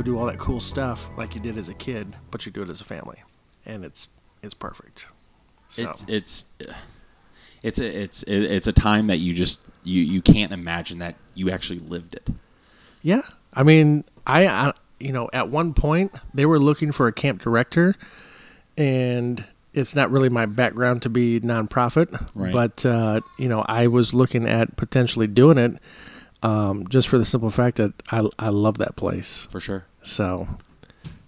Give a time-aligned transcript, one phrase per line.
[0.00, 2.62] go do all that cool stuff like you did as a kid, but you do
[2.62, 3.18] it as a family,
[3.66, 4.08] and it's
[4.42, 5.08] it's perfect.
[5.68, 6.52] So, It's it's
[7.62, 11.50] it's a it's it's a time that you just you you can't imagine that you
[11.50, 12.30] actually lived it.
[13.02, 13.22] yeah,
[13.52, 17.42] I mean, I, I you know at one point they were looking for a camp
[17.42, 17.94] director,
[18.78, 19.44] and
[19.74, 22.52] it's not really my background to be nonprofit, Right.
[22.52, 25.78] but uh, you know I was looking at potentially doing it,
[26.42, 29.46] um, just for the simple fact that I I love that place.
[29.50, 29.84] For sure.
[30.02, 30.48] So,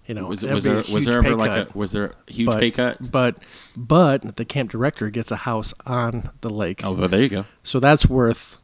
[0.07, 2.47] you know, Was was there was there ever like cut, a was there a huge
[2.47, 3.11] but- pay cut?
[3.13, 3.39] But
[3.77, 7.45] but the camp director gets a house on the lake, Oh, well, there you go.
[7.63, 8.59] so that's worth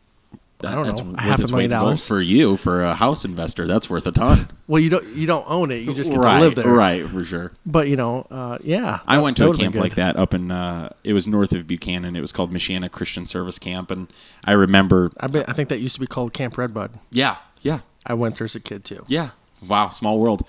[0.64, 2.08] I don't That's know half a million weight in gold dollars.
[2.08, 3.64] for you for a house investor.
[3.68, 4.48] That's worth a ton.
[4.66, 7.06] Well, you don't you don't own it; you just get right, to live there, right,
[7.06, 7.52] for sure.
[7.64, 10.34] But you know, uh, yeah, I that- went that to a camp like that up
[10.34, 12.16] in uh, it was north of Buchanan.
[12.16, 14.08] It was called Michiana Christian Service Camp, and
[14.44, 16.90] I remember, I bet I think that used to be called Camp Redbud.
[17.12, 19.04] yeah, yeah, I went there as a kid too.
[19.06, 19.30] Yeah.
[19.66, 19.88] Wow.
[19.90, 20.46] Small world.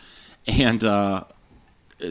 [0.48, 1.26] And uh,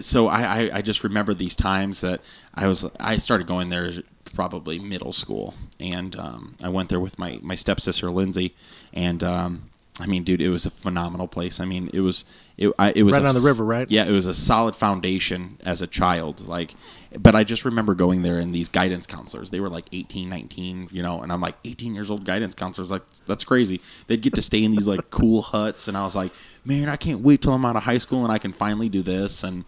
[0.00, 2.20] so I, I, I just remember these times that
[2.54, 3.90] I was I started going there
[4.34, 8.54] probably middle school, and um, I went there with my my stepsister Lindsay,
[8.92, 11.60] and um, I mean, dude, it was a phenomenal place.
[11.60, 12.24] I mean, it was
[12.56, 13.90] it I, it was Right a on the river, right?
[13.90, 16.46] Yeah, it was a solid foundation as a child.
[16.46, 16.74] Like,
[17.16, 20.88] but I just remember going there and these guidance counselors, they were like 18, 19,
[20.90, 23.80] you know, and I'm like 18 years old guidance counselors, like that's crazy.
[24.06, 26.32] They'd get to stay in these like cool huts, and I was like,
[26.64, 29.02] man, I can't wait till I'm out of high school and I can finally do
[29.02, 29.42] this.
[29.42, 29.64] And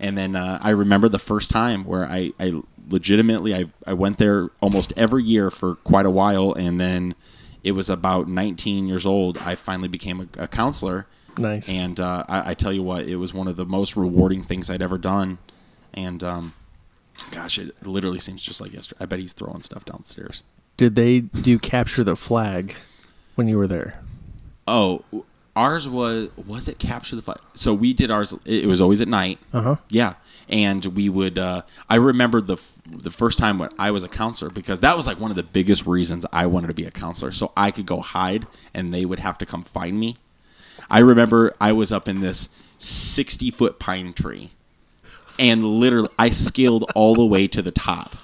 [0.00, 4.18] and then uh, I remember the first time where I, I legitimately I, I went
[4.18, 7.14] there almost every year for quite a while, and then
[7.62, 9.38] it was about 19 years old.
[9.38, 11.06] I finally became a, a counselor.
[11.38, 11.70] Nice.
[11.70, 14.68] And uh, I, I tell you what, it was one of the most rewarding things
[14.68, 15.38] I'd ever done.
[15.94, 16.54] And um,
[17.30, 19.02] gosh, it literally seems just like yesterday.
[19.02, 20.42] I bet he's throwing stuff downstairs.
[20.76, 22.76] Did they do capture the flag
[23.34, 24.00] when you were there?
[24.66, 25.04] Oh,
[25.54, 27.38] ours was was it capture the flag?
[27.54, 28.34] So we did ours.
[28.46, 29.38] It was always at night.
[29.52, 29.76] Uh huh.
[29.88, 30.14] Yeah,
[30.48, 31.38] and we would.
[31.38, 32.56] Uh, I remember the
[32.86, 35.42] the first time when I was a counselor because that was like one of the
[35.42, 39.04] biggest reasons I wanted to be a counselor, so I could go hide and they
[39.04, 40.16] would have to come find me.
[40.90, 44.50] I remember I was up in this sixty foot pine tree,
[45.38, 48.14] and literally I scaled all the way to the top.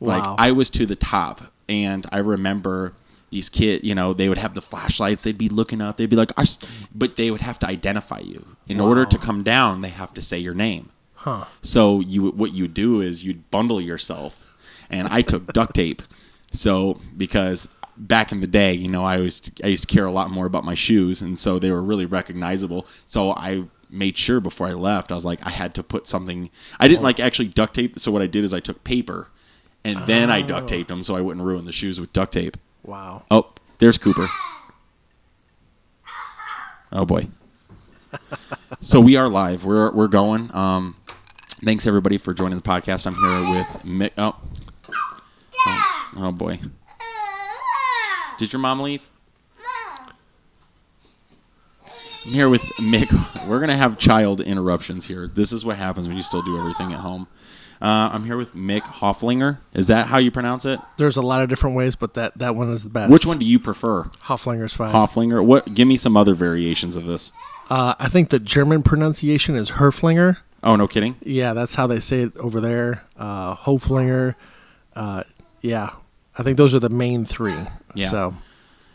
[0.00, 0.36] Like Wow.
[0.38, 2.94] I was to the top, and I remember
[3.30, 3.84] these kids.
[3.84, 5.24] You know, they would have the flashlights.
[5.24, 5.96] They'd be looking up.
[5.96, 6.58] They'd be like, I s-"
[6.94, 8.46] but they would have to identify you.
[8.68, 10.90] In order to come down, they have to say your name.
[11.14, 11.44] Huh.
[11.60, 16.02] So you, what you do is you'd bundle yourself, and I took duct tape.
[16.52, 20.12] So because back in the day, you know, I always I used to care a
[20.12, 22.86] lot more about my shoes, and so they were really recognizable.
[23.04, 26.50] So I made sure before I left, I was like, I had to put something.
[26.78, 27.98] I didn't like actually duct tape.
[27.98, 29.28] So what I did is I took paper,
[29.84, 32.56] and then I duct taped them so I wouldn't ruin the shoes with duct tape.
[32.82, 33.24] Wow.
[33.30, 34.26] Oh, there's Cooper.
[36.92, 37.28] Oh boy.
[38.80, 39.64] so we are live.
[39.64, 40.50] We're we're going.
[40.54, 40.96] Um,
[41.64, 43.06] thanks everybody for joining the podcast.
[43.06, 44.12] I'm here with Mick.
[44.18, 44.36] Oh.
[45.66, 46.58] oh, oh boy.
[48.38, 49.08] Did your mom leave?
[52.24, 53.46] I'm here with Mick.
[53.46, 55.26] We're gonna have child interruptions here.
[55.26, 57.28] This is what happens when you still do everything at home.
[57.80, 59.58] Uh, I'm here with Mick Hofflinger.
[59.72, 60.78] Is that how you pronounce it?
[60.98, 63.10] There's a lot of different ways, but that that one is the best.
[63.10, 64.04] Which one do you prefer?
[64.04, 64.92] Hofflinger's fine.
[64.92, 65.44] Hofflinger.
[65.44, 65.74] What?
[65.74, 67.32] Give me some other variations of this.
[67.70, 70.38] Uh, I think the German pronunciation is Herflinger.
[70.62, 71.16] Oh, no kidding.
[71.22, 73.02] Yeah, that's how they say it over there.
[73.16, 74.34] Uh, Hoflinger.
[74.94, 75.22] Uh,
[75.62, 75.90] yeah,
[76.36, 77.56] I think those are the main three.
[77.94, 78.08] Yeah.
[78.08, 78.34] So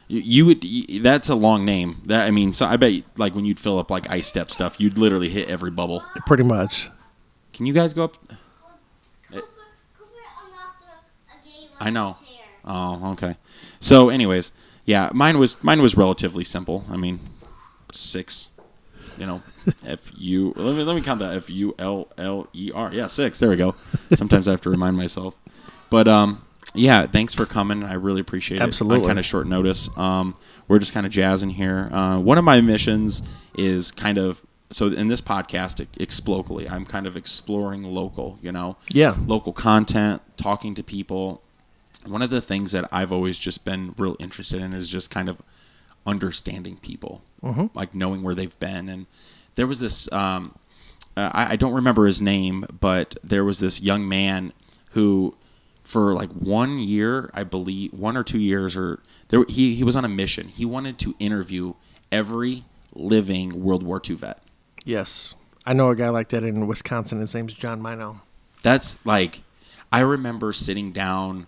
[0.08, 0.64] You, you would.
[0.64, 2.02] y that's a long name.
[2.06, 4.98] That I mean, so I bet like when you'd fill up like ISTEP stuff, you'd
[4.98, 6.04] literally hit every bubble.
[6.26, 6.90] pretty much.
[7.54, 8.18] Can you guys go up?
[11.80, 12.16] I know.
[12.64, 13.36] Oh, okay.
[13.80, 14.52] So, anyways,
[14.86, 16.86] yeah, mine was mine was relatively simple.
[16.90, 17.20] I mean,
[17.92, 18.50] six.
[19.18, 19.44] You know,
[19.86, 20.54] F U.
[20.56, 21.36] Let me let me count that.
[21.36, 22.94] F U L L E R.
[22.94, 23.40] Yeah, six.
[23.40, 23.74] There we go.
[24.14, 25.36] Sometimes I have to remind myself.
[25.90, 26.42] But um,
[26.74, 27.84] yeah, thanks for coming.
[27.84, 28.64] I really appreciate it.
[28.64, 29.08] Absolutely.
[29.08, 29.90] Kind of short notice.
[29.98, 30.36] Um,
[30.68, 31.90] we're just kind of jazzing here.
[31.92, 33.22] Uh, one of my missions
[33.58, 35.80] is kind of so in this podcast,
[36.28, 36.68] locally.
[36.68, 38.40] I'm kind of exploring local.
[38.42, 39.16] You know, Yeah.
[39.26, 41.42] local content, talking to people.
[42.06, 45.30] One of the things that I've always just been real interested in is just kind
[45.30, 45.42] of
[46.06, 47.22] understanding people,
[47.74, 48.90] like knowing where they've been.
[48.90, 49.08] And
[49.56, 50.54] there was this, um,
[51.18, 54.54] uh, I, I don't remember his name, but there was this young man
[54.92, 55.36] who,
[55.86, 59.00] for like one year, I believe, one or two years, or
[59.30, 60.48] there, he, he was on a mission.
[60.50, 61.76] He wanted to interview
[62.12, 64.42] every living World War II vet.
[64.84, 65.36] Yes,
[65.66, 67.20] I know a guy like that in Wisconsin.
[67.20, 68.22] His name's John Mino.
[68.64, 69.44] That's like,
[69.92, 71.48] I remember sitting down,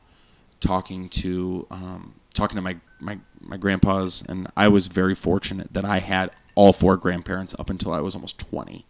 [0.59, 5.85] talking to um, talking to my my my grandpas, and I was very fortunate that
[5.85, 8.85] I had all four grandparents up until I was almost twenty.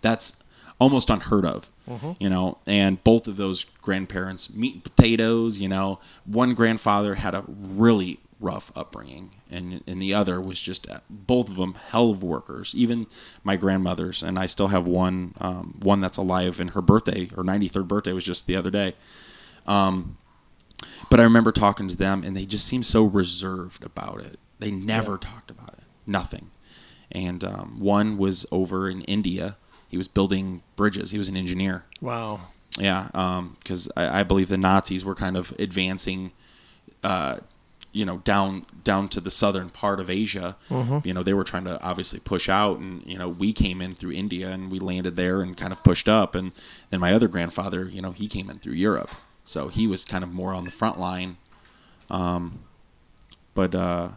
[0.00, 0.42] That's
[0.78, 1.71] almost unheard of,
[2.18, 2.58] you know.
[2.66, 5.98] And both of those grandparents, meat and potatoes, you know.
[6.24, 11.48] One grandfather had a really rough upbringing, and and the other was just uh, both
[11.48, 12.74] of them hell of workers.
[12.74, 13.06] Even
[13.44, 17.42] my grandmother's, and I still have one um, one that's alive, and her birthday, her
[17.42, 18.94] ninety third birthday, was just the other day.
[19.66, 20.18] Um,
[21.08, 24.36] but I remember talking to them, and they just seemed so reserved about it.
[24.58, 26.50] They never talked about it, nothing.
[27.10, 29.56] And um, one was over in India.
[29.92, 31.10] He was building bridges.
[31.10, 31.84] He was an engineer.
[32.00, 32.40] Wow.
[32.78, 33.08] Yeah,
[33.60, 36.32] because I, I believe the Nazis were kind of advancing,
[37.04, 37.36] uh,
[37.92, 40.56] you know, down down to the southern part of Asia.
[41.04, 43.94] You know, they were trying to obviously push out, and you know, we came in
[43.94, 46.52] through India and we landed there and kind of pushed up, and
[46.88, 49.10] then my other grandfather, you know, he came in through Europe,
[49.44, 51.36] so he was kind of more on the front line.
[52.08, 52.60] Um,
[53.54, 54.08] but uh,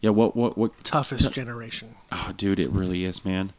[0.00, 1.96] yeah, what what what Toughest generation.
[2.10, 3.52] Oh, dude, it really is, man.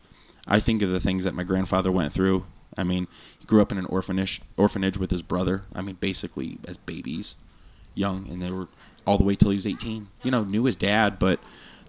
[0.47, 2.45] I think of the things that my grandfather went through.
[2.77, 3.07] I mean,
[3.39, 5.63] he grew up in an orphanage orphanage with his brother.
[5.73, 7.35] I mean, basically as babies,
[7.93, 8.67] young, and they were
[9.07, 10.07] all the way till he was 18.
[10.23, 11.39] You know, knew his dad, but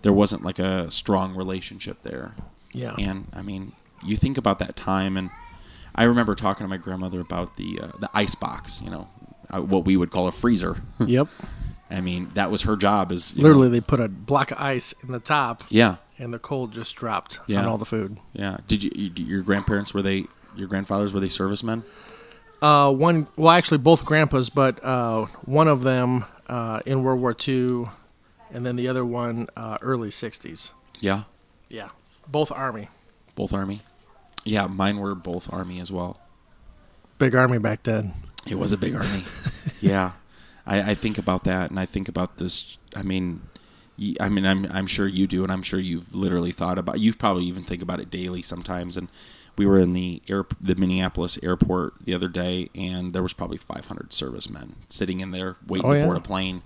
[0.03, 2.33] there wasn't like a strong relationship there.
[2.73, 2.95] Yeah.
[2.99, 3.73] And I mean,
[4.05, 5.31] you think about that time, and
[5.95, 8.81] I remember talking to my grandmother about the uh, the ice box.
[8.83, 9.09] You know,
[9.51, 10.77] uh, what we would call a freezer.
[11.05, 11.29] Yep.
[11.91, 13.13] I mean, that was her job.
[13.13, 15.97] Is you know- Literally, they put a block of ice in the top, yeah.
[16.19, 17.61] And the cold just dropped Yeah.
[17.61, 18.19] on all the food.
[18.33, 18.59] Yeah.
[18.69, 20.27] Did you, you your grandparents were they
[20.57, 21.85] your grandfathers were they servicemen?
[22.63, 27.37] Uh, one, well, actually, both grandpas, but uh, one of them uh, in World War
[27.47, 27.85] II,
[28.51, 30.73] and then the other one uh, early '60s.
[30.99, 31.25] Yeah.
[31.69, 31.91] Yeah,
[32.27, 32.89] both Army.
[33.35, 33.81] Both army.
[34.47, 36.19] Yeah, mine were both army as well.
[37.19, 38.13] Big Army back then.
[38.49, 39.25] It was a big army.
[39.81, 40.13] yeah.
[40.67, 43.43] I, I think about that and I think about this I mean
[44.21, 47.15] I mean I'm I'm sure you do and I'm sure you've literally thought about you
[47.15, 49.09] probably even think about it daily sometimes and
[49.59, 53.57] we were in the air the Minneapolis airport the other day and there was probably
[53.57, 56.05] 500 servicemen sitting in there waiting Oh, to yeah.
[56.05, 56.63] board a plane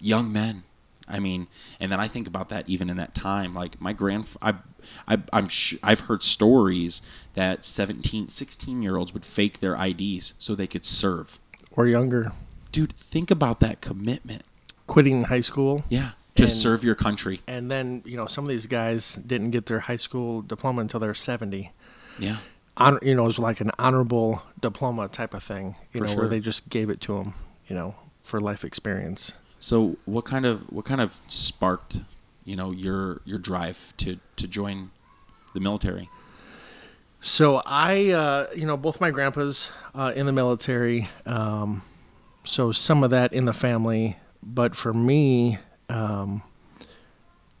[0.00, 0.64] young men
[1.08, 1.46] I mean,
[1.78, 3.54] and then I think about that even in that time.
[3.54, 4.54] Like my grand, I,
[5.06, 7.00] I, I'm, sh- I've heard stories
[7.34, 11.38] that 17, 16 year olds would fake their IDs so they could serve.
[11.70, 12.32] Or younger,
[12.72, 14.42] Dude, think about that commitment.
[14.88, 17.40] quitting high school, Yeah, to And- serve your country.
[17.46, 21.00] and then you know some of these guys didn't get their high school diploma until
[21.00, 21.72] they're 70.
[22.18, 22.36] Yeah,
[22.78, 25.76] Honor, you know, it was like an honorable diploma type of thing.
[25.92, 26.20] You For know, sure.
[26.22, 27.34] where they just gave it to them.
[27.68, 29.32] You know, for life experience.
[29.58, 32.00] So what kind of what kind of sparked,
[32.44, 34.90] you know, your your drive to to join
[35.54, 36.08] the military?
[37.20, 41.08] So I, uh, you know, both my grandpas uh, in the military.
[41.24, 41.82] Um,
[42.44, 46.42] so some of that in the family, but for me, um,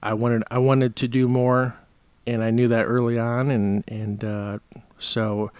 [0.02, 1.78] I wanted I wanted to do more,
[2.26, 4.58] and I knew that early on, and and uh,
[4.98, 5.50] so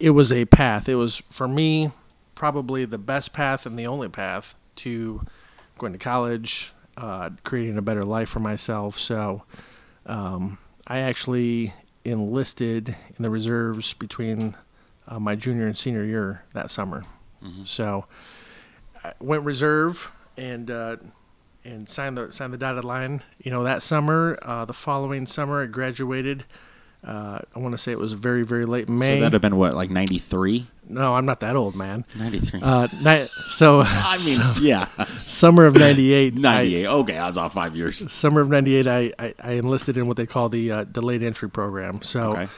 [0.00, 0.88] it was a path.
[0.88, 1.90] It was for me
[2.34, 5.22] probably the best path and the only path to
[5.78, 8.98] going to college, uh, creating a better life for myself.
[8.98, 9.42] So
[10.06, 11.72] um, I actually
[12.04, 14.56] enlisted in the reserves between
[15.06, 17.02] uh, my junior and senior year that summer.
[17.64, 18.06] So
[19.04, 20.96] I went reserve and uh,
[21.64, 23.22] and signed the signed the dotted line.
[23.42, 26.44] You know that summer, uh, the following summer, I graduated.
[27.02, 29.16] Uh, I want to say it was very very late May.
[29.16, 30.68] So that'd have been what, like 93?
[30.88, 32.06] no, I'm not that old, man.
[32.16, 32.60] 93.
[32.62, 34.86] Uh, ni- so I mean, so- yeah,
[35.18, 36.34] summer of '98.
[36.34, 36.86] 98.
[36.86, 38.10] okay, I was off five years.
[38.10, 41.50] summer of '98, I, I, I enlisted in what they call the uh, delayed entry
[41.50, 42.00] program.
[42.00, 42.48] So, Okay.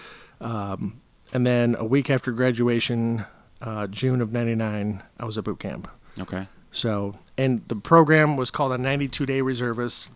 [1.32, 3.24] and then a week after graduation,
[3.62, 5.90] uh, June of '99, I was at boot camp.
[6.20, 6.46] Okay.
[6.76, 10.10] So, and the program was called a 92 day reservist.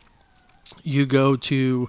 [0.82, 1.88] You go to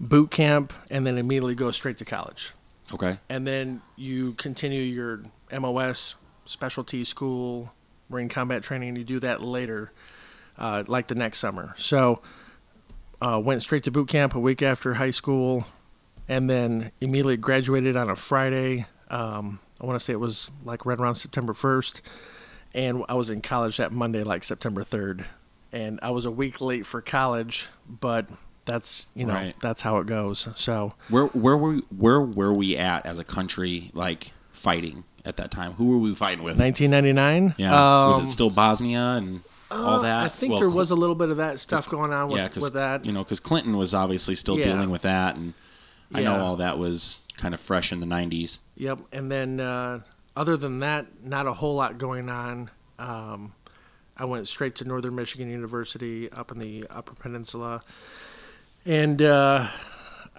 [0.00, 2.52] boot camp and then immediately go straight to college.
[2.92, 3.18] Okay.
[3.28, 5.22] And then you continue your
[5.56, 7.72] MOS, specialty school,
[8.08, 8.96] Marine combat training.
[8.96, 9.92] You do that later,
[10.58, 11.72] uh, like the next summer.
[11.78, 12.20] So,
[13.22, 15.64] uh, went straight to boot camp a week after high school,
[16.28, 18.86] and then immediately graduated on a Friday.
[19.08, 22.00] Um, I want to say it was like right around September 1st.
[22.74, 25.24] And I was in college that Monday, like September 3rd.
[25.72, 28.28] And I was a week late for college, but
[28.64, 29.54] that's, you know, Right.
[29.60, 30.48] that's how it goes.
[30.56, 35.36] So, Where where were we, where were we at as a country like fighting at
[35.36, 35.72] that time?
[35.74, 36.58] Who were we fighting with?
[36.58, 37.54] 1999.
[37.56, 38.06] Yeah.
[38.08, 40.24] was Um, it still Bosnia and all Uh, that?
[40.24, 42.48] I think Well, there was a little bit of that stuff going on with, yeah,
[42.60, 43.04] with that.
[43.04, 44.64] you know, because Clinton was obviously still Yeah.
[44.64, 45.54] dealing with that, and
[46.12, 48.58] I know all that was kind of fresh in the '90s.
[48.76, 48.98] Yep.
[49.12, 50.00] And then uh,
[50.36, 52.70] other than that, not a whole lot going on.
[52.98, 53.54] Um,
[54.16, 57.82] I went straight to Northern Michigan University up in the Upper Peninsula,
[58.84, 59.66] and uh,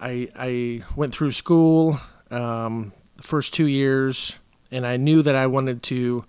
[0.00, 1.98] I I went through school
[2.30, 4.38] um, the first two years,
[4.70, 6.24] and I knew that I wanted to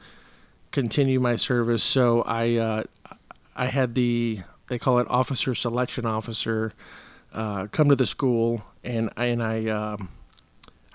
[0.72, 1.84] continue my service.
[1.84, 2.84] So I uh,
[3.56, 6.74] I had the they call it officer selection officer
[7.34, 10.10] uh, come to the school, and I, and I um,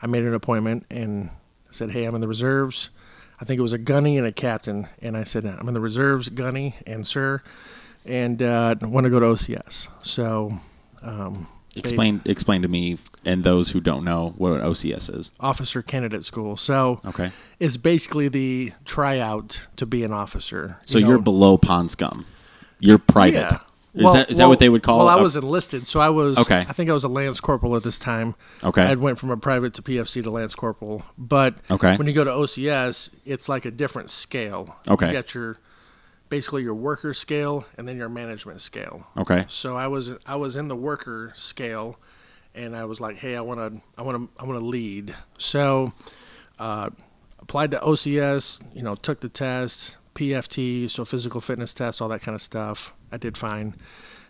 [0.02, 1.30] I made an appointment and
[1.70, 2.90] said, hey, I'm in the reserves.
[3.40, 5.80] I think it was a gunny and a captain, and I said, I'm in the
[5.80, 7.40] reserves, gunny and sir,
[8.04, 9.88] and uh, want to go to OCS.
[10.02, 10.54] So.
[11.02, 15.30] Um, they- Explain explain to me and those who don't know what OCS is.
[15.38, 16.56] officer candidate school.
[16.56, 17.30] So Okay.
[17.60, 20.78] it's basically the tryout to be an officer.
[20.86, 22.26] So you are below pond scum.
[22.80, 23.34] You're private.
[23.52, 23.58] Yeah.
[23.98, 25.04] Is Well- that is that what they would call it?
[25.06, 25.18] Well?
[25.18, 26.38] I was enlisted, so I was.
[26.38, 26.60] Okay.
[26.68, 28.34] I think I was a lance corporal at this time.
[28.62, 28.82] Okay.
[28.82, 31.96] I went from a private to PFC to lance corporal, but Okay.
[31.96, 34.76] when you go to OCS, it's like a different scale.
[34.88, 35.08] Okay.
[35.08, 35.56] You got your
[36.28, 39.06] basically your worker scale and then your management scale.
[39.16, 39.44] Okay.
[39.48, 41.98] So I was I was in the worker scale,
[42.54, 45.14] and I was like, hey, I want to I want to I want to lead.
[45.38, 45.92] So
[46.58, 46.90] uh,
[47.40, 48.60] applied to OCS.
[48.74, 52.92] You know, took the test, PFT, so physical fitness test, all that kind of stuff.
[53.12, 53.76] I did fine,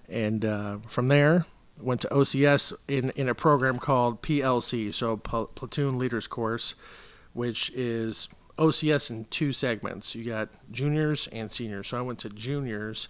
[0.09, 1.47] and uh, from there
[1.81, 6.75] went to OCS in in a program called PLC, so Pl- Platoon Leaders Course,
[7.33, 8.29] which is
[8.59, 10.15] OCS in two segments.
[10.15, 11.89] You got juniors and seniors.
[11.89, 13.09] So I went to juniors,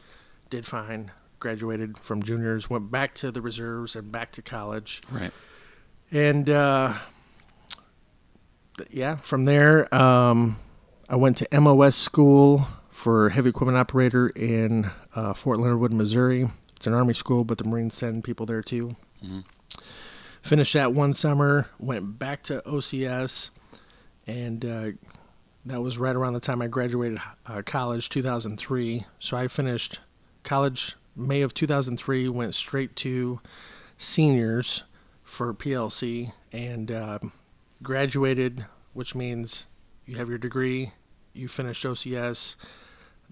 [0.49, 5.03] did fine, graduated from juniors, went back to the reserves and back to college.
[5.11, 5.33] Right.
[6.13, 6.95] And uh,
[8.77, 10.57] th- yeah, from there, um,
[11.11, 16.49] I went to MOS school for heavy equipment operator in uh, Fort Leonard Wood, Missouri.
[16.77, 18.95] It's an Army school, but the Marines send people there too.
[20.43, 23.51] Finished that one summer, went back to OCS,
[24.27, 24.91] and uh,
[25.65, 29.05] that was right around the time I graduated uh, college, 2003.
[29.19, 30.01] So I finished
[30.45, 33.41] college May of 2003, went straight to
[33.97, 34.85] seniors
[35.25, 37.19] for PLC, and uh,
[37.83, 39.67] graduated, which means
[40.07, 40.93] you have your degree,
[41.39, 42.57] you finish OCS,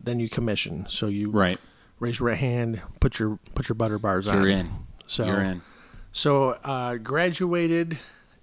[0.03, 0.87] then you commission.
[0.89, 1.59] So you Right.
[2.01, 4.37] raise your right hand, put your put your butter bars on.
[4.39, 4.69] You're in.
[5.07, 5.63] So You're in.
[6.13, 7.99] so uh, graduated.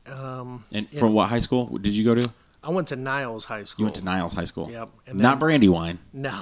[0.05, 2.29] Um, And from what high school did you go to?
[2.63, 3.83] I went to Niles High School.
[3.83, 4.69] You went to Niles High School.
[4.71, 4.89] Yep.
[5.07, 5.99] And Not Brandywine.
[6.13, 6.41] No.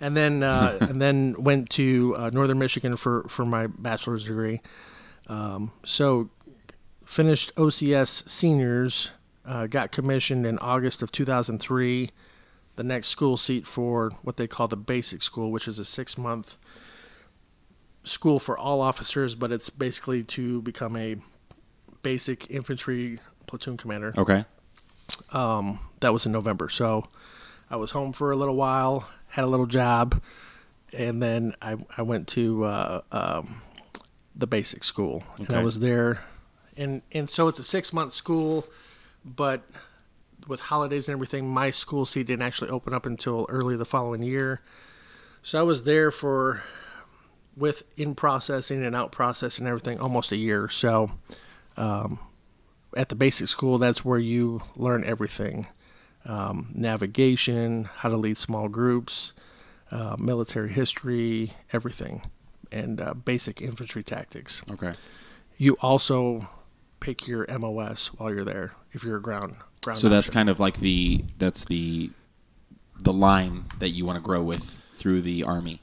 [0.00, 4.60] And then uh, and then went to uh, Northern Michigan for, for my bachelor's degree.
[5.28, 6.28] Um, so
[7.04, 9.10] finished OCS seniors,
[9.44, 12.10] uh, got commissioned in August of 2003.
[12.76, 16.16] The next school seat for what they call the basic school, which is a six
[16.18, 16.58] month
[18.04, 21.16] school for all officers, but it's basically to become a
[22.02, 24.44] basic infantry platoon commander Okay.
[25.32, 26.68] um, that was in November.
[26.68, 27.08] So
[27.70, 30.22] I was home for a little while, had a little job,
[30.96, 33.60] and then I, I went to uh, um,
[34.36, 35.24] the basic school.
[35.38, 36.22] And I was there.
[36.76, 38.66] And, and so it's a six month school,
[39.24, 39.64] but
[40.46, 44.22] with holidays and everything, my school seat didn't actually open up until early the following
[44.22, 44.60] year.
[45.42, 46.62] So I was there for,
[47.56, 50.68] with in processing and out processing and everything, almost a year.
[50.68, 51.10] So
[51.76, 52.18] um,
[52.96, 55.66] at the basic school, that's where you learn everything
[56.26, 59.32] um, navigation, how to lead small groups,
[59.90, 62.22] uh, military history, everything,
[62.72, 64.62] and uh, basic infantry tactics.
[64.70, 64.92] Okay.
[65.56, 66.48] You also
[67.00, 69.56] pick your MOS while you're there if you're a ground.
[69.86, 70.38] Ground So that's option.
[70.38, 72.10] kind of like the that's the
[73.00, 75.80] the line that you want to grow with through the army.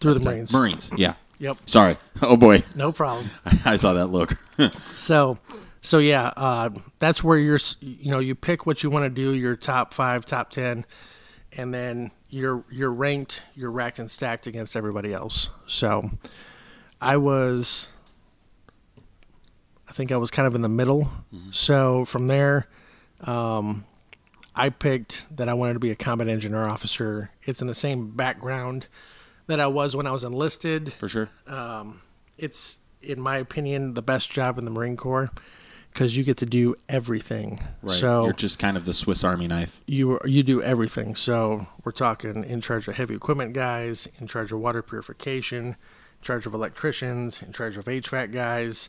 [0.00, 0.52] through the Marines.
[0.52, 0.90] Marines.
[0.96, 1.14] Yeah.
[1.38, 1.96] Yep, Sorry.
[2.22, 2.62] Oh boy.
[2.76, 3.26] no problem.
[3.64, 4.34] I saw that look.
[4.94, 5.38] So,
[5.80, 7.58] so yeah, uh, that's where you're.
[7.80, 10.84] You know, you pick what you want to do, your top five, top ten,
[11.56, 15.50] and then you're you're ranked, you're racked and stacked against everybody else.
[15.66, 16.08] So,
[17.00, 17.92] I was,
[19.88, 21.08] I think I was kind of in the middle.
[21.50, 22.68] So from there,
[23.24, 23.84] um,
[24.54, 27.30] I picked that I wanted to be a combat engineer officer.
[27.42, 28.88] It's in the same background
[29.46, 31.28] that I was when I was enlisted For sure.
[31.46, 32.00] Um,
[32.38, 35.30] it's in my opinion the best job in the Marine Corps
[35.92, 37.60] because you get to do everything.
[37.82, 37.96] Right.
[37.96, 39.80] So You're just kind of the Swiss Army knife.
[39.86, 41.14] you you do everything.
[41.14, 45.76] So we're talking in charge of heavy equipment guys, in charge of water purification, in
[46.22, 48.88] charge of electricians, in charge of HVAC guys,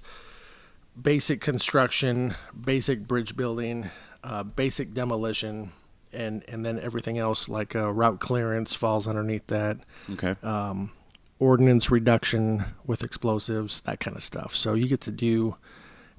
[1.01, 3.89] basic construction, basic bridge building,
[4.23, 5.71] uh, basic demolition,
[6.13, 9.77] and and then everything else like uh, route clearance falls underneath that
[10.11, 10.35] Okay.
[10.43, 10.91] um,
[11.39, 14.55] ordnance reduction with explosives, that kind of stuff.
[14.55, 15.57] So you get to do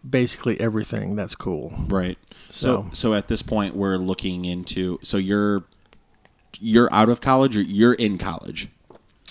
[0.09, 1.17] basically everything.
[1.17, 1.73] That's cool.
[1.89, 2.19] Right.
[2.51, 5.65] So So- so at this point we're looking into so you're
[6.61, 8.69] you're out of college or you're in college.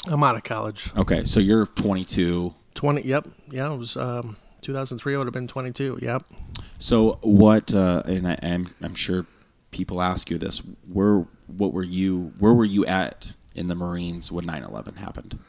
[0.08, 0.92] I'm out of college.
[0.98, 2.54] Okay, so you're 22.
[2.74, 3.02] 20.
[3.08, 3.28] Yep.
[3.52, 5.16] Yeah, it was um, 2003.
[5.16, 6.00] I would have been 22.
[6.02, 6.24] Yep.
[6.84, 7.74] So what?
[7.74, 9.26] Uh, and I, I'm I'm sure
[9.72, 10.62] people ask you this.
[10.92, 12.34] Where what were you?
[12.40, 15.40] Where were you at in the Marines when 9/11 happened?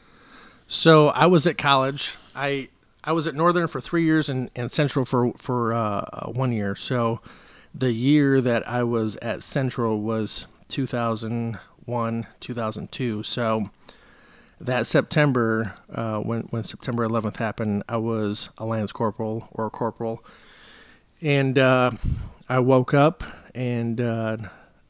[0.69, 2.15] So I was at college.
[2.33, 2.69] I
[3.03, 6.73] I was at Northern for three years and, and Central for for uh, one year.
[6.73, 7.19] So
[7.73, 13.23] the year that I was at Central was 2001, 2002.
[13.23, 13.69] So
[14.61, 19.69] that September, uh, when when September 11th happened, I was a lance corporal or a
[19.69, 20.23] corporal,
[21.25, 21.91] and uh,
[22.47, 23.23] I woke up
[23.55, 24.37] and uh,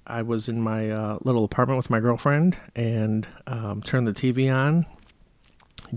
[0.06, 4.54] I was in my uh, little apartment with my girlfriend and um, turned the TV
[4.54, 4.86] on,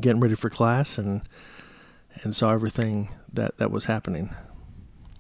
[0.01, 1.23] getting ready for class, and
[2.23, 4.31] and saw everything that that was happening.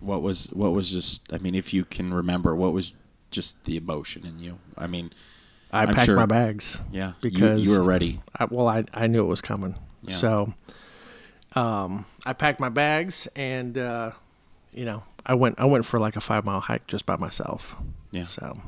[0.00, 1.32] What was what was just?
[1.32, 2.94] I mean, if you can remember, what was
[3.32, 4.58] just the emotion in you?
[4.76, 5.12] I mean,
[5.72, 6.80] I I'm packed sure- my bags.
[6.92, 8.20] yeah, Because- you, you were ready.
[8.38, 9.75] I, well, I, I knew it was coming.
[10.02, 10.14] Yeah.
[10.14, 10.54] So
[11.56, 14.12] um, I packed my bags and, uh,
[14.72, 17.76] you know, I went I went for like a five mile hike just by myself.
[18.11, 18.25] Yeah.
[18.25, 18.58] So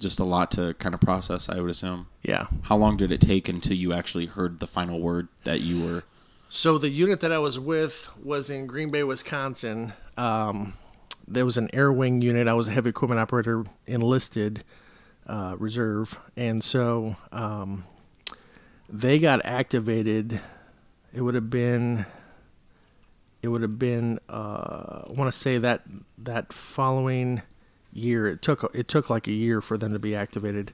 [0.00, 2.08] Just a lot to kind of process, I would assume.
[2.22, 2.48] yeah.
[2.64, 6.02] How long did it take until you actually heard the final word that you were?
[6.48, 9.92] So the unit that I was with was in Green Bay, Wisconsin.
[10.16, 10.74] Um,
[11.26, 12.46] there was an air wing unit.
[12.48, 14.62] I was a heavy equipment operator enlisted
[15.26, 17.84] uh, reserve, and so um,
[18.88, 20.38] they got activated.
[21.12, 22.04] It would have been.
[23.44, 24.20] It would have been.
[24.26, 25.82] Uh, I want to say that
[26.16, 27.42] that following
[27.92, 28.26] year.
[28.26, 30.72] It took it took like a year for them to be activated.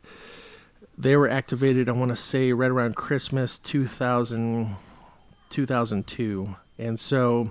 [0.96, 1.88] They were activated.
[1.88, 4.76] I want to say right around Christmas 2000.
[5.50, 7.50] 2002, and so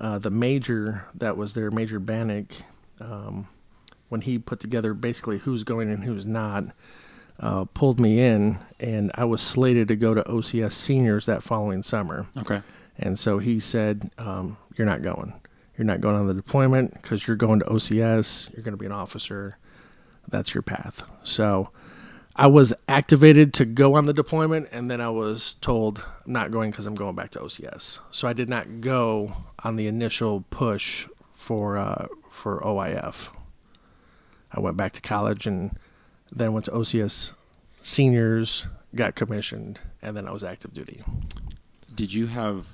[0.00, 2.52] uh, the major that was their Major Bannock,
[3.00, 3.46] um,
[4.08, 6.64] when he put together basically who's going and who's not,
[7.38, 11.82] uh, pulled me in, and I was slated to go to OCS seniors that following
[11.82, 12.26] summer.
[12.36, 12.60] Okay.
[13.02, 15.32] And so he said, um, "You're not going.
[15.76, 18.52] You're not going on the deployment because you're going to OCS.
[18.52, 19.58] You're going to be an officer.
[20.28, 21.70] That's your path." So
[22.36, 26.50] I was activated to go on the deployment, and then I was told I'm not
[26.50, 27.98] going because I'm going back to OCS.
[28.10, 29.32] So I did not go
[29.64, 33.28] on the initial push for uh, for OIF.
[34.52, 35.78] I went back to college and
[36.30, 37.32] then went to OCS
[37.82, 41.02] seniors, got commissioned, and then I was active duty.
[41.94, 42.68] Did you have,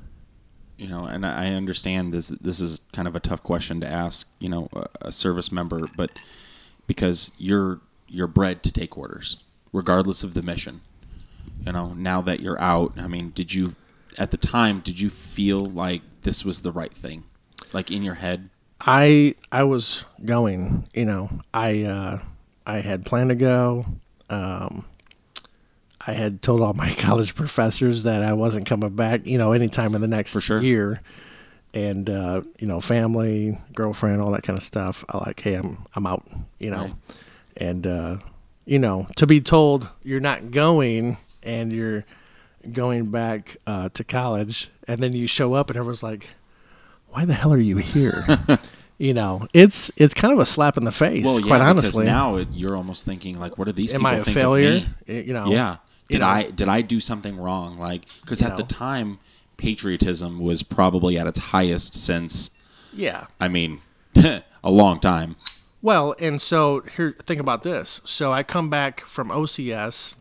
[0.78, 2.28] you know, and I understand this.
[2.28, 5.80] This is kind of a tough question to ask, you know, a, a service member,
[5.96, 6.10] but
[6.86, 9.38] because you're you're bred to take orders,
[9.72, 10.80] regardless of the mission.
[11.66, 13.74] You know, now that you're out, I mean, did you,
[14.16, 17.24] at the time, did you feel like this was the right thing,
[17.72, 18.48] like in your head?
[18.80, 22.20] I I was going, you know, I uh,
[22.64, 23.84] I had planned to go.
[24.30, 24.84] Um,
[26.08, 29.94] I had told all my college professors that I wasn't coming back, you know, anytime
[29.94, 30.60] in the next For sure.
[30.62, 31.00] year.
[31.74, 35.04] And uh, you know, family, girlfriend, all that kind of stuff.
[35.10, 36.24] I like, hey, I'm I'm out,
[36.58, 36.84] you know.
[36.84, 36.94] Right.
[37.58, 38.16] And uh,
[38.64, 42.04] you know, to be told you're not going and you're
[42.72, 46.28] going back uh, to college, and then you show up and everyone's like,
[47.10, 48.24] "Why the hell are you here?"
[48.98, 51.70] you know, it's it's kind of a slap in the face, Well, yeah, quite because
[51.70, 52.04] honestly.
[52.06, 54.76] now it, you're almost thinking like, what are these Am people I a failure?
[54.76, 55.20] of me?
[55.22, 55.76] You know, Yeah.
[56.08, 56.26] Did know.
[56.26, 57.76] I did I do something wrong?
[57.76, 59.18] Like, because at the time,
[59.58, 62.52] patriotism was probably at its highest since,
[62.94, 63.26] yeah.
[63.38, 63.80] I mean,
[64.16, 65.36] a long time.
[65.82, 68.00] Well, and so here, think about this.
[68.04, 70.14] So I come back from OCS.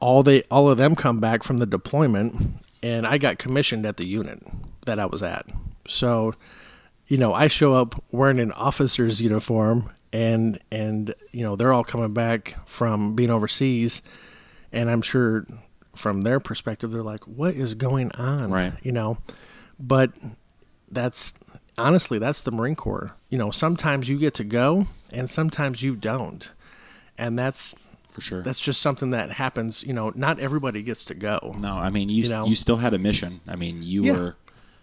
[0.00, 3.96] All they, all of them come back from the deployment, and I got commissioned at
[3.96, 4.40] the unit
[4.86, 5.46] that I was at.
[5.88, 6.34] So,
[7.08, 11.84] you know, I show up wearing an officer's uniform, and and you know they're all
[11.84, 14.02] coming back from being overseas,
[14.72, 15.46] and I'm sure
[15.94, 18.72] from their perspective they're like, "What is going on?" Right.
[18.82, 19.18] You know,
[19.78, 20.12] but
[20.90, 21.34] that's
[21.76, 23.12] honestly that's the Marine Corps.
[23.30, 26.50] You know, sometimes you get to go and sometimes you don't.
[27.18, 27.74] And that's
[28.10, 28.42] For sure.
[28.42, 31.56] that's just something that happens, you know, not everybody gets to go.
[31.60, 32.46] no, I mean, you You know.
[32.46, 33.40] you still had a mission.
[33.48, 34.12] I mean, you Yeah.
[34.18, 34.36] were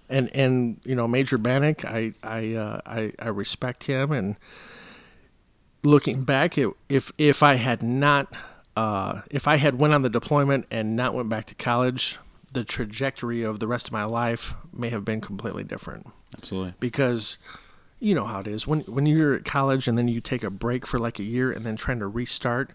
[0.10, 4.36] And and you know, Major Bannock, I I uh, I, I respect him and
[5.86, 8.28] looking back it, if if I had not
[8.76, 12.18] uh, if I had went on the deployment and not went back to college,
[12.52, 16.08] the trajectory of the rest of my life may have been completely different.
[16.38, 17.38] absolutely because
[18.00, 20.50] you know how it is when when you're at college and then you take a
[20.50, 22.72] break for like a year and then trying to restart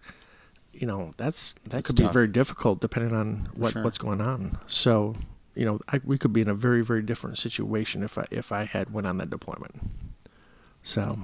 [0.73, 2.11] you know that's that That's could tough.
[2.11, 3.83] be very difficult depending on what sure.
[3.85, 5.15] what's going on so
[5.55, 8.51] you know I, we could be in a very very different situation if I if
[8.51, 9.75] I had went on that deployment
[10.83, 11.19] so,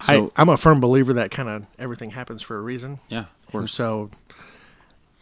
[0.00, 3.24] So- I I'm a firm believer that kind of everything happens for a reason yeah,
[3.48, 4.10] of and so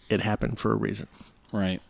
[0.09, 1.09] it happened for a reason.
[1.53, 1.81] Right.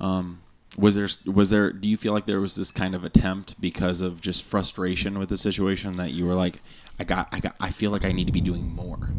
[0.00, 0.40] Um,
[0.78, 1.72] was there was there?
[1.72, 5.28] Do you feel like there was this kind of attempt because of just frustration with
[5.28, 6.60] the situation that you were like,
[6.98, 9.10] I got, I got, I feel like I need to be doing more.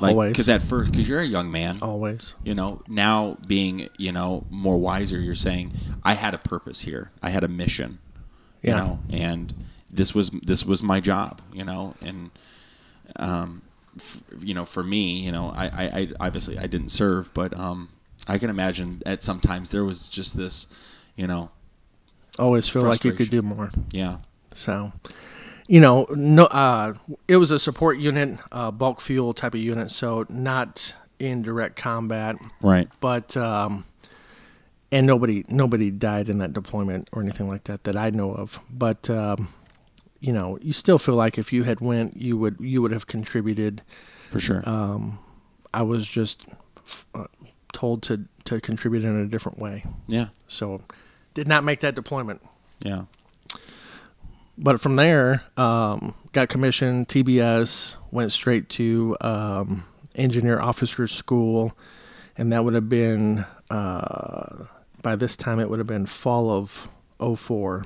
[0.00, 0.32] Like, Always.
[0.32, 2.34] because at first, because you're a young man, Always.
[2.44, 7.10] you know, now being, you know, more wiser, you're saying, I had a purpose here.
[7.22, 7.98] I had a mission,
[8.62, 8.76] you Yeah.
[8.76, 9.52] know, and
[9.92, 12.30] this was this was my job, you know, and
[13.16, 13.62] um,
[13.96, 17.58] f- you know, for me, you know, I, I, I obviously I didn't serve, but
[17.58, 17.90] um,
[18.28, 20.66] I can imagine at sometimes there was just this,
[21.16, 21.50] you know,
[22.38, 23.68] Always feel like you could do more.
[23.90, 24.18] yeah,
[24.54, 24.92] So,
[25.68, 26.94] you know, no, uh,
[27.28, 31.76] it was a support unit, uh, bulk fuel type of unit, so not in direct
[31.76, 33.84] combat, right, but um,
[34.90, 38.58] and nobody nobody died in that deployment or anything like that that I know of.
[38.70, 39.48] But um,
[40.22, 43.06] you know, you still feel like if you had went, you would you would have
[43.06, 43.82] contributed.
[44.30, 45.18] for sure, Um,
[45.74, 46.46] I was just
[46.86, 47.26] f- uh,
[47.72, 50.80] told to to contribute in a different way, yeah, so
[51.34, 52.40] did not make that deployment.
[52.80, 53.04] yeah,
[54.56, 61.72] but from there, um, got commissioned, TBS, went straight to um, engineer officer school,
[62.36, 64.64] and that would have been uh,
[65.02, 66.86] by this time it would have been fall of
[67.18, 67.84] 04.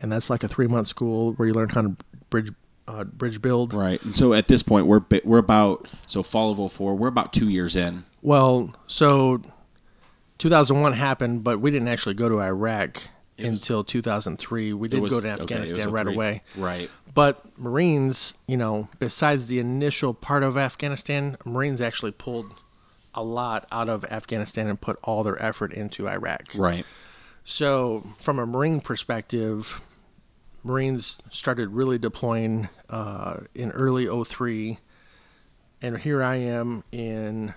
[0.00, 1.96] And that's like a three month school where you learn how to
[2.30, 2.52] bridge
[2.88, 3.72] uh, bridge build.
[3.74, 4.02] right.
[4.04, 7.48] And so at this point, we're we're about so fall of 04, we're about two
[7.48, 8.04] years in.
[8.22, 9.42] Well, so
[10.38, 13.02] 2001 happened, but we didn't actually go to Iraq
[13.38, 14.72] was- until 2003.
[14.72, 16.14] We did was- go to okay, Afghanistan right 03.
[16.14, 16.42] away.
[16.56, 16.90] Right.
[17.12, 22.46] But Marines, you know, besides the initial part of Afghanistan, Marines actually pulled
[23.14, 26.42] a lot out of Afghanistan and put all their effort into Iraq.
[26.54, 26.86] Right.
[27.44, 29.80] So, from a Marine perspective,
[30.62, 34.78] Marines started really deploying uh, in early 03.
[35.82, 37.54] And here I am in,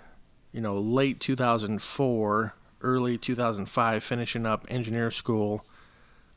[0.51, 5.65] you know, late 2004, early 2005, finishing up engineer school.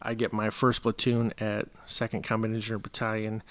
[0.03, 3.43] I get my first platoon at 2nd Combat Engineer Battalion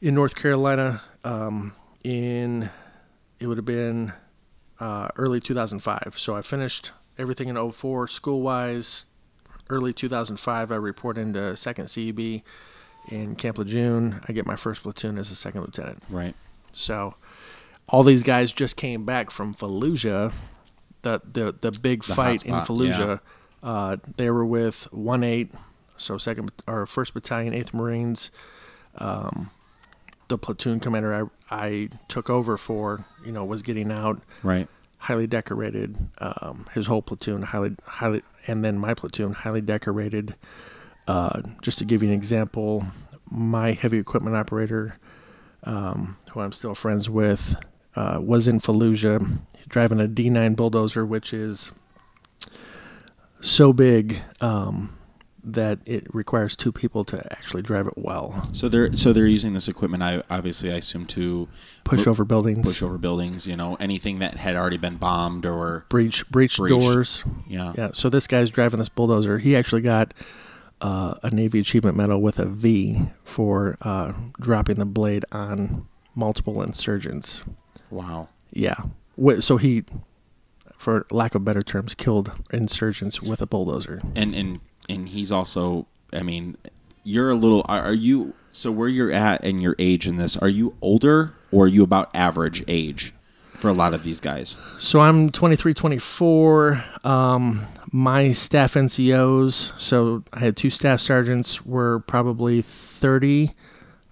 [0.00, 1.00] in North Carolina.
[1.24, 1.72] Um,
[2.04, 2.68] in,
[3.38, 4.12] it would have been
[4.80, 6.14] uh, early 2005.
[6.16, 9.06] So I finished everything in 04 school wise.
[9.68, 12.42] Early 2005, I report into 2nd CEB
[13.10, 14.20] in Camp Lejeune.
[14.28, 16.02] I get my first platoon as a second lieutenant.
[16.08, 16.34] Right.
[16.72, 17.14] So
[17.88, 20.32] all these guys just came back from Fallujah,
[21.02, 23.20] the the, the big The fight in Fallujah.
[23.62, 25.50] Uh, they were with one eight,
[25.96, 28.30] so second or first battalion, eighth Marines.
[28.98, 29.50] Um,
[30.28, 34.68] the platoon commander I I took over for, you know, was getting out Right.
[35.06, 35.96] Highly decorated.
[36.18, 40.34] Um, his whole platoon highly highly, and then my platoon highly decorated.
[41.06, 42.84] Uh, just to give you an example,
[43.30, 44.98] my heavy equipment operator,
[45.62, 47.54] um, who I'm still friends with,
[47.94, 49.38] uh, was in Fallujah
[49.68, 51.72] driving a D9 bulldozer, which is
[53.40, 54.98] so big um,
[55.48, 58.48] that it requires two people to actually drive it well.
[58.52, 60.02] So they're so they're using this equipment.
[60.02, 61.48] I obviously I assume to
[61.84, 63.46] Push Mo- over buildings, push over buildings.
[63.46, 67.22] You know anything that had already been bombed or breach, breach doors.
[67.46, 67.72] yeah.
[67.76, 67.90] Yeah.
[67.94, 69.38] So this guy's driving this bulldozer.
[69.38, 70.12] He actually got
[70.80, 76.60] uh, a Navy Achievement Medal with a V for uh, dropping the blade on multiple
[76.60, 77.44] insurgents.
[77.90, 78.28] Wow.
[78.50, 78.74] Yeah.
[79.38, 79.84] So he,
[80.76, 84.00] for lack of better terms, killed insurgents with a bulldozer.
[84.16, 85.86] And and and he's also.
[86.12, 86.56] I mean,
[87.04, 87.64] you're a little.
[87.68, 90.36] Are, are you so where you're at and your age in this?
[90.36, 93.12] Are you older or are you about average age
[93.52, 94.56] for a lot of these guys?
[94.78, 96.82] So I'm 23, 24.
[97.04, 103.50] Um, my staff NCOs, so I had two staff sergeants, were probably 30.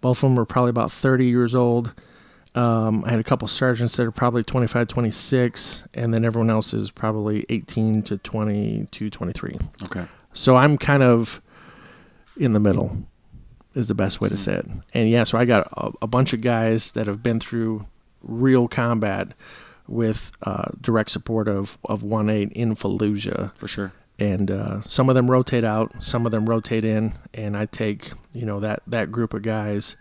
[0.00, 1.94] Both of them were probably about 30 years old.
[2.54, 6.72] Um, I had a couple sergeants that are probably 25, 26, and then everyone else
[6.72, 9.56] is probably 18 to 22, 23.
[9.84, 10.06] Okay.
[10.34, 11.40] So I'm kind of
[12.36, 12.96] in the middle,
[13.74, 14.66] is the best way to say it.
[14.92, 17.86] And yeah, so I got a, a bunch of guys that have been through
[18.22, 19.28] real combat
[19.86, 23.92] with uh, direct support of of one eight in Fallujah, For sure.
[24.18, 28.10] and uh, some of them rotate out, some of them rotate in, and I take
[28.32, 29.96] you know that that group of guys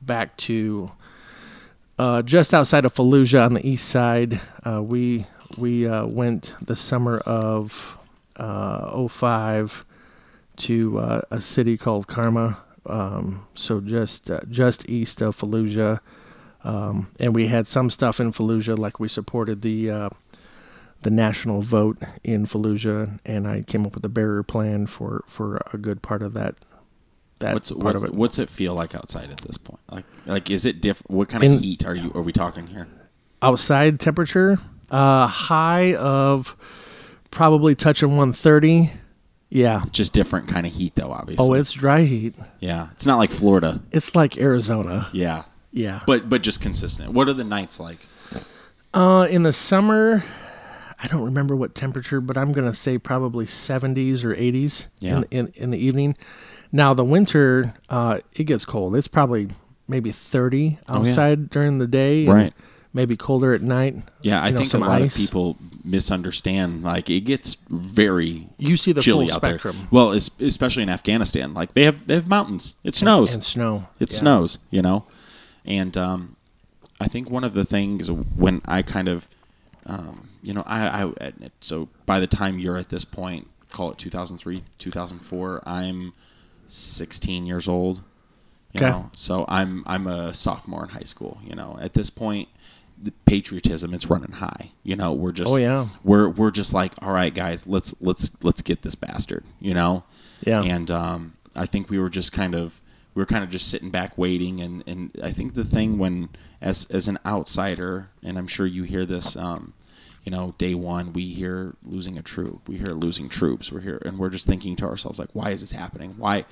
[0.00, 0.90] back to
[1.98, 4.40] uh, just outside of Fallujah on the east side.
[4.66, 5.24] Uh, we
[5.56, 7.96] we uh, went the summer of
[8.42, 9.84] uh, 05
[10.56, 16.00] to uh, a city called Karma, um, so just uh, just east of Fallujah,
[16.64, 20.10] um, and we had some stuff in Fallujah, like we supported the uh,
[21.02, 25.60] the national vote in Fallujah, and I came up with a barrier plan for, for
[25.72, 26.54] a good part of that.
[27.40, 28.14] That What's part what's, of it.
[28.14, 29.80] what's it feel like outside at this point?
[29.90, 31.02] Like like is it diff?
[31.08, 32.12] What kind In- of heat are you?
[32.14, 32.86] Are we talking here?
[33.40, 34.56] outside temperature
[34.92, 36.54] Uh, high of
[37.32, 38.90] probably touching 130.
[39.50, 39.82] Yeah.
[39.90, 41.10] Just different kind of heat, though.
[41.10, 41.44] Obviously.
[41.44, 42.36] Oh, it's dry heat.
[42.60, 42.88] yeah.
[42.92, 43.80] It's not like Florida.
[43.90, 45.08] It's like Arizona.
[45.12, 45.42] Yeah.
[45.72, 46.00] Yeah.
[46.06, 47.12] But but just consistent.
[47.12, 47.98] What are the nights like?
[48.94, 50.22] Uh, in the summer,
[51.02, 55.16] I don't remember what temperature, but I'm gonna say probably 70s or 80s Yeah.
[55.18, 56.16] in, in in the evening.
[56.72, 58.94] Now the winter, uh, it gets cold.
[58.96, 59.48] It's probably
[59.88, 60.98] maybe 30 Oh, yeah.
[61.10, 62.52] outside during the day, and Right.
[62.94, 63.96] Maybe colder at night.
[64.20, 65.14] Yeah, I know, think a lot ice.
[65.16, 66.82] of people misunderstand.
[66.82, 69.86] Like it gets very You see the chilly full out spectrum there.
[69.90, 72.74] Well, especially in Afghanistan, like they have they have mountains.
[72.84, 73.34] It snows.
[73.34, 73.88] and snow.
[73.98, 74.18] it Yeah.
[74.18, 74.58] snows.
[74.70, 75.06] You know,
[75.64, 76.36] and um,
[77.00, 79.26] I think one of the things when I kind of,
[79.86, 83.96] um, you know, I, I so by the time you're at this point, call it
[83.98, 86.12] 2003, 2004, I'm
[86.66, 88.02] 16 years old.
[88.72, 88.90] You Okay.
[88.90, 91.38] know, so I'm I'm a sophomore in high school.
[91.46, 92.48] You know, at this point,
[93.26, 94.70] patriotism it's running high.
[94.84, 95.86] You know, we're just Oh, yeah.
[96.04, 99.44] we're we're just like, all right, guys, let's let's let's get this bastard.
[99.60, 100.04] You know,
[100.46, 100.62] Yeah.
[100.62, 102.80] and um, I think we were just kind of
[103.14, 106.28] we were kind of just sitting back waiting, and and I think the thing when
[106.60, 109.36] as as an outsider, and I'm sure you hear this.
[109.36, 109.72] Um,
[110.24, 112.68] you know, day one, we hear losing a troop.
[112.68, 113.72] We hear losing troops.
[113.72, 116.14] We're here, and we're just thinking to ourselves, like, why is this happening?
[116.16, 116.44] Why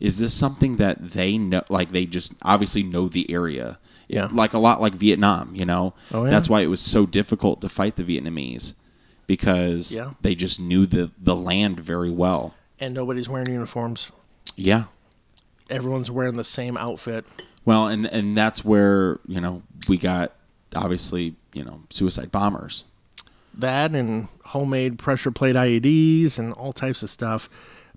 [0.00, 1.62] is this something that they know?
[1.68, 3.78] Like, they just obviously know the area.
[4.06, 4.28] Yeah.
[4.30, 5.54] like a lot like Vietnam.
[5.54, 6.30] You know, Oh, yeah.
[6.30, 8.74] that's why it was so difficult to fight the Vietnamese
[9.26, 10.10] because Yeah.
[10.20, 12.54] they just knew the the land very well.
[12.78, 14.12] and nobody's wearing uniforms.
[14.56, 14.84] Yeah.
[15.70, 17.24] Everyone's wearing the same outfit.
[17.64, 20.32] Well, and and that's where you know we got
[20.76, 22.84] obviously you know suicide bombers.
[23.56, 27.48] That and homemade pressure plate IEDs and all types of stuff.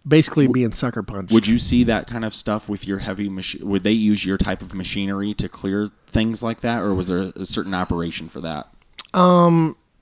[0.08, 1.34] Basically, being sucker punched.
[1.34, 3.68] Would you see that kind of stuff with your heavy machine?
[3.68, 7.32] Would they use your type of machinery to clear things like that, or was there
[7.36, 8.68] a certain operation for that?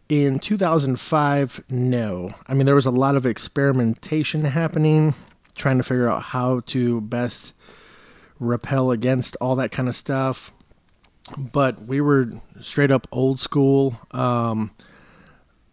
[0.07, 5.15] in 2005 no i mean there was a lot of experimentation happening
[5.55, 7.55] trying to figure out how to best
[8.39, 10.51] repel against all that kind of stuff
[11.37, 14.69] but we were straight up old school um,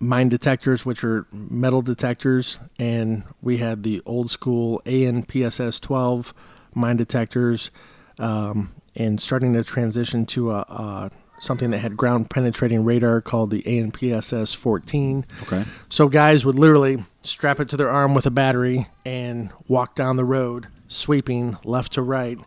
[0.02, 6.34] mine detectors which are metal detectors and we had the old school AN/PSS 12
[6.74, 7.70] mine detectors
[8.18, 13.50] um, and starting to transition to a, a something that had ground penetrating radar called
[13.50, 15.24] the AN/PSS 14.
[15.42, 15.64] Okay.
[15.88, 20.16] So guys would literally strap it to their arm with a battery and walk down
[20.16, 22.38] the road sweeping left to right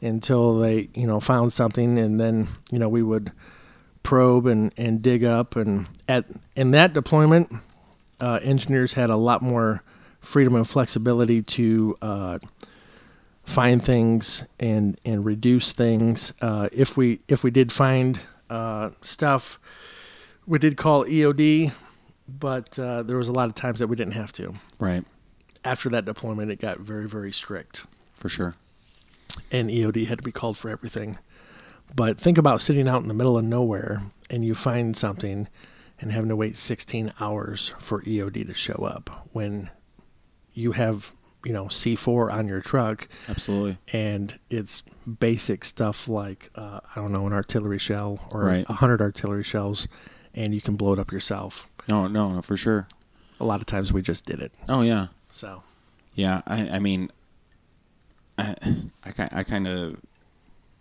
[0.00, 3.32] until they, you know, found something and then, you know, we would
[4.04, 7.52] probe and, and dig up and at in that deployment
[8.20, 9.82] uh, engineers had a lot more
[10.20, 12.38] freedom and flexibility to uh,
[13.44, 16.32] find things and and reduce things.
[16.40, 19.58] Uh, if we if we did find uh, stuff,
[20.46, 21.72] we did call EOD,
[22.28, 24.54] but uh, there was a lot of times that we didn't have to.
[24.78, 25.04] Right.
[25.64, 27.86] After that deployment, it got very very strict,
[28.16, 28.54] For sure.
[29.50, 31.18] and EOD had to be called for everything.
[31.94, 35.48] But think about sitting out in the middle of nowhere and you find something
[36.00, 39.70] and having to wait 16 hours for EOD to show up when
[40.52, 43.78] you have, you know, C4 on your truck Absolutely.
[43.92, 44.82] and it's
[45.20, 48.66] basic stuff like uh, I don't know an artillery shell or a Right.
[48.68, 49.86] hundred artillery shells,
[50.34, 51.68] and you can blow it up yourself.
[51.88, 52.88] No, no, no, for sure.
[53.40, 54.52] A lot of times we just did it.
[54.68, 55.08] Oh yeah.
[55.30, 55.62] So
[56.14, 57.10] Yeah, I, I mean,
[58.38, 58.54] I,
[59.04, 59.96] I, I kind of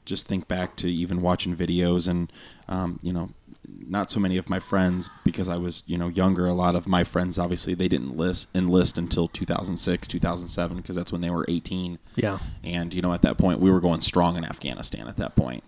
[0.06, 2.32] just think back to even watching videos and,
[2.68, 3.30] um, you know,
[3.66, 6.46] not so many of my friends because I was, you know, younger.
[6.46, 11.12] A lot of my friends, obviously, they didn't list, enlist until 2006, 2007, because that's
[11.12, 12.00] when they were 18.
[12.16, 15.36] yeah, And, you know, at that point, we were going strong in Afghanistan at that
[15.36, 15.64] point,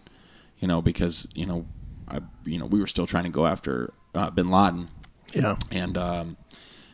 [0.60, 1.66] you know, because, you know,
[2.08, 4.90] I, you know, we were still trying to go after uh, bin Laden
[5.34, 6.38] yeah, and um,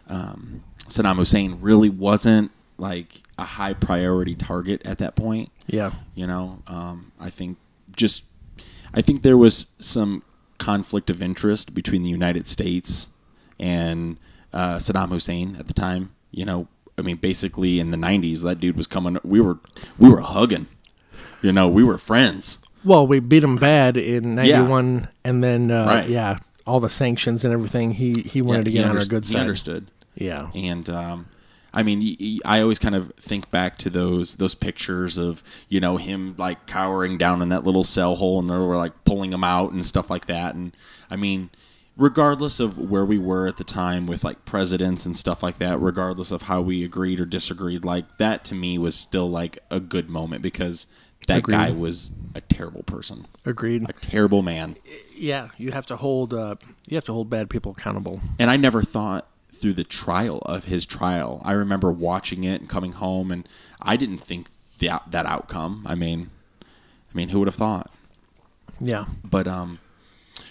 [0.09, 5.51] um, Saddam Hussein really wasn't like a high priority target at that point.
[5.71, 7.57] Yeah, You know, um, I think
[7.95, 8.23] just
[8.93, 10.23] I think there was some
[10.57, 13.09] conflict of interest between the United States
[13.59, 14.17] and
[14.53, 16.11] uh, Saddam Hussein at the time.
[16.31, 19.17] You know, I mean, basically in the '90s, that dude was coming.
[19.23, 19.57] We were
[19.97, 20.67] we were hugging.
[21.41, 22.59] You know, we were friends.
[22.83, 26.09] Well, we beat him bad in '91, and then uh, Right.
[26.09, 27.91] yeah, all the sanctions and everything.
[27.91, 29.39] He he wanted to he get on our good He side.
[29.41, 29.87] understood.
[30.15, 31.27] Yeah, and um,
[31.73, 35.97] I mean, I always kind of think back to those those pictures of you know
[35.97, 39.43] him like cowering down in that little cell hole, and they were like pulling him
[39.43, 40.53] out and stuff like that.
[40.53, 40.75] And
[41.09, 41.49] I mean,
[41.95, 45.79] regardless of where we were at the time with like presidents and stuff like that,
[45.79, 49.79] regardless of how we agreed or disagreed, like that to me was still like a
[49.79, 50.87] good moment because
[51.27, 51.53] that Agreed.
[51.53, 53.87] guy was a terrible person, Agreed.
[53.87, 54.75] a terrible man.
[55.15, 56.55] Yeah, you have to hold uh,
[56.89, 58.19] you have to hold bad people accountable.
[58.39, 59.27] And I never thought
[59.61, 61.41] through the trial of his trial.
[61.45, 63.47] I remember watching it and coming home, and
[63.81, 64.47] I didn't think
[64.79, 65.83] that that outcome.
[65.85, 67.91] I mean, I mean, who would have thought?
[68.79, 69.05] Yeah.
[69.23, 69.79] But um,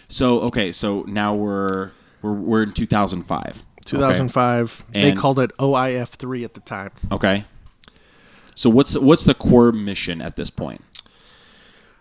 [0.08, 1.90] so okay, so now we're
[2.22, 3.64] we're we're in 2005.
[3.84, 4.84] 2005.
[4.92, 6.92] They And- called it OIF three at the time.
[7.10, 7.44] Okay.
[8.54, 10.82] So what's what's the core mission at this point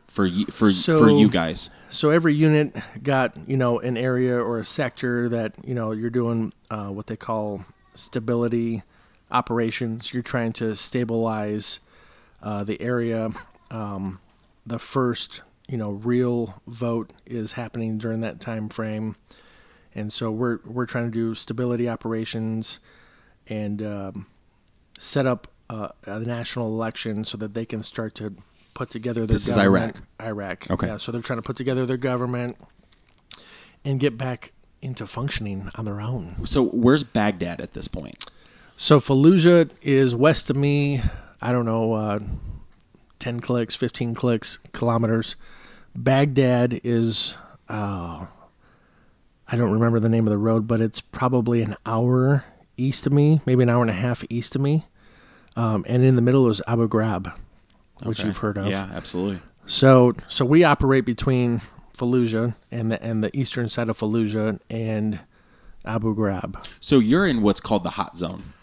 [0.08, 1.70] for you for for you guys?
[1.92, 6.12] So every unit got you know an area or a sector that you know you're
[6.12, 8.84] doing uh, what they call stability
[9.32, 10.14] operations.
[10.14, 11.80] You're trying to stabilize
[12.44, 13.32] uh, the area.
[13.72, 14.20] Um,
[14.68, 19.16] the first you know real vote is happening during that time frame,
[19.96, 22.82] and so we're we're trying to do stability operations
[23.48, 24.28] and um,
[25.00, 28.36] set up uh, a national election so that they can start to
[28.80, 30.02] put together their This is government.
[30.22, 30.72] Iraq.
[30.72, 30.88] Okay.
[30.88, 32.56] Yeah, so they're trying to put together their government
[33.84, 36.46] and get back into functioning on their own.
[36.46, 38.32] So where's Baghdad at this point?
[38.78, 41.02] So Fallujah is west of me.
[41.42, 42.20] I don't know, uh,
[43.20, 45.36] ten clicks, fifteen clicks, kilometers.
[45.94, 47.36] Baghdad is,
[47.68, 48.28] uh,
[49.46, 52.46] I don't remember the name of the road, but it's probably an hour
[52.78, 54.86] east of me, maybe an hour and a half east of me.
[55.58, 57.34] Um, and in the middle is Abu Ghraib,
[58.04, 58.28] which Okay.
[58.28, 58.68] you've heard of.
[58.68, 59.40] Yeah, absolutely.
[59.66, 61.62] So so we operate between
[61.98, 65.20] Fallujah and the and the eastern side of Fallujah and
[65.86, 66.56] Abu Ghraib.
[66.80, 68.54] So you're in what's called the hot zone.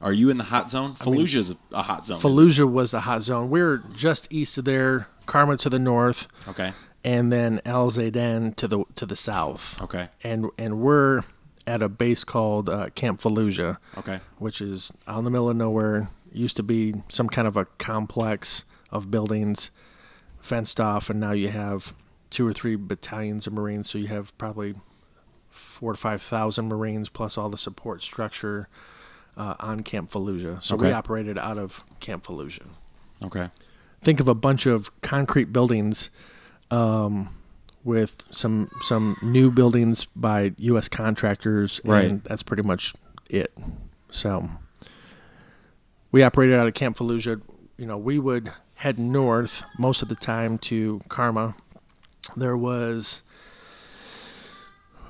[0.00, 0.94] Are you in the hot zone?
[0.94, 2.20] Fallujah's a hot zone.
[2.20, 3.50] Fallujah was a hot zone.
[3.50, 6.72] We're just east of there, Karma to the north, Okay.
[7.04, 9.80] and then Al Zaydan to the to the south.
[9.82, 10.08] Okay.
[10.22, 11.22] And and we're
[11.66, 14.20] at a base called uh, Camp Fallujah, Okay.
[14.38, 16.08] which is out in the middle of nowhere.
[16.32, 19.70] Used to be some kind of a complex of buildings,
[20.40, 21.94] fenced off, and now you have
[22.30, 23.88] two or three battalions of Marines.
[23.90, 24.74] So you have probably
[25.50, 28.68] four to five thousand Marines plus all the support structure
[29.36, 30.62] uh, on Camp Fallujah.
[30.62, 32.66] So we operated out of Camp Fallujah.
[33.24, 33.48] Okay.
[34.00, 36.10] Think of a bunch of concrete buildings
[36.70, 37.30] um,
[37.84, 40.88] with some some new buildings by U.S.
[40.88, 42.04] contractors, Right.
[42.04, 42.94] and that's pretty much
[43.30, 43.52] it.
[44.10, 44.48] So
[46.12, 47.40] we operated out of Camp Fallujah.
[47.76, 51.54] You know, we would head north most of the time to Karma.
[52.36, 53.22] There was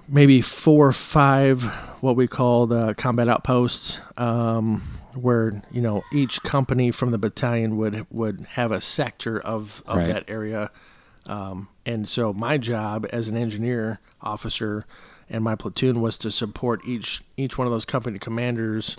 [0.09, 1.63] maybe four or five
[2.01, 4.81] what we called uh, combat outposts, um,
[5.15, 9.97] where you know each company from the battalion would would have a sector of, of
[9.99, 10.09] Right.
[10.09, 10.71] that area.
[11.27, 14.87] Um, and so my job as an engineer officer
[15.29, 18.97] and my platoon was to support each each one of those company commanders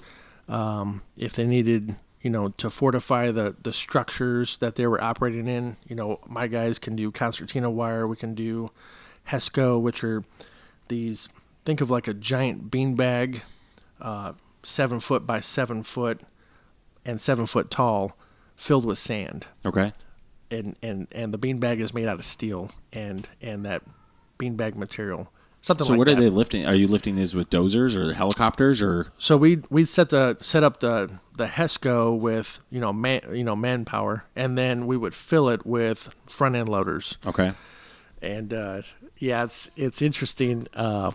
[0.50, 5.48] um, if they needed you know to fortify the the structures that they were operating
[5.48, 8.70] in you know my guys can do concertina wire we can do
[9.30, 10.24] hesco which are
[10.90, 11.30] these
[11.64, 13.42] think of like a giant beanbag
[14.02, 14.34] uh,
[14.64, 16.20] seven foot by seven foot
[17.06, 18.18] and seven foot tall
[18.58, 19.94] filled with sand Okay.
[20.52, 23.82] and and and the beanbag is made out of steel and and that
[24.38, 26.17] beanbag material something So like what that.
[26.17, 26.65] are they lifting?
[26.65, 29.12] Are you lifting these with dozers or helicopters or?
[29.17, 33.43] So we we set the set up the the Hesco with you know man you
[33.43, 37.17] know manpower, and then we would fill it with front end loaders.
[37.26, 37.54] Okay.
[38.22, 38.82] And uh,
[39.17, 41.12] yeah, it's it's interesting uh,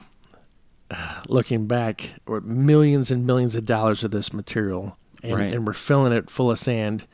[1.29, 2.15] looking back.
[2.27, 5.53] Or millions and millions of dollars of this material, and, Right.
[5.55, 7.07] and we're filling it full of sand.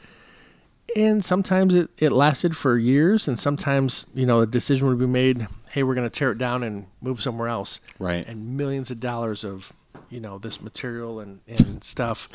[0.96, 5.06] And sometimes it, it lasted for years, and sometimes you know a decision would be
[5.06, 5.46] made.
[5.70, 8.26] Hey, we're going to tear it down and move somewhere else Right.
[8.26, 9.72] and millions of dollars of
[10.08, 12.28] you know this material and, and stuff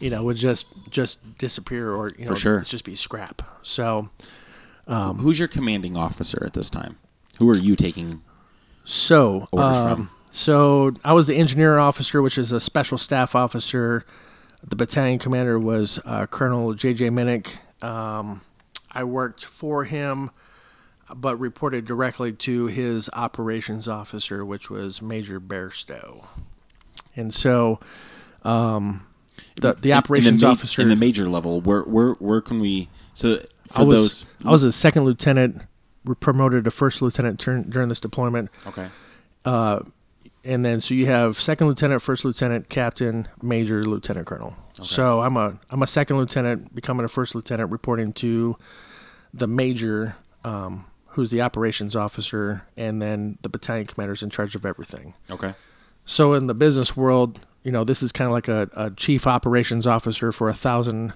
[0.00, 2.60] you know would just just disappear or you know sure.
[2.62, 4.08] just be scrap so
[4.86, 6.96] um, Who's your commanding officer at this time?
[7.36, 8.22] Who are you taking?
[8.84, 10.10] so Orders um, from.
[10.30, 14.04] so i was the engineer officer which is a special staff officer
[14.66, 18.40] the battalion commander was uh, colonel jj minnick um,
[18.92, 20.30] i worked for him
[21.16, 26.24] but reported directly to his operations officer which was major bairstow
[27.16, 27.80] and so
[28.44, 29.04] um,
[29.60, 31.60] the the In- in operations ma- officer in the major level.
[31.60, 32.88] Where where where can we?
[33.12, 34.26] So for I was those.
[34.46, 35.62] I was a second lieutenant,
[36.20, 38.88] promoted to first lieutenant turn, during this deployment, Okay.
[39.44, 44.54] and then so you have second lieutenant, first lieutenant, captain, major, lieutenant colonel.
[44.82, 48.56] So I'm a I'm a second lieutenant, becoming a first lieutenant, reporting to
[49.34, 54.64] the major, um, who's the operations officer, and then the battalion commander's in charge of
[54.66, 55.14] everything.
[55.30, 55.54] Okay.
[56.06, 59.26] So in the business world, you know, this is kind of like a, a chief
[59.26, 61.12] operations officer for a thousand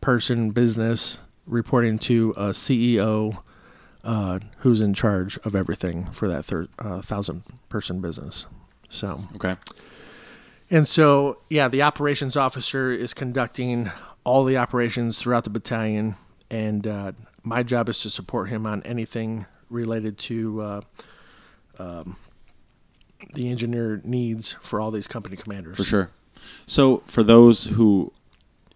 [0.00, 1.18] person business.
[1.46, 3.42] reporting to a CEO
[4.04, 8.46] uh, who's in charge of everything for that thir- uh, thousand person business.
[8.88, 9.56] So, Okay.
[10.70, 13.90] and so, yeah, the operations officer is conducting
[14.24, 16.14] all the operations throughout the battalion,
[16.50, 17.12] and uh,
[17.42, 20.80] my job is to support him on anything related to uh,
[21.78, 22.16] um,
[23.34, 25.76] the engineer needs for all these company commanders.
[25.76, 26.10] For sure.
[26.66, 28.12] So for those who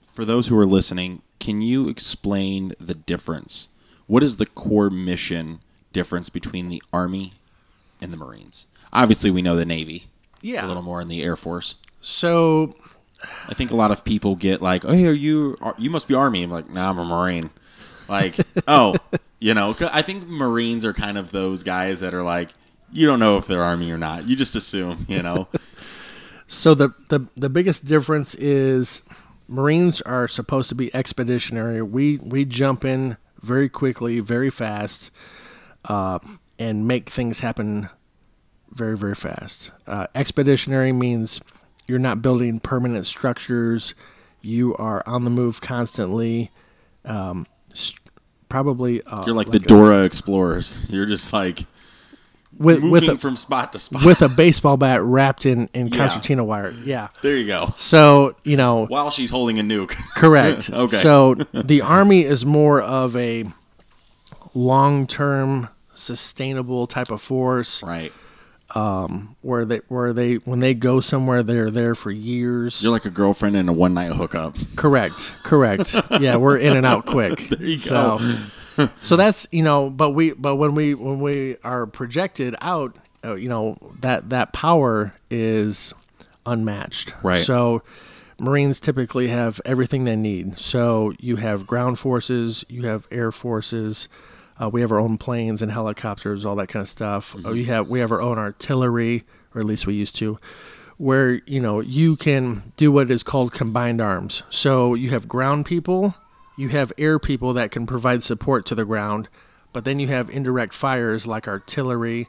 [0.00, 3.68] for those who are listening, can you explain the difference?
[4.06, 5.60] What is the core mission
[5.92, 7.34] difference between the Army
[8.00, 8.66] and the Marines?
[8.92, 10.04] Obviously, we know the Navy.
[10.40, 10.64] Yeah.
[10.64, 11.74] A little more in the Air Force.
[12.00, 12.76] So
[13.48, 15.56] I think a lot of people get like, "Oh, hey, are you?
[15.60, 17.50] Are, you must be Army." I'm like, "Nah, I'm a Marine."
[18.09, 18.36] Like,
[18.68, 18.94] oh,
[19.38, 22.50] you know, I think Marines are kind of those guys that are like,
[22.92, 24.26] you don't know if they're Army or not.
[24.26, 25.48] You just assume, you know.
[26.46, 29.02] So the, the the biggest difference is
[29.48, 31.82] Marines are supposed to be expeditionary.
[31.82, 35.11] We we jump in very quickly, very fast,
[35.86, 36.20] uh,
[36.59, 37.88] and make things happen
[38.70, 39.72] very very fast.
[39.86, 41.40] Uh, expeditionary means
[41.88, 43.94] you're not building permanent structures.
[44.40, 46.50] You are on the move constantly.
[47.04, 47.46] Um,
[48.48, 50.86] probably uh, You're like, like the a- Dora Explorers.
[50.90, 51.60] You're just like
[52.58, 54.04] with moving with a, from spot to spot.
[54.04, 55.96] with a baseball bat wrapped in in Yeah.
[55.98, 56.72] concertina wire.
[56.84, 57.08] Yeah.
[57.22, 57.74] there you go.
[57.76, 59.90] So you know While she's holding a nuke.
[60.16, 60.70] Correct.
[60.72, 60.96] Okay.
[60.96, 63.44] So the army is more of a
[64.54, 68.12] long-term, sustainable type of force, right.
[69.42, 72.82] Where they where they when they go somewhere, they're there for years.
[72.82, 74.56] You're like a girlfriend and a one night hookup.
[74.74, 75.34] Correct.
[75.44, 75.94] Correct.
[76.20, 77.48] yeah, we're in and out quick.
[77.48, 78.18] there you so,
[78.96, 83.34] so that's you know, but we but when we when we are projected out, uh,
[83.34, 85.94] you know that that power is
[86.44, 87.14] unmatched.
[87.22, 87.44] Right.
[87.44, 87.82] So.
[88.38, 90.58] Marines typically have everything they need.
[90.58, 94.10] So you have ground forces, you have air forces,
[94.61, 97.34] uh, we have our own planes and helicopters, all that kind of stuff.
[97.36, 100.38] Uh, we have we have our own artillery, or at least we used to,
[100.96, 104.42] where you know you can do what is called combined arms.
[104.50, 106.14] So you have ground people,
[106.57, 109.28] you have air people that can provide support to the ground,
[109.72, 112.26] but then you have indirect fires like artillery,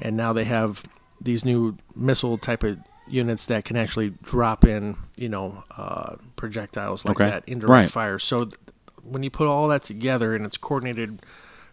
[0.00, 0.82] and now they have
[1.20, 7.04] these new missile type of units that can actually drop in, you know, uh, projectiles
[7.04, 7.30] like Okay.
[7.30, 7.90] that, indirect Right.
[7.90, 8.18] fire.
[8.18, 8.56] So th-
[9.02, 11.20] when you put all that together and it's coordinated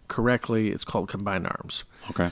[0.08, 2.30] correctly, it's called combined arms Okay.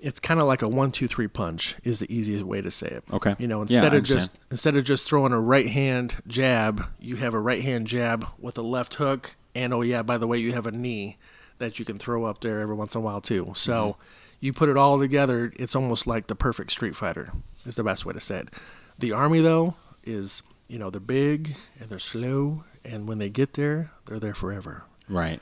[0.00, 2.86] it's kind of like a one two three punch is the easiest way to say
[2.88, 3.04] it.
[3.12, 3.34] Okay.
[3.38, 7.16] You know, instead I of just instead of just throwing a right hand jab, you
[7.16, 10.38] have a right hand jab with a left hook, and oh yeah, by the way,
[10.38, 11.16] you have a knee
[11.58, 13.52] that you can throw up there every once in a while too.
[13.56, 14.00] So Mm-hmm.
[14.40, 17.32] you put it all together, it's almost like the perfect Street Fighter.
[17.66, 18.48] Is the best way to say it.
[19.00, 23.54] The army though is you know they're big and they're slow, and when they get
[23.54, 24.84] there, they're there forever.
[25.08, 25.40] Right.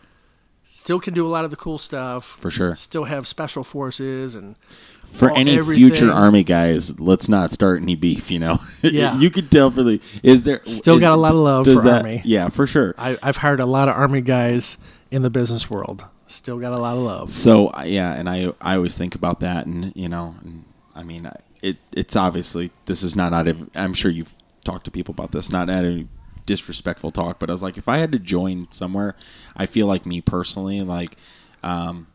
[0.77, 2.25] Still can do a lot of the cool stuff.
[2.39, 2.77] For sure.
[2.77, 4.57] Still have special forces and
[5.05, 5.89] For any everything.
[5.91, 8.31] future army guys, let's not start any beef.
[8.31, 9.19] You know, Yeah.
[9.19, 11.77] you could tell for the is there Still is- got a lot of love does
[11.77, 12.21] for that- Army.
[12.27, 12.95] Yeah, for sure.
[12.99, 14.77] I, I've hired a lot of army guys
[15.11, 16.05] in the business world.
[16.27, 17.33] Still got a lot of love.
[17.33, 20.65] So yeah, and I I always think about that, and you know, and,
[20.95, 21.31] I mean,
[21.63, 23.71] it it's obviously this is not out of.
[23.75, 26.05] I'm sure you've talked to people about this, not out of
[26.47, 29.15] disrespectful talk, but I was like, if I had to join somewhere,
[29.57, 31.17] I feel like me personally, like,
[31.63, 32.07] um,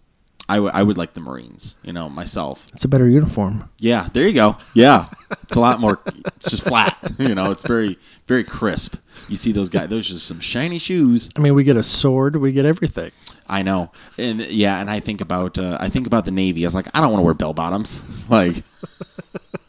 [0.50, 2.70] I would I would like the Marines, you know, myself.
[2.74, 3.70] It's a better uniform.
[3.80, 4.58] Yeah, there you go.
[4.76, 5.06] Yeah,
[5.44, 6.02] it's a lot more.
[6.36, 7.52] It's just flat, you know.
[7.52, 8.96] It's very very crisp.
[9.30, 11.30] You see those guys; those are just some shiny shoes.
[11.38, 13.12] I mean, we get a sword, we get everything.
[13.48, 16.66] I know, and yeah, and I think about uh, I think about the Navy.
[16.66, 18.18] I was like, I don't want to wear bell bottoms.
[18.30, 18.64] Like,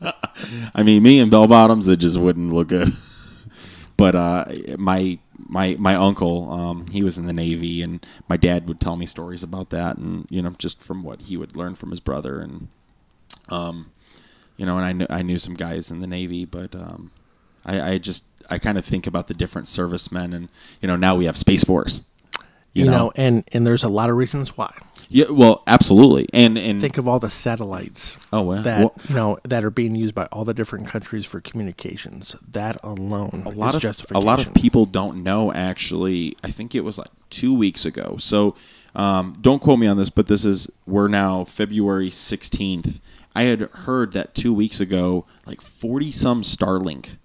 [0.74, 2.88] I mean, me and bell bottoms, it just wouldn't look good.
[3.96, 4.44] But uh,
[4.78, 8.96] my my my uncle, um, he was in the Navy, and my dad would tell
[8.96, 12.00] me stories about that, and you know, just from what he would learn from his
[12.00, 12.68] brother, and
[13.48, 13.90] um,
[14.56, 17.10] you know, and I knew I knew some guys in the Navy, but um,
[17.64, 20.48] I, I just I kind of think about the different servicemen, and
[20.80, 22.02] you know, now we have Space Force.
[22.74, 23.12] You, know?
[23.16, 24.74] and and there's a lot of reasons why.
[25.12, 29.14] Yeah, well, absolutely, and and Think of all the satellites oh well, that well, you
[29.14, 32.34] know that are being used by all the different countries for communications.
[32.50, 35.52] That alone a lot is of a lot of people don't know.
[35.52, 38.16] Actually, I think it was like two weeks ago.
[38.18, 38.54] So
[38.94, 43.00] um, don't quote me on this, but this is we're now February sixteenth.
[43.34, 47.16] I had heard that two weeks ago, like forty some Starlink,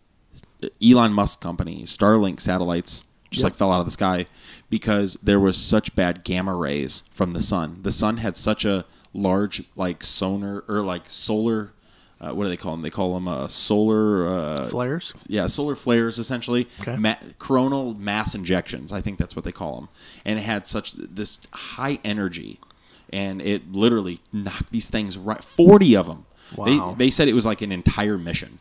[0.84, 3.52] Elon Musk company, Starlink satellites just Yep.
[3.52, 4.26] like fell out of the sky
[4.70, 7.80] because there was such bad gamma rays from the sun.
[7.84, 11.74] The sun had such a large like sonar or like solar
[12.20, 12.82] uh, what do they call them?
[12.82, 14.26] They call them uh, solar.
[14.28, 15.14] Uh, Flares.
[15.28, 16.68] yeah, solar flares essentially.
[16.82, 16.98] Okay.
[16.98, 19.90] Ma- coronal mass injections, I think that's what they call them.
[20.26, 22.60] And it had such this high energy,
[23.14, 25.44] and it literally knocked these things right.
[25.44, 26.26] Forty of them.
[26.56, 26.96] Wow.
[26.98, 28.58] They they said it was like an entire mission.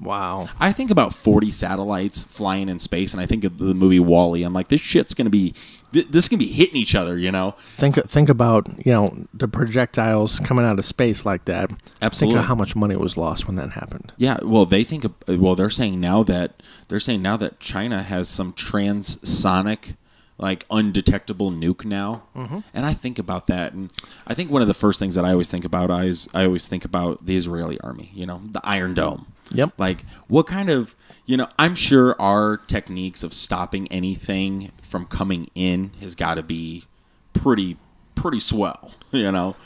[0.00, 0.48] Wow.
[0.58, 4.42] I think about 40 satellites flying in space, and I think of the movie WALL-E.
[4.42, 5.52] I'm like, this shit's gonna be,
[5.92, 7.54] th- this is gonna be hitting each other, you know?
[7.58, 11.70] Think think about you know the projectiles coming out of space like that.
[12.00, 12.34] Absolutely.
[12.34, 14.12] Think of how much money was lost when that happened.
[14.16, 14.38] Yeah.
[14.42, 18.28] Well, they think, of, well, they're saying now that they're saying now that China has
[18.28, 19.96] some transsonic,
[20.38, 22.60] like undetectable nuke now, mm-hmm.
[22.72, 23.92] and I think about that, and
[24.26, 26.66] I think one of the first things that I always think about is I always
[26.66, 29.26] think about the Israeli army, you know, the Iron Dome.
[29.52, 29.74] Yep.
[29.78, 30.94] Like, what kind of,
[31.26, 36.42] you know, I'm sure our techniques of stopping anything from coming in has got to
[36.42, 36.84] be
[37.32, 37.76] pretty,
[38.14, 39.56] pretty swell, you know?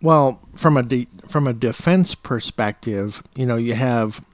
[0.00, 4.24] Well, from a de- from a defense perspective, you know, you have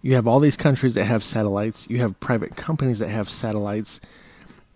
[0.00, 1.88] you have all these countries that have satellites.
[1.88, 4.00] You have private companies that have satellites.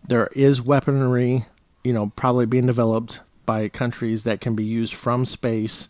[0.06, 1.44] There is weaponry,
[1.82, 5.88] you know, probably being developed by countries that can be used from space.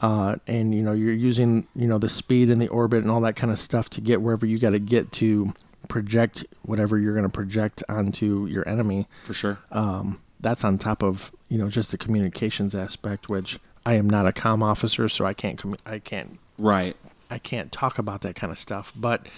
[0.00, 3.20] Uh, and you know, you're using you know the speed and the orbit and all
[3.22, 5.52] that kind of stuff to get wherever you got to get to
[5.88, 9.58] project whatever you're going to project onto your enemy For sure.
[9.70, 14.26] um, that's on top of you know just the communications aspect, which I am not
[14.26, 16.96] a com officer, so I can't commu- I can't right.
[17.30, 18.92] I can't talk about that kind of stuff.
[18.94, 19.28] But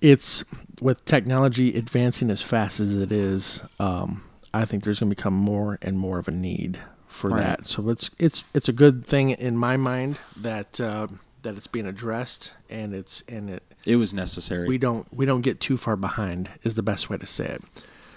[0.00, 0.44] it's
[0.80, 4.22] with technology advancing as fast as it is, um,
[4.54, 6.78] I think there's going to become more and more of a need
[7.18, 7.42] for Right.
[7.42, 7.66] that.
[7.66, 11.08] So it's it's it's a good thing in my mind that uh,
[11.42, 14.66] that it's being addressed and it's and it It was necessary.
[14.68, 17.62] we don't we don't get too far behind is the best way to say it.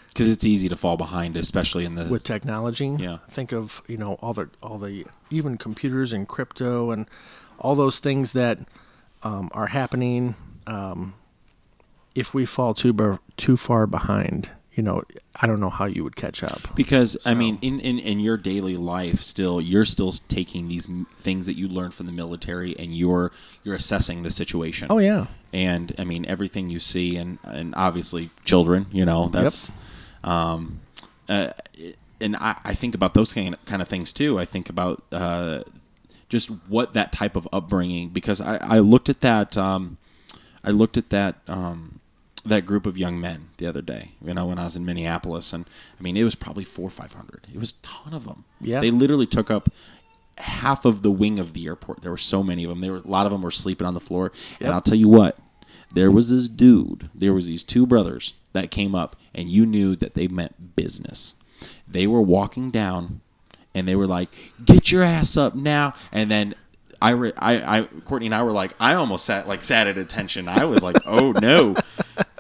[0.10, 2.96] because it's easy to fall behind, especially in the with technology.
[3.00, 3.18] Yeah.
[3.30, 7.06] Think of you know all the all the even computers and crypto and
[7.60, 8.60] all those things that
[9.24, 10.36] um, are happening.
[10.68, 11.14] Um,
[12.16, 15.04] if we fall too too far behind, you know,
[15.36, 16.76] I don't know how you would catch up.
[16.76, 21.46] because I mean, in, in in your daily life, still you're still taking these things
[21.46, 23.32] that you learned from the military, and you're
[23.64, 24.88] you're assessing the situation.
[24.90, 28.86] Oh yeah, and I mean everything you see, and and obviously children.
[28.92, 29.72] You know that's,
[30.24, 30.82] um,
[31.28, 31.52] uh,
[32.22, 34.40] and I, I think about those kind of, kind of things too.
[34.40, 35.64] I think about uh,
[36.30, 39.98] just what that type of upbringing because I, I looked at that um,
[40.64, 42.00] I looked at that um,
[42.46, 44.12] that group of young men the other day.
[44.24, 45.66] You know when I was in Minneapolis, and
[46.00, 47.48] I mean it was probably four or five hundred.
[47.54, 48.46] It was a ton of them.
[48.60, 48.80] Yeah.
[48.82, 49.70] they literally took up
[50.38, 52.02] half of the wing of the airport.
[52.02, 52.80] There were so many of them.
[52.82, 54.32] There were a lot of them were sleeping on the floor.
[54.60, 55.38] And I'll tell you what,
[55.94, 57.10] there was this dude.
[57.14, 61.36] There was these two brothers that came up, and you knew that they meant business.
[61.88, 63.22] They were walking down,
[63.76, 64.30] and they were like,
[64.64, 66.56] "Get your ass up now!" And then.
[67.04, 69.98] I, re- I, I, Courtney and I were like, I almost sat like sat at
[69.98, 70.48] attention.
[70.48, 71.74] I was like, oh no,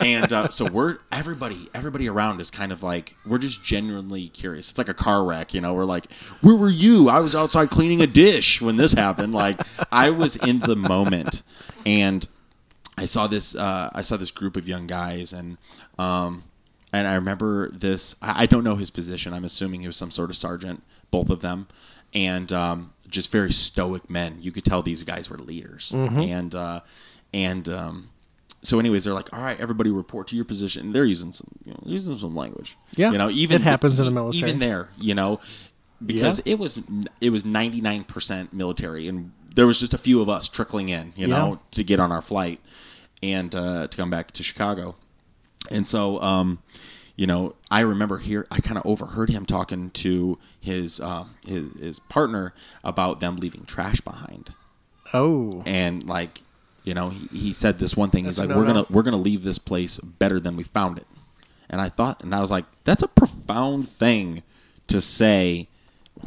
[0.02, 4.72] and uh, so we're everybody, everybody around is kind of like we're just genuinely curious.
[4.72, 5.74] It's like a car wreck, you know.
[5.74, 7.10] We're like, where were you?
[7.10, 9.34] I was outside cleaning a dish when this happened.
[9.34, 9.60] Like
[9.91, 11.43] I was in the moment,
[11.86, 12.28] and
[12.97, 13.56] I saw this.
[13.56, 15.58] Uh, I saw this group of young guys, and
[15.97, 16.43] um,
[16.93, 18.16] and I remember this.
[18.22, 19.34] I, I don't know his position.
[19.34, 20.84] I'm assuming he was some sort of sergeant.
[21.10, 21.68] Both of them,
[22.14, 24.38] and um, just very stoic men.
[24.39, 25.91] You could tell these guys were leaders,
[26.30, 26.80] and uh,
[27.34, 28.10] and um,
[28.64, 30.91] so anyways, they're like, all right, everybody report to your position.
[30.91, 32.78] They're using some you know, using some language.
[32.95, 34.49] Yeah, you know, even it happens in the military.
[34.49, 35.39] Even there, you know,
[36.05, 36.53] because Yeah.
[36.53, 36.82] it was
[37.20, 41.14] it was 99 percent military, and there was just a few of us trickling in,
[41.16, 41.57] you know, Yeah.
[41.72, 42.59] to get on our flight
[43.24, 44.95] and uh, to come back to Chicago.
[45.70, 46.59] And so, um,
[47.16, 51.70] you know, I remember here, I kind of overheard him talking to his, uh, his
[51.80, 52.53] his partner
[52.84, 54.53] about them leaving trash behind,
[55.14, 56.41] Oh, and like,
[56.84, 58.26] you know, he, he said this one thing.
[58.26, 58.84] He's That's a like, "We're no-no.
[58.84, 61.08] gonna we're gonna leave this place better than we found it,"
[61.70, 64.44] and I thought, and I was like, "That's a profound thing
[64.88, 65.68] to say,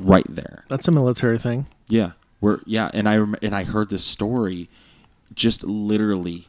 [0.03, 1.67] right there." that's a military thing.
[1.89, 4.69] Yeah, we're yeah, and I and I heard this story
[5.35, 6.47] just literally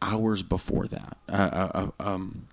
[0.00, 1.16] hours before that.
[1.28, 2.48] Uh, uh, uh, um,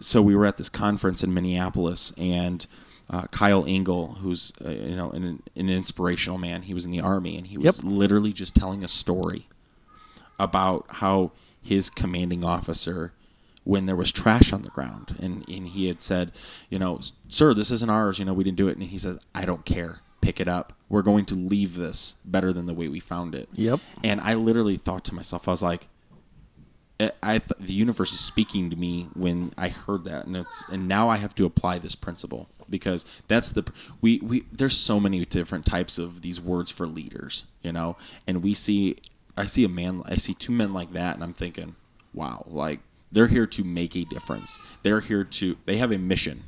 [0.00, 2.66] so we were at this conference in Minneapolis, and
[3.08, 7.00] uh, Kyle Engel, who's uh, you know an, an inspirational man, he was in the
[7.00, 7.92] army, and he was Yep.
[7.92, 9.46] literally just telling a story
[10.38, 11.32] about how
[11.62, 13.12] his commanding officer
[13.64, 16.30] when there was trash on the ground and, and he had said
[16.70, 18.76] you know sir this isn't ours you know we didn't do it.
[18.76, 20.00] And he says i don't care.
[20.22, 20.72] Pick it up.
[20.88, 23.48] We're going to leave this better than the way we found it.
[23.52, 23.80] Yep.
[24.02, 25.88] and i literally thought to myself i was like
[26.98, 30.64] I, I th- the universe is speaking to me when I heard that, and it's
[30.68, 33.70] and now I have to apply this principle because that's the
[34.00, 38.42] we we there's so many different types of these words for leaders, you know, and
[38.42, 38.96] we see
[39.36, 41.76] I see a man I see two men like that, and I'm thinking,
[42.14, 42.80] wow, like
[43.12, 44.58] they're here to make a difference.
[44.82, 46.44] They're here to they have a mission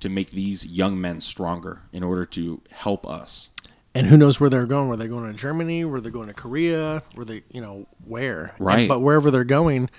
[0.00, 3.50] to make these young men stronger in order to help us.
[3.94, 4.88] And who knows where they're going?
[4.88, 5.84] Were they going to Germany?
[5.84, 7.02] Were they going to Korea?
[7.14, 8.54] Were they, you know, where?
[8.58, 8.80] Right.
[8.80, 9.90] And- but wherever they're going,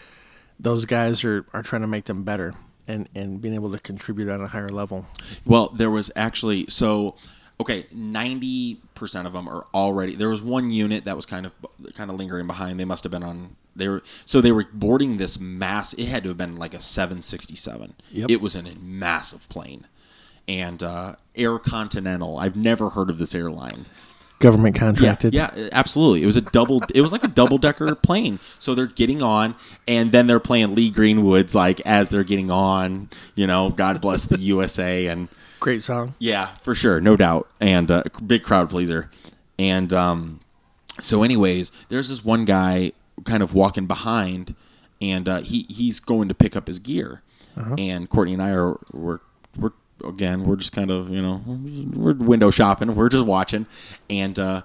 [0.59, 2.53] those guys are, are trying to make them better
[2.87, 5.05] and, and being able to contribute on a higher level.
[5.45, 7.15] Well, there was actually so
[7.59, 10.15] okay, ninety percent of them are already.
[10.15, 11.55] There was one unit that was kind of
[11.95, 12.79] kind of lingering behind.
[12.79, 13.55] They must have been on.
[13.75, 15.93] They were so they were boarding this mass.
[15.93, 17.95] It had to have been like a seven sixty seven.
[18.29, 19.87] It was in a massive plane,
[20.47, 22.37] and uh, Air Continental.
[22.37, 23.85] I've never heard of this airline.
[24.39, 25.33] Government Yeah, contracted.
[25.33, 26.21] yeah, absolutely.
[26.21, 26.81] It was a double.
[26.93, 28.39] it was like a double decker plane.
[28.59, 29.55] So they're getting on,
[29.87, 33.09] and then they're playing Lee Greenwood's like as they're getting on.
[33.35, 35.29] You know, God bless the USA, and
[35.63, 36.13] Great song.
[36.19, 39.09] yeah, for sure, no doubt, and uh, big crowd pleaser.
[39.57, 40.41] And um,
[40.99, 42.91] so, anyways, there's this one guy
[43.23, 44.55] kind of walking behind,
[45.01, 47.21] and uh, he he's going to pick up his gear,
[47.77, 49.19] and Courtney and I are we're
[49.57, 49.71] we're
[50.03, 51.41] again we're just kind of you know
[51.95, 53.65] we're window shopping, we're just watching,
[54.09, 54.37] and.
[54.37, 54.61] uh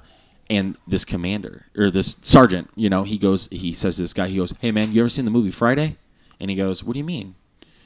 [0.50, 4.28] and this commander or this sergeant, you know, he goes, he says to this guy,
[4.28, 5.98] he goes, "Hey man, you ever seen the movie Friday?"
[6.40, 7.34] And he goes, "What do you mean?"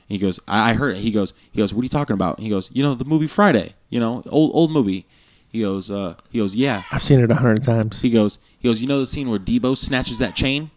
[0.08, 1.00] He goes, I, I heard it.
[1.00, 2.40] He goes, he goes, what are you talking about?
[2.40, 5.06] He goes, you know, the movie Friday, you know, old old movie.
[5.50, 6.82] He goes, uh, he goes, yeah.
[6.90, 8.00] I've seen it a hundred times.
[8.00, 10.70] He goes, he goes, you know the scene where Deebo snatches that chain?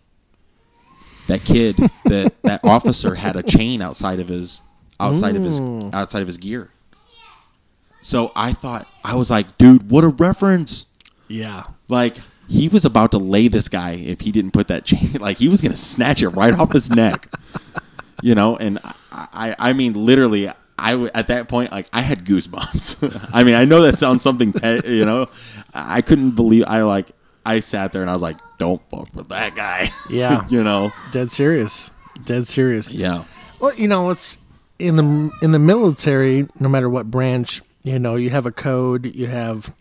[1.27, 4.61] That kid, that that officer had a chain outside of his
[4.99, 5.59] outside of his
[5.93, 6.69] outside of his gear.
[8.01, 10.85] So I thought I was like, dude, what a reference!
[11.27, 11.63] Yeah.
[11.87, 12.17] Like
[12.47, 15.09] he was about to lay this guy if he didn't put that chain.
[15.19, 17.27] Like he was gonna snatch it right off his neck.
[18.21, 18.79] You know, and
[19.11, 20.49] I, I, mean, literally,
[20.79, 23.29] I w- at that point, like I had goosebumps.
[23.33, 25.27] I mean, I know that sounds something, pe- you know,
[25.73, 26.63] I couldn't believe.
[26.67, 27.11] I like,
[27.45, 30.47] I sat there and I was like, "Don't fuck with that guy." Yeah.
[30.49, 30.91] you know.
[31.11, 31.91] Dead serious.
[32.23, 32.93] Dead serious.
[32.93, 33.23] Yeah.
[33.59, 34.37] Well, you know, it's
[34.79, 36.47] in the in the military.
[36.59, 39.13] No matter what branch, you know, you have a code.
[39.13, 39.75] You have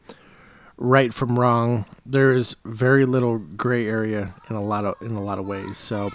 [0.76, 1.86] right from wrong.
[2.04, 5.76] There is very little gray area in a lot of in a lot of ways.
[5.78, 6.10] So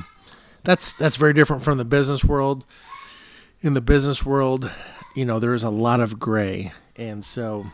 [0.69, 2.63] that's that's very different from the business world.
[3.61, 4.71] In the business world,
[5.15, 7.65] you know, there is a lot of gray, and so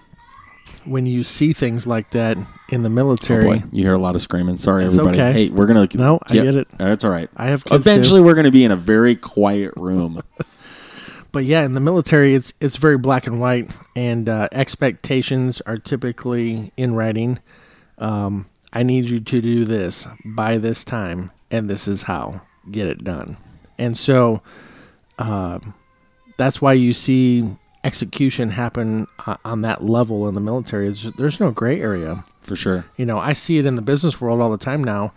[0.85, 2.37] when you see things like that
[2.69, 4.57] in the military, Oh, Boy, you hear a lot of screaming.
[4.57, 5.19] Sorry, It's everybody.
[5.21, 5.33] okay.
[5.33, 5.89] Hey, we're gonna.
[5.93, 6.69] No, I get it.
[6.77, 7.29] That's all right.
[7.35, 7.89] I have kids too.
[7.91, 10.21] Eventually, we're gonna be in a very quiet room.
[11.33, 15.77] but yeah, in the military, it's it's very black and white, and uh, expectations are
[15.77, 17.39] typically in writing.
[17.97, 22.41] Um, I need you to do this by this time, and this is how
[22.71, 23.37] get it done.
[23.77, 24.41] And so,
[25.19, 25.73] um,
[26.37, 27.49] that's why you see
[27.83, 30.85] execution happen uh, on that level in the military.
[30.85, 32.25] There's, there's no gray area.
[32.41, 32.85] For sure.
[32.97, 35.13] You know, I see it in the business world all the time now,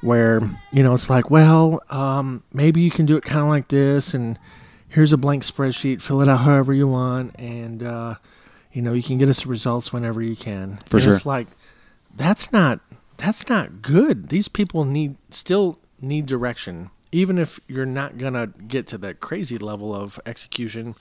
[0.00, 0.40] where
[0.72, 4.14] you know it's like, well, um, maybe you can do it kind of like this,
[4.14, 4.38] and
[4.88, 8.14] here's a blank spreadsheet, fill it out however you want, and uh,
[8.72, 10.78] you know you can get us the results whenever you can.
[10.86, 11.12] For and sure.
[11.12, 11.48] It's like
[12.16, 12.80] that's not
[13.16, 14.28] that's not good.
[14.28, 19.58] These people need still need direction, even if you're not gonna get to the crazy
[19.58, 20.94] level of execution.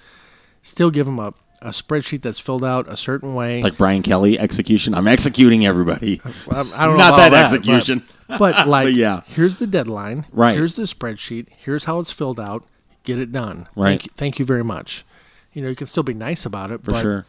[0.64, 1.34] Still give them a,
[1.64, 3.64] a spreadsheet that's filled out a certain way.
[3.64, 4.93] Like Brian Kelly execution.
[4.93, 6.22] I'm executing everybody.
[6.54, 8.04] Um, I don't know Not about that but- execution.
[8.39, 9.22] But, like, But yeah.
[9.26, 10.26] here's the deadline.
[10.32, 10.56] Right.
[10.56, 11.49] Here's the spreadsheet.
[11.49, 12.64] Here's how it's filled out.
[13.04, 13.68] Get it done.
[13.76, 13.89] Right.
[13.89, 15.04] Thank you, thank you very much.
[15.52, 17.26] You know, you can still be nice about it, For but sure.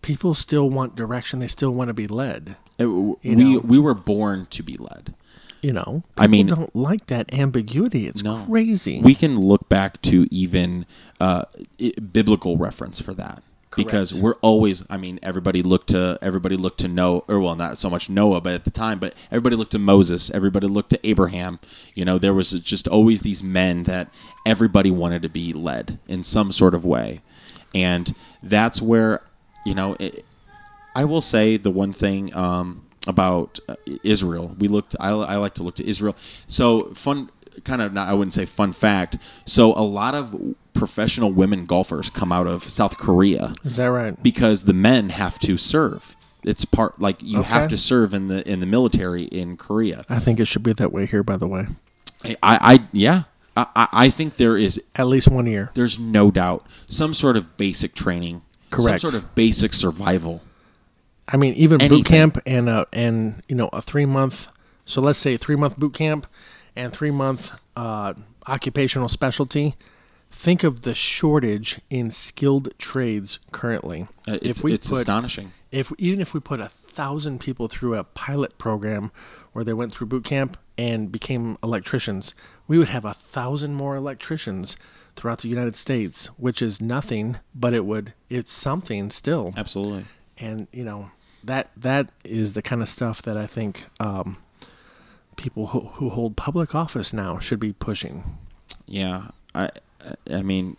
[0.00, 1.40] people still want direction.
[1.40, 2.56] They still want to be led.
[2.78, 3.58] It- we know.
[3.58, 5.12] we were born to be led.
[5.64, 8.06] You know, I mean- don't like that ambiguity.
[8.06, 8.44] It's No.
[8.46, 9.00] crazy.
[9.02, 10.84] We can look back to even
[11.20, 11.44] uh,
[11.80, 13.42] i- biblical reference for that.
[13.74, 17.76] Because we're always, I mean, everybody looked to everybody looked to Noah, or well, not
[17.78, 21.00] so much Noah, but at the time, but everybody looked to Moses, everybody looked to
[21.04, 21.58] Abraham.
[21.94, 24.10] You know, there was just always these men that
[24.46, 27.20] everybody wanted to be led in some sort of way,
[27.74, 29.22] and that's where,
[29.66, 30.24] you know, it,
[30.94, 34.54] I will say the one thing um, about uh, Israel.
[34.58, 34.96] We looked.
[35.00, 36.16] I, I like to look to Israel.
[36.46, 37.30] So fun,
[37.64, 37.92] kind of.
[37.92, 39.16] Not, I wouldn't say fun fact.
[39.44, 40.34] So a lot of
[40.72, 44.20] professional women golfers come out of South Korea Is that right?
[44.22, 46.16] because the men have to serve.
[46.42, 50.02] It's part like you have to serve in the in the military in Korea.
[50.10, 51.22] I think it should be that way here.
[51.22, 51.66] By the way,
[52.24, 53.22] I, I yeah.
[53.56, 55.70] I, I I think there is at least one year.
[55.74, 59.00] there's no doubt some sort of basic training, Correct.
[59.00, 60.42] some sort of basic survival.
[61.28, 61.98] I mean, even Anything.
[61.98, 64.48] boot camp and uh, and you know a three month.
[64.86, 66.26] So let's say three month boot camp,
[66.76, 68.14] and three month uh,
[68.46, 69.74] occupational specialty.
[70.30, 74.08] Think of the shortage in skilled trades currently.
[74.26, 75.52] Uh, it's it's astonishing.
[75.70, 79.10] if even if we put a thousand people through a pilot program
[79.52, 82.34] where they went through boot camp and became electricians,
[82.66, 84.76] we would have a thousand more electricians
[85.16, 89.54] throughout the United States, which is nothing, but it would it's something still.
[89.56, 90.04] Absolutely.
[90.38, 91.10] And you know
[91.44, 94.38] that that is the kind of stuff that I think um,
[95.36, 98.24] people who, who hold public office now should be pushing.
[98.86, 99.70] Yeah, I
[100.30, 100.76] I mean,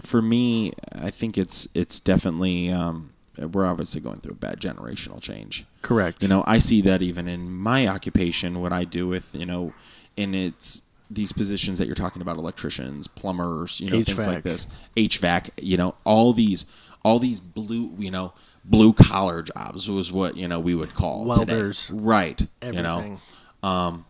[0.00, 5.20] for me, I think it's it's definitely um, we're obviously going through a bad generational
[5.20, 5.64] change.
[5.82, 6.22] Correct.
[6.22, 9.72] You know, I see that even in my occupation, what I do with you know,
[10.16, 14.66] in its these positions that you're talking about, electricians, plumbers, you know, things like this,
[14.96, 16.66] HVAC, you know, all these
[17.04, 18.32] all these blue, you know,
[18.64, 21.72] blue collar jobs was what you know we would call today.
[21.92, 22.46] Right?
[22.62, 22.76] Everything.
[22.76, 24.06] You know, um,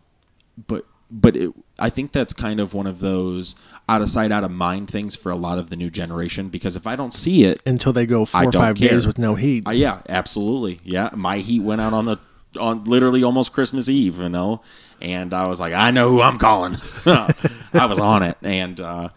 [0.67, 3.55] but but it, I think that's kind of one of those
[3.87, 6.49] out of sight, out of mind things for a lot of the new generation.
[6.49, 8.89] Because if I don't see it, Until they go four or five care.
[8.89, 9.67] days with no heat.
[9.67, 11.09] uh, yeah, absolutely, yeah.
[11.13, 12.19] My heat went out on the
[12.59, 14.61] on literally almost Christmas Eve, you know,
[15.01, 16.77] and I was like, I know who I'm calling.
[17.05, 19.09] I was on it, and uh,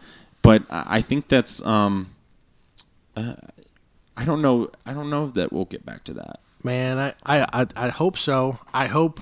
[0.43, 2.15] but I I think that's um,
[3.17, 3.35] uh,
[4.19, 6.41] I don't know, I don't know that we'll get back to that.
[6.65, 8.59] Man, I, I, I, I hope so.
[8.75, 9.21] I hope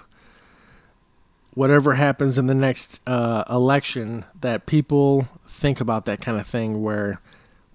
[1.55, 6.83] whatever happens in the next uh, election that people think about that kind of thing
[6.83, 7.21] where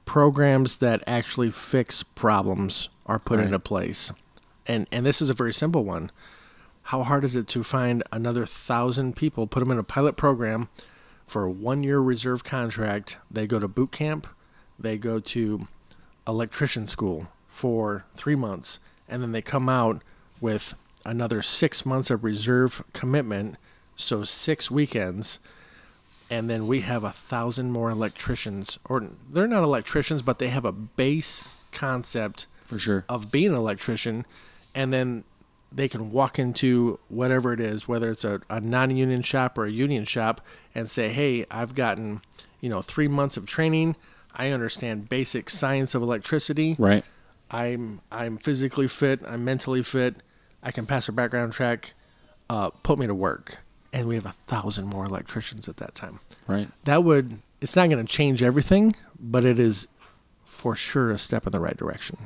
[0.06, 3.46] programs that actually fix problems are put Right.
[3.46, 4.12] into place.
[4.68, 6.12] And and this is a very simple one.
[6.84, 10.70] How hard is it to find another thousand people, put them in a pilot program
[11.26, 13.18] for a one year reserve contract?
[13.30, 14.28] They go to boot camp,
[14.80, 15.68] they go to
[16.28, 20.02] electrician school for three months, and then they come out
[20.40, 20.74] with
[21.06, 23.56] another six months of reserve commitment,
[23.96, 25.40] so six weekends,
[26.30, 30.66] and then we have a thousand more electricians, or they're not electricians, but they have
[30.66, 33.06] a base concept For sure.
[33.10, 34.26] of being an electrician,
[34.74, 35.24] and then
[35.72, 39.72] they can walk into whatever it is, whether it's a, a non-union shop or a
[39.72, 40.42] union shop,
[40.76, 42.22] and say, "Hey, I've gotten,
[42.60, 43.96] you know, three months of training.
[44.36, 46.76] I understand basic science of electricity.
[46.78, 47.04] Right.
[47.50, 49.22] I'm I'm physically fit.
[49.28, 50.16] I'm mentally fit.
[50.64, 51.94] I can pass a background check.
[52.50, 53.58] Uh, put me to work."
[53.94, 56.20] And we have a thousand more electricians at that time.
[56.48, 56.70] Right.
[56.86, 57.40] That would.
[57.60, 59.88] It's not going to change everything, but it is
[60.46, 62.18] for sure a step in the right direction.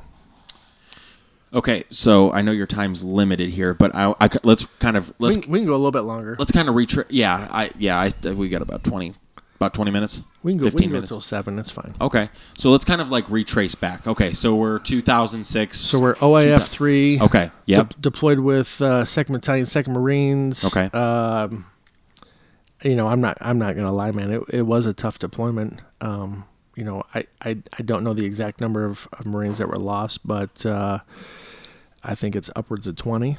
[1.53, 5.38] Okay, so I know your time's limited here, but I, I let's kind of let's
[5.38, 6.36] can, we can go a little bit longer.
[6.38, 7.06] let's kind of retrace.
[7.10, 9.14] Yeah, I yeah I we got about twenty
[9.56, 10.24] about twenty minutes.
[10.43, 10.66] We can go.
[10.66, 11.12] We Fifteen can go minutes.
[11.12, 11.56] till seven.
[11.56, 11.93] That's fine.
[11.99, 14.06] Okay, so let's kind of like retrace back.
[14.08, 15.78] Okay, so we're 2006.
[15.78, 17.20] So we're OIF three.
[17.22, 17.89] Okay, yep.
[17.89, 20.66] de- deployed with uh, Second Battalion, Second Marines.
[20.66, 20.95] Okay.
[20.97, 21.66] Um,
[22.84, 23.38] you know, I'm not.
[23.41, 24.32] I'm not gonna lie, man.
[24.32, 25.82] It, it was a tough deployment.
[26.01, 26.45] Um,
[26.76, 29.78] you know, I, I, I don't know the exact number of, of Marines that were
[29.78, 30.99] lost, but uh,
[32.03, 33.38] I think it's upwards of 20.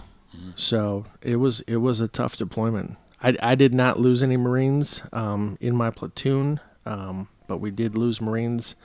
[0.54, 2.96] So it was it was a tough deployment.
[3.26, 7.96] I, I did not lose any Marines um, in my platoon, um, but we did
[7.96, 8.76] lose Marines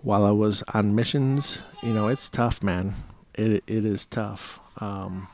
[0.00, 1.62] while I was on missions.
[1.82, 2.94] You know, it's tough, man.
[3.34, 4.58] It it is tough.
[4.78, 5.28] Um,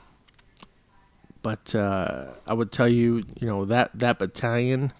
[1.42, 4.92] but uh, I would tell you, you know that that battalion,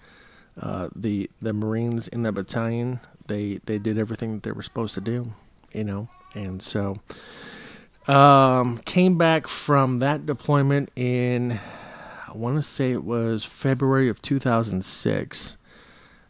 [0.60, 4.94] uh, the the Marines in that battalion, they they did everything that they were supposed
[4.94, 5.26] to do,
[5.74, 7.00] you know, and so
[8.06, 11.58] um, came back from that deployment in
[12.29, 15.57] I want to say it was February of 2006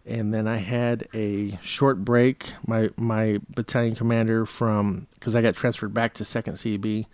[0.07, 2.53] and then I had a short break.
[2.67, 7.05] My my battalion commander from because I got transferred back to Second CB.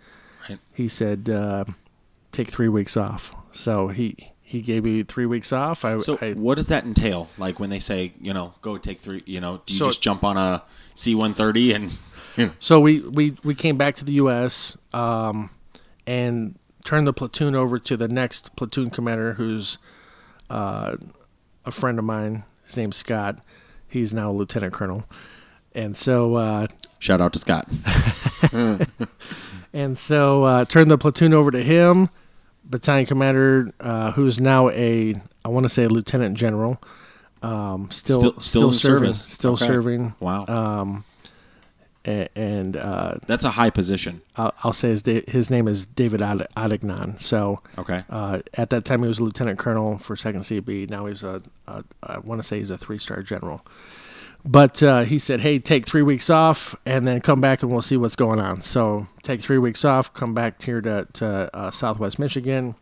[0.49, 0.59] Right.
[0.73, 1.65] He said uh,
[2.31, 3.35] take three weeks off.
[3.51, 5.83] So he he gave me three weeks off.
[5.83, 7.27] I, So I what does that entail?
[7.37, 10.01] Like when they say, you know, go take three, you know, do you So- just
[10.01, 10.63] jump on a
[10.93, 11.97] C-130 and
[12.37, 14.77] you know, so we, we we came back to the U.S.
[14.93, 15.49] Um,
[16.07, 19.77] and turned the platoon over to the next platoon commander, who's
[20.49, 20.95] uh,
[21.65, 22.43] a friend of mine.
[22.63, 23.39] His name's Scott.
[23.89, 25.03] He's now a lieutenant colonel.
[25.73, 26.67] And so uh,
[26.99, 27.67] shout out to Scott.
[29.73, 32.07] And so uh, turned the platoon over to him,
[32.63, 36.81] battalion commander, uh, who's now a I want to say a lieutenant general.
[37.41, 39.21] Um, still, Still- still in serving, service.
[39.21, 39.67] still Okay.
[39.67, 40.15] serving.
[40.21, 40.45] Wow.
[40.47, 41.03] Um,
[42.05, 44.21] and uh, That's a high position.
[44.37, 47.19] I'll, I'll say his his name is David Ad- Ottignon.
[47.19, 48.03] So Okay.
[48.09, 50.89] uh, at that time he was a lieutenant colonel for Second CB.
[50.89, 53.65] Now he's a, a I want to say he's a three star general.
[54.47, 57.81] But uh, he said, "Hey, take three weeks off, and then come back, and we'll
[57.81, 61.71] see what's going on." So take three weeks off, come back here to to uh,
[61.71, 62.75] Southwest Michigan,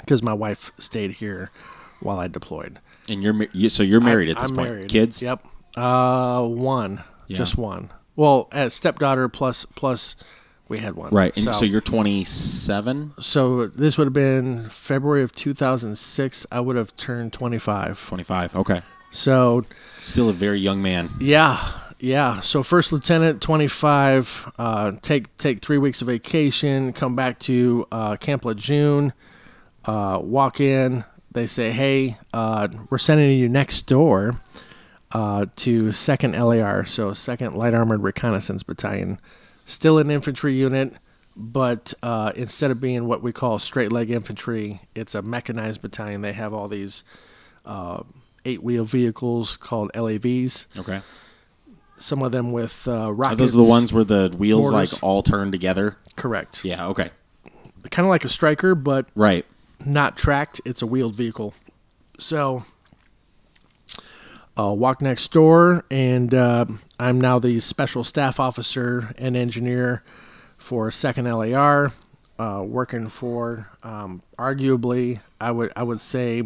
[0.00, 1.50] because my wife stayed here
[2.00, 2.80] while I deployed.
[3.08, 4.68] And you're you, so you're married at this I'm point.
[4.70, 4.88] married.
[4.88, 5.22] Kids.
[5.22, 5.46] Yep.
[5.76, 7.00] Uh, one.
[7.28, 7.36] Yeah.
[7.36, 7.90] Just one.
[8.16, 10.16] Well, as stepdaughter plus plus,
[10.68, 11.10] we had one.
[11.14, 11.34] Right.
[11.36, 16.46] And so, So, you're 27, so this would have been February of 2006.
[16.52, 18.06] I would have turned 25.
[18.08, 18.56] 25.
[18.56, 18.82] Okay.
[19.10, 19.64] So
[19.98, 21.10] Still a very young man.
[21.20, 22.40] yeah, yeah.
[22.40, 24.52] So first lieutenant, 25.
[24.58, 26.92] Uh, take take three weeks of vacation.
[26.94, 29.12] Come back to uh, Camp Lejeune.
[29.84, 31.04] Uh, walk in.
[31.32, 34.40] They say, "Hey, uh, we're sending you next door
[35.14, 39.18] uh, to Second LAR, so Second Light Armored Reconnaissance Battalion.
[39.64, 40.92] Still an infantry unit,
[41.36, 46.22] but uh, instead of being what we call straight leg infantry, it's a mechanized battalion.
[46.22, 47.04] They have all these
[47.64, 48.02] uh,
[48.44, 50.78] eight wheel vehicles called LAVs.
[50.80, 51.00] Okay.
[51.96, 54.94] Some of them with uh, Are those the ones where the wheels Mortars.
[54.94, 55.96] like all turn together?
[56.16, 56.64] Correct.
[56.64, 56.88] Yeah.
[56.88, 57.10] Okay.
[57.90, 59.46] Kind of like a Stryker, but Right.
[59.86, 60.60] not tracked.
[60.64, 61.54] It's a wheeled vehicle.
[62.18, 62.64] So,
[64.58, 66.66] uh, walk next door, and uh,
[66.98, 70.02] I'm now the special staff officer and engineer
[70.58, 71.90] for Second LAR,
[72.38, 76.42] uh, working for um, arguably I would I would say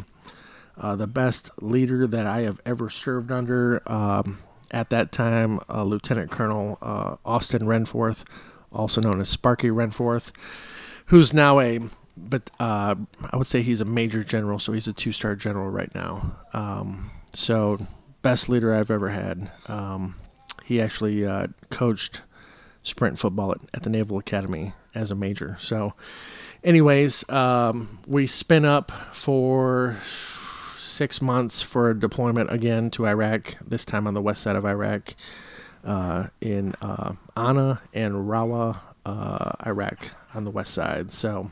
[0.79, 3.83] uh, the best leader that I have ever served under.
[3.87, 4.39] Um,
[4.73, 8.25] at that time, uh, Lieutenant Colonel uh, Austin Renforth,
[8.73, 10.33] also known as Sparky Renforth,
[11.07, 11.81] who's now a
[12.17, 12.97] but I
[13.35, 16.37] would say he's a major general, so he's a two-star general right now.
[16.55, 17.79] Um, so
[18.23, 19.51] best leader I've ever had.
[19.69, 20.17] Um,
[20.65, 22.23] he actually uh, coached
[22.83, 25.57] sprint football at, at the Naval Academy as a major.
[25.59, 25.95] So,
[26.65, 29.97] anyways, um, we spin up for
[30.77, 33.57] six months for a deployment again to Iraq.
[33.65, 35.15] This time on the west side of Iraq,
[35.85, 41.13] uh, in uh, Anna and Rawa, uh, Iraq, on the west side.
[41.13, 41.51] So.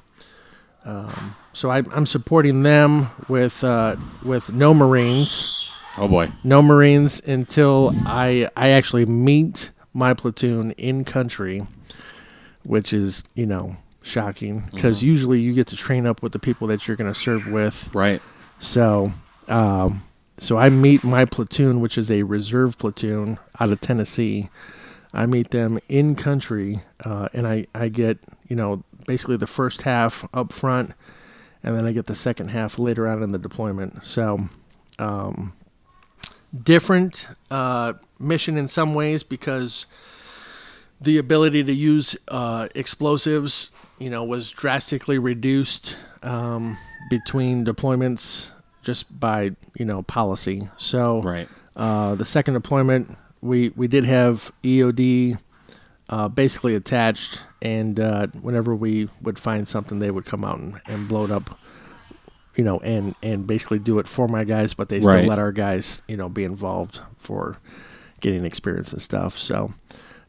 [0.86, 5.63] Um, so I, I'm supporting them with uh, with no Marines,
[5.96, 6.30] Oh boy.
[6.42, 11.66] no Marines until I I actually meet my platoon in country,
[12.64, 16.66] which is you know shocking because usually you get to train up with the people
[16.68, 17.94] that you're going to serve with.
[17.94, 18.20] Right.
[18.58, 19.12] So
[19.48, 20.02] um,
[20.38, 24.48] so I meet my platoon, which is a reserve platoon out of Tennessee.
[25.12, 28.18] I meet them in country, uh, and I, I get
[28.48, 30.92] you know basically the first half up front,
[31.62, 34.04] and then I get the second half later on in the deployment.
[34.04, 34.40] So,
[34.98, 35.52] um,
[36.62, 39.86] different uh, mission in some ways because
[41.00, 46.76] the ability to use uh, explosives, you know, was drastically reduced um,
[47.10, 48.50] between deployments
[48.82, 50.68] just by you know policy.
[50.76, 51.48] So, Right.
[51.76, 55.38] uh, the second deployment, we we did have EOD
[56.10, 60.80] uh, basically attached, and uh, whenever we would find something, they would come out and,
[60.86, 61.58] and blow it up,
[62.56, 65.28] you know, and and basically do it for my guys, but they still Right.
[65.28, 67.58] let our guys, you know, be involved for
[68.20, 69.36] getting experience and stuff.
[69.38, 69.72] So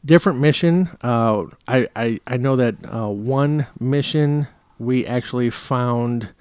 [0.03, 0.89] different mission.
[1.01, 4.47] Uh, I, I I know that uh, one mission
[4.80, 6.34] we actually found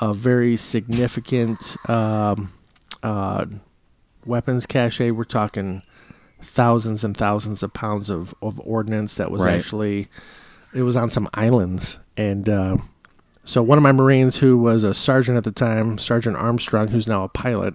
[0.00, 2.52] a very significant um,
[3.02, 3.46] uh,
[4.26, 5.00] weapons cache.
[5.00, 5.82] We're talking
[6.42, 9.54] thousands and thousands of pounds of, of ordnance that was Right.
[9.58, 10.08] actually
[10.72, 12.76] it was on some islands and uh,
[13.50, 17.06] so one of my marines who was a sergeant at the time sergeant armstrong who's
[17.06, 17.74] now a pilot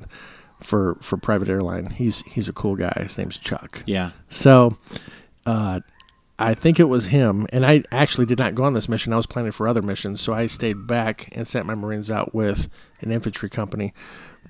[0.62, 4.12] for for private airline he's he's a cool guy his name's chuck Yeah.
[4.30, 4.78] so
[5.46, 5.82] uh,
[6.38, 9.14] I think it was him, and I actually did not go on this mission.
[9.14, 12.36] I was planning for other missions, so I stayed back and sent my Marines out
[12.36, 12.68] with
[13.00, 13.94] an infantry company.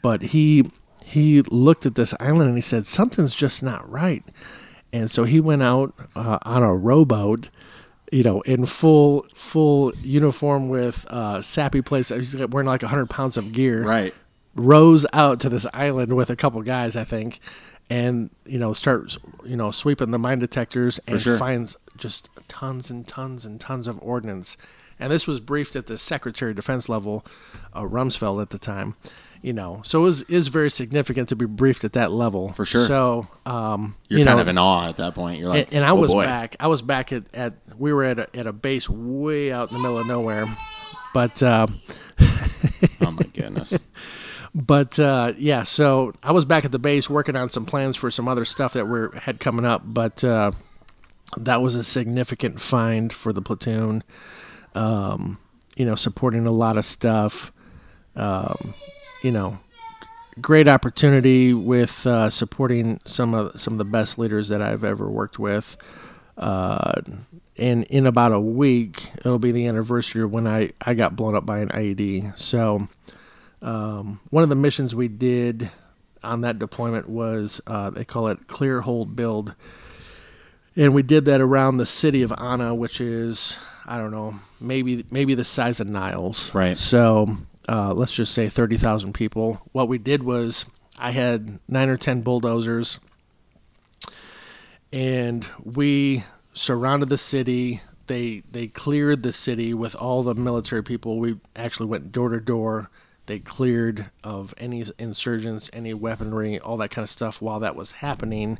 [0.02, 0.72] But he
[1.04, 4.24] he looked at this island and he said something's just not right,
[4.94, 7.50] and so he went out uh, on a rowboat.
[8.12, 12.10] You know, in full full uniform with uh, SAPI place.
[12.10, 14.14] He's wearing like hundred pounds of gear Right.
[14.56, 17.40] rows out to this island with a couple guys, I think,
[17.90, 21.38] and you know start you know sweeping the mine detectors and sure.
[21.38, 24.56] finds just tons and tons and tons of ordnance.
[25.00, 27.26] And this was briefed at the Secretary of Defense level,
[27.74, 28.96] uh, Rumsfeld at the time.
[29.46, 32.66] You know, so it was is very significant to be briefed at that level For
[32.66, 32.86] sure.
[32.86, 35.40] So, um, You're you kind know, of in awe at that point.
[35.40, 36.24] You're like, and, and I oh, was boy.
[36.24, 36.56] back.
[36.60, 39.78] I was back at, at we were at a, at a base way out in
[39.78, 40.48] the middle of nowhere,
[41.14, 41.68] but uh,
[43.02, 43.78] Oh my goodness.
[44.56, 48.10] but uh, yeah, so I was back at the base working on some plans for
[48.10, 50.52] some other stuff that we had coming up, but uh,
[51.38, 54.04] that was a significant find for the platoon.
[54.74, 55.38] Um,
[55.76, 57.52] you know, supporting a lot of stuff.
[58.16, 58.74] Um,
[59.26, 59.58] you know,
[60.40, 65.10] great opportunity with uh, supporting some of some of the best leaders that I've ever
[65.10, 65.76] worked with.
[66.38, 67.02] Uh,
[67.58, 71.36] and in about a week, it'll be the anniversary of when I, I got blown
[71.36, 72.38] up by an IED.
[72.38, 72.88] So
[73.64, 75.72] um, one of the missions we did
[76.22, 79.56] on that deployment was uh, they call it clear hold build,
[80.76, 83.58] and we did that around the city of Anna, which is
[83.88, 86.54] I don't know maybe maybe the size of Niles.
[86.54, 86.78] Right.
[86.78, 87.38] So
[87.68, 89.62] uh, let's just say thirty thousand people.
[89.72, 90.66] What we did was
[90.98, 93.00] I had nine or ten bulldozers,
[94.94, 97.82] and we surrounded the city.
[98.08, 101.20] They they cleared the city with all the military people.
[101.20, 102.90] We actually went door to door.
[103.26, 107.42] They cleared of any insurgents, any weaponry, all that kind of stuff.
[107.42, 108.60] While that was happening,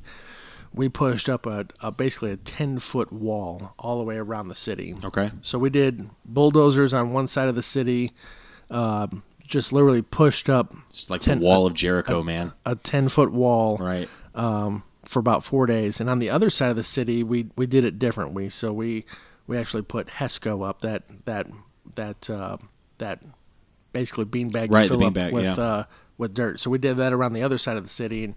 [0.74, 4.56] we pushed up a, a basically a ten foot wall all the way around the
[4.56, 4.96] city.
[5.04, 5.30] Okay.
[5.44, 8.12] So we did bulldozers on one side of the city,
[8.70, 12.54] um, just literally pushed up It's like Ten- the wall of Jericho, man.
[12.66, 14.10] a ten foot wall Right.
[14.34, 16.02] um, for about four days.
[16.02, 18.50] And on the other side of the city, we we did it differently.
[18.50, 19.06] So we
[19.48, 21.48] we actually put Hesco up that that
[21.96, 22.58] that uh,
[22.98, 23.22] that
[23.94, 25.54] basically beanbag Right, fill up with yeah.
[25.54, 25.84] uh,
[26.18, 26.60] with dirt.
[26.60, 28.36] So we did that around the other side of the city, and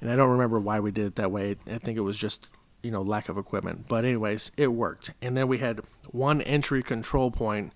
[0.00, 1.56] and I don't remember why we did it that way.
[1.70, 2.50] I think it was just
[2.82, 3.86] you know lack of equipment.
[3.88, 5.12] But anyways, it worked.
[5.22, 7.72] And then we had one entry control point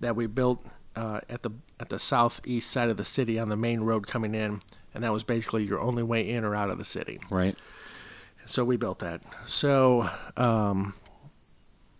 [0.00, 0.62] that we built
[0.98, 4.34] uh, at the at the southeast side of the city on the main road coming
[4.34, 4.60] in,
[4.94, 7.20] and that was basically your only way in or out of the city.
[7.30, 7.56] Right.
[8.46, 9.20] So we built that.
[9.46, 10.94] So, um,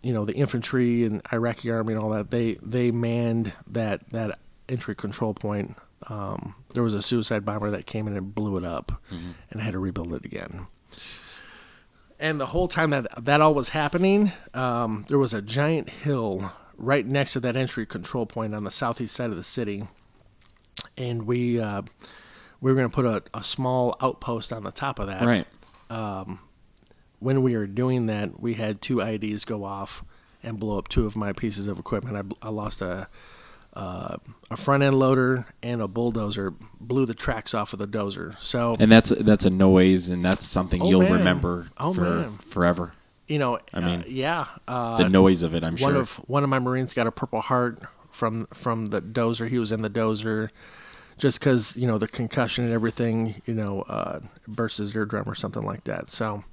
[0.01, 4.39] you know, the infantry and Iraqi army and all that they they manned that that
[4.67, 5.77] entry control point.
[6.07, 8.91] Um, there was a suicide bomber that came in and blew it up,
[9.51, 10.67] and had to rebuild it again.
[12.19, 16.51] And the whole time that that all was happening, um, there was a giant hill
[16.79, 19.83] right next to that entry control point on the southeast side of the city,
[20.97, 21.81] and we uh,
[22.61, 25.45] we were going to put a, a small outpost on the top of that Right.
[27.19, 30.03] when we were doing that, we had two IEDs go off
[30.43, 32.33] and blow up two of my pieces of equipment.
[32.41, 33.07] I, I lost a
[33.73, 34.17] uh,
[34.49, 36.53] a front end loader and a bulldozer.
[36.81, 38.37] Blew the tracks off of the dozer.
[38.39, 41.13] So And that's that's a noise, and that's something Oh, you'll man.
[41.13, 42.37] remember Oh, for man.
[42.39, 42.93] forever.
[43.29, 44.45] You know, I mean, uh, yeah.
[44.67, 46.01] Uh, The noise of it, I'm one sure.
[46.01, 49.47] of one of my Marines got a Purple Heart from from the dozer.
[49.47, 50.49] He was in the dozer.
[51.17, 55.35] Just because you know the concussion and everything, you know, uh, burst his eardrum or
[55.35, 56.09] something like that.
[56.09, 56.45] So,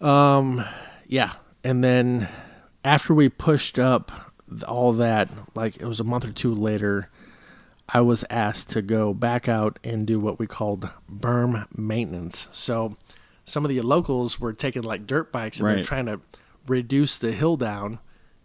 [0.00, 0.64] um,
[1.06, 1.32] yeah.
[1.62, 2.26] And then
[2.86, 4.10] after we pushed up
[4.66, 7.10] all that, like it was a month or two later,
[7.86, 12.48] I was asked to go back out and do what we called berm maintenance.
[12.52, 12.96] So
[13.50, 16.20] some of the locals were taking like dirt bikes and they're trying to
[16.66, 17.98] reduce the hill down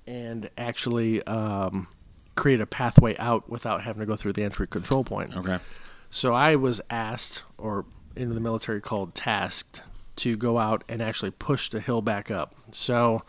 [0.08, 1.88] and actually um,
[2.36, 5.36] create a pathway out without having to go through the entry control point.
[5.36, 5.60] okay.
[6.10, 7.86] So I was asked, or
[8.16, 9.84] in the military called tasked,
[10.18, 12.56] to go out and actually push the hill back up.
[12.72, 13.24] So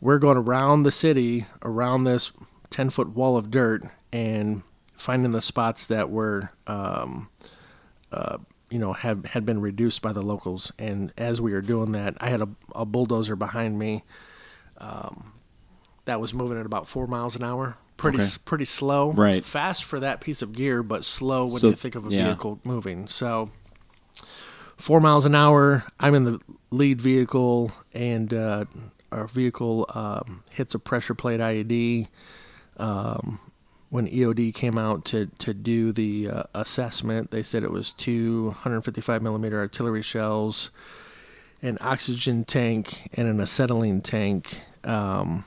[0.00, 2.32] we're going around the city, around this
[2.70, 4.62] 10 foot wall of dirt, and
[4.94, 7.28] finding the spots that were, um,
[8.10, 8.38] uh,
[8.70, 10.72] you know, had, had been reduced by the locals.
[10.78, 14.04] And as we were doing that, I had a, a bulldozer behind me
[14.78, 15.32] um,
[16.04, 17.76] that was moving at about four miles an hour.
[17.96, 18.28] Pretty, Okay.
[18.46, 19.12] pretty slow.
[19.12, 19.44] Right.
[19.44, 22.24] Fast for that piece of gear, but slow when So- you think of a yeah.
[22.28, 23.06] vehicle moving.
[23.08, 23.50] So,
[24.76, 25.84] four miles an hour.
[25.98, 26.40] I'm in the
[26.70, 28.64] lead vehicle, and uh,
[29.12, 32.08] our vehicle um, hits a pressure plate IED.
[32.78, 33.38] Um,
[33.90, 38.46] when EOD came out to to do the uh, assessment, they said it was two
[38.46, 40.70] 155 millimeter artillery shells,
[41.60, 44.60] an oxygen tank, and an acetylene tank.
[44.84, 45.44] Um,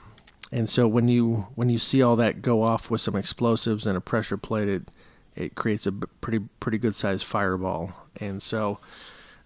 [0.51, 3.97] and so when you when you see all that go off with some explosives and
[3.97, 4.91] a pressure plate, it
[5.35, 7.91] it creates a pretty pretty good sized fireball.
[8.19, 8.79] And so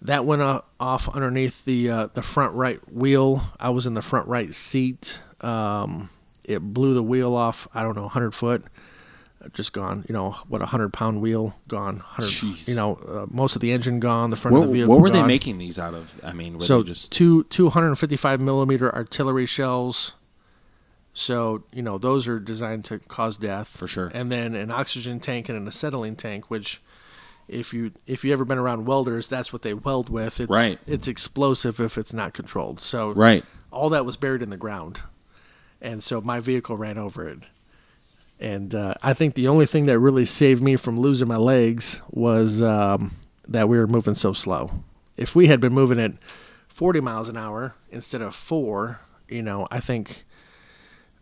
[0.01, 0.41] that went
[0.79, 3.41] off underneath the uh, the front right wheel.
[3.59, 5.21] I was in the front right seat.
[5.41, 6.09] Um,
[6.43, 7.67] it blew the wheel off.
[7.73, 8.63] I don't know, 100 foot.
[9.53, 10.05] Just gone.
[10.07, 10.61] You know what?
[10.61, 11.97] A hundred pound wheel gone.
[11.97, 12.67] 100, Jeez.
[12.67, 14.29] you know, uh, most of the engine gone.
[14.29, 14.93] The front What, of the vehicle.
[14.93, 16.19] what were they making these out of?
[16.23, 20.13] I mean, were So they just two two hundred and fifty five millimeter artillery shells.
[21.13, 24.11] So you know those are designed to cause death For sure.
[24.13, 26.81] And then an oxygen tank and an acetylene tank, which
[27.47, 30.39] if you if you ever been around welders, that's what they weld with.
[30.39, 30.79] It's, Right.
[30.85, 32.79] It's explosive if it's not controlled.
[32.81, 33.43] So right?
[33.71, 35.01] all that was buried in the ground,
[35.81, 37.39] and so my vehicle ran over it.
[38.39, 42.01] And uh, I think the only thing that really saved me from losing my legs
[42.11, 43.11] was um,
[43.47, 44.71] that we were moving so slow.
[45.15, 46.13] If we had been moving at
[46.67, 50.23] 40 miles an hour instead of four, you know, I think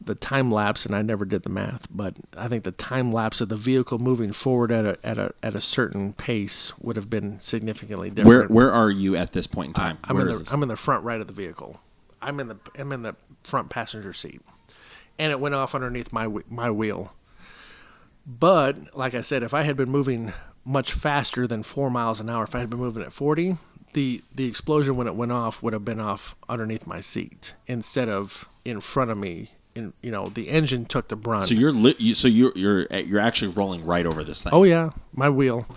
[0.02, 3.42] the time lapse, and I never did the math, but I think the time lapse
[3.42, 7.10] of the vehicle moving forward at a at a at a certain pace would have
[7.10, 8.50] been significantly different.
[8.52, 9.98] where where are you at this point in time?
[10.04, 10.52] I'm in the this?
[10.52, 11.80] I'm in the front right of the vehicle.
[12.22, 14.42] I'm in the I'm in the front passenger seat,
[15.20, 17.14] and it went off underneath my my wheel.
[18.26, 22.30] But like I said, if I had been moving much faster than four miles an
[22.30, 23.56] hour, if I had been moving at 40,
[23.94, 28.10] the the explosion when it went off would have been off underneath my seat instead
[28.10, 29.52] of in front of me.
[29.76, 31.48] In you know, the engine took the brunt.
[31.48, 34.54] So you're li- you, so you're you're you're actually rolling right over this thing.
[34.54, 35.68] Oh yeah, my wheel.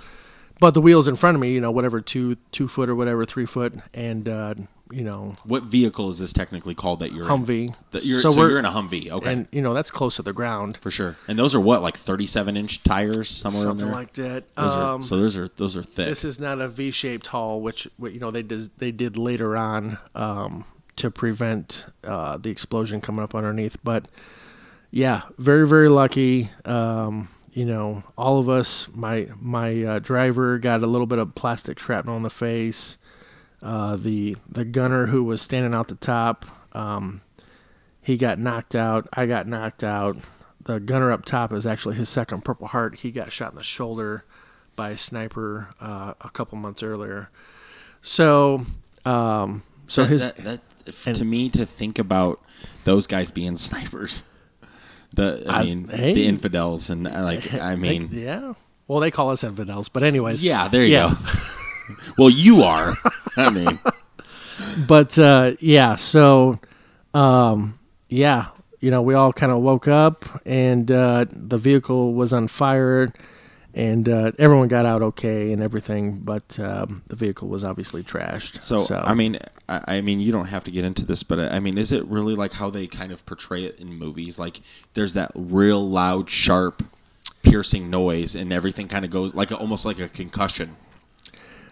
[0.61, 3.25] But the wheel's in front of me, you know, whatever two two foot or whatever
[3.25, 4.55] three foot, and uh,
[4.91, 7.31] you know What vehicle is this technically called that you're in?
[7.31, 7.75] Humvee.
[7.91, 10.17] That you're, So so, we're- you're in a Humvee, okay, and you know that's close
[10.17, 11.17] to the ground, for sure.
[11.27, 14.05] And those are what, like 37 inch tires somewhere something in there.
[14.07, 14.55] Something like that.
[14.55, 16.09] those um, are, so those are those are thick.
[16.09, 19.99] this is not a V-shaped hull, which you know they did they did later on
[20.15, 20.65] um,
[20.97, 23.79] to prevent uh, the explosion coming up underneath.
[23.85, 24.07] But
[24.91, 26.49] yeah, very very lucky.
[26.65, 28.89] Um, you know, all of us.
[28.95, 32.99] My my uh, driver got a little bit of plastic shrapnel in the face.
[33.63, 37.21] Uh, the the gunner who was standing out the top, um,
[38.01, 39.09] he got knocked out.
[39.13, 40.17] I got knocked out.
[40.63, 42.99] The gunner up top is actually his second Purple Heart.
[42.99, 44.25] He got shot in the shoulder
[44.77, 47.31] by a sniper uh, a couple months earlier.
[48.01, 48.63] So,
[49.05, 52.41] um, so that, his that, that- f- to me to think about
[52.85, 54.23] those guys being snipers.
[55.15, 56.15] The I I- mean hey.
[56.15, 58.53] the infidels and uh, like I they- mean yeah.
[58.87, 61.11] Well, they call us infidels, but anyways, yeah there you Yeah.
[61.15, 61.95] go.
[62.19, 62.93] well, you are.
[63.39, 63.79] I mean,
[64.87, 66.59] but uh, yeah, so
[67.15, 67.79] um,
[68.09, 68.47] yeah,
[68.81, 73.13] you know, we all kind of woke up and uh, the vehicle was on fire,
[73.75, 78.61] and uh, everyone got out okay and everything, but um, the vehicle was obviously trashed.
[78.61, 81.49] So, I mean, I, I mean, you don't have to get into this, but uh,
[81.53, 84.39] I mean, is it really like how they kind of portray it in movies?
[84.39, 84.61] Like,
[84.95, 86.83] there's that real loud, sharp,
[87.43, 90.77] piercing noise, and everything kind of goes like almost like a concussion.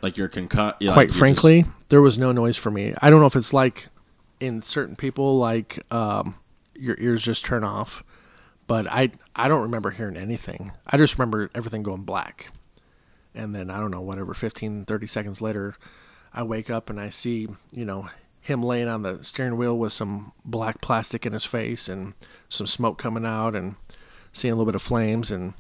[0.03, 0.76] Like you're concussed.
[0.92, 2.94] quite frankly, there was no noise for me.
[3.01, 3.88] I don't know if it's like
[4.40, 6.34] in certain people, like um,
[6.74, 8.05] your ears just turn off,
[8.66, 10.72] but I I don't remember hearing anything.
[10.86, 12.51] I just remember everything going black,
[13.34, 15.76] and then I don't know whatever 15, 30 seconds later,
[16.32, 18.09] I wake up and I see you know
[18.40, 22.14] him laying on the steering wheel with some black plastic in his face and
[22.49, 23.74] some smoke coming out and
[24.32, 25.55] seeing a little bit of flames and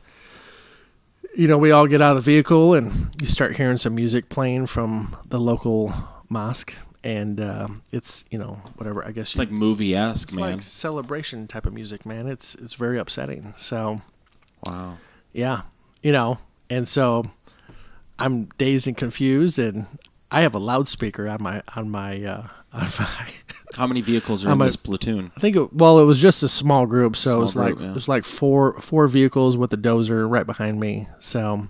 [1.36, 4.28] you know, we all get out of the vehicle and you start hearing some music
[4.28, 5.92] playing from the local
[6.30, 6.74] mosque,
[7.04, 9.06] and uh, it's you know whatever.
[9.06, 10.52] I guess it's like movie esque, it's man.
[10.52, 12.26] like celebration type of music, man.
[12.26, 13.52] It's it's very upsetting.
[13.58, 14.00] So
[14.66, 14.96] wow.
[15.32, 15.62] yeah,
[16.02, 16.38] you know,
[16.70, 17.26] and so
[18.18, 19.86] I'm dazed and confused, and
[20.30, 22.65] I have a loudspeaker on my on my uh, on my.
[23.76, 25.30] How many vehicles are I'm in a- this platoon?
[25.36, 27.66] I think it, well, it was just a small group, so Small it was group,
[27.66, 27.90] like yeah.
[27.90, 31.08] it was like four four vehicles with a dozer right behind me.
[31.18, 31.68] So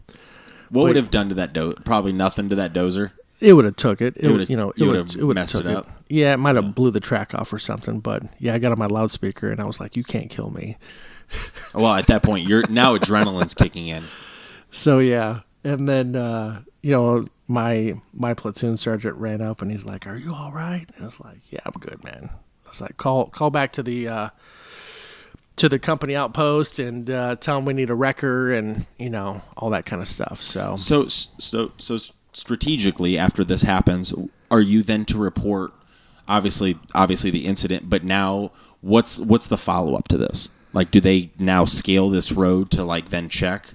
[0.70, 1.74] What would have done to that do?
[1.84, 3.10] Probably nothing to that dozer.
[3.40, 4.16] It would have took it.
[4.16, 5.76] It, It would, you know, it would it would have took it it.
[5.76, 5.86] up.
[6.08, 8.00] Yeah, it might have blew the track off or something.
[8.00, 10.78] But yeah, I got on my loudspeaker and I was like, "You can't kill me."
[11.74, 14.02] Well, at that point, you're now adrenaline's kicking in.
[14.70, 19.84] So yeah, and then uh, you know my my platoon sergeant ran up and he's
[19.84, 22.30] like, "Are you all right?" And I was like, "Yeah, I'm good, man."
[22.64, 24.28] I was like, "Call call back to the." Uh,
[25.56, 29.40] to the company outpost and uh, tell them we need a wrecker and you know
[29.56, 30.42] all that kind of stuff.
[30.42, 31.96] So So, so, so
[32.34, 34.12] strategically, after this happens,
[34.50, 35.72] are you then to report?
[36.28, 38.52] Obviously, obviously the incident, but now
[38.82, 40.50] what's what's the follow up to this?
[40.74, 43.72] Like, do they now scale this road to like then check?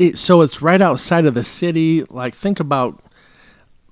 [0.00, 2.02] It, so it's right outside of the city.
[2.04, 3.02] Like think about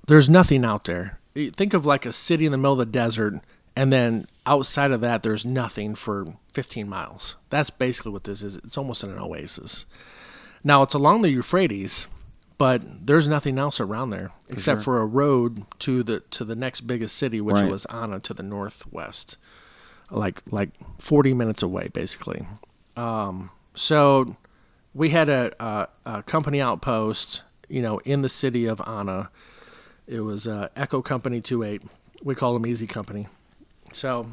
[0.06, 1.18] there's nothing out there.
[1.34, 3.34] Think of like a city in the middle of the desert,
[3.76, 7.36] and then outside of that, there's nothing for 15 miles.
[7.50, 8.56] That's basically what this is.
[8.56, 9.84] It's almost an oasis.
[10.64, 12.08] Now it's along the Euphrates,
[12.56, 16.80] but there's nothing else around there except for a road to the to the next
[16.82, 17.70] biggest city, which Right.
[17.70, 19.36] was Ana to the northwest,
[20.10, 22.46] like like 40 minutes away, basically.
[22.96, 24.36] Um, so
[24.94, 29.30] we had a, a, a company outpost, you know, in the city of Ana.
[30.06, 31.82] It was uh, Echo Company 28.
[32.24, 33.26] We call them Easy Company.
[33.92, 34.26] So,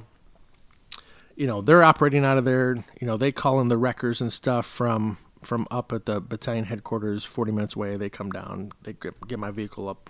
[1.35, 2.75] you know, they're operating out of there.
[2.99, 6.65] You know, they call in the wreckers and stuff from from up at the battalion
[6.65, 7.97] headquarters, 40 minutes away.
[7.97, 8.71] They come down.
[8.81, 10.09] They get, get my vehicle up.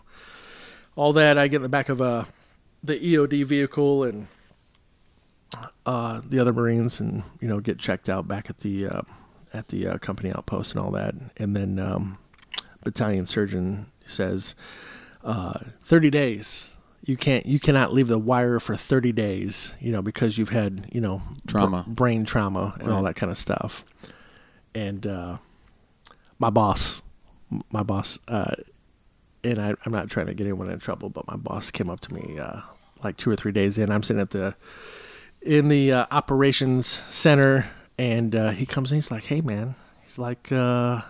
[0.95, 2.25] All that I get in the back of a
[2.83, 4.27] the EOD vehicle and
[5.85, 9.01] uh, the other Marines, and you know, get checked out back at the uh,
[9.55, 11.15] at the uh, company outpost and all that.
[11.37, 12.17] And then um,
[12.83, 14.55] battalion surgeon says,
[15.23, 16.77] uh, 30 days.
[17.03, 17.45] You can't.
[17.45, 19.75] You cannot leave the wire for 30 days.
[19.79, 21.83] You know, because you've had you know Trauma.
[21.85, 23.85] br- brain trauma, and all that kind of stuff.
[24.73, 25.37] And uh,
[26.39, 27.03] my boss,
[27.71, 28.55] my boss, uh,
[29.43, 31.99] and I, I'm not trying to get anyone in trouble, but my boss came up
[32.01, 32.61] to me uh,
[33.03, 33.91] like two or three days in.
[33.91, 34.55] I'm sitting at the
[35.43, 37.65] in the uh, operations center,
[37.97, 38.97] and uh, he comes in.
[38.97, 41.01] He's like, "Hey, man," he's like, uh,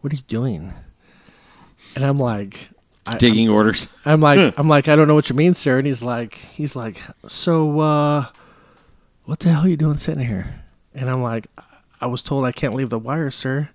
[0.00, 0.72] "What are you doing?"
[1.96, 2.70] And I'm like,
[3.06, 3.94] I, Taking orders.
[4.04, 5.78] I'm like, I'm like, I don't know what you mean, sir.
[5.78, 8.26] And he's like, he's like, so, uh,
[9.24, 10.62] what the hell are you doing sitting here?
[10.94, 11.46] And I'm like,
[12.00, 13.70] I was told I can't leave the wire, sir.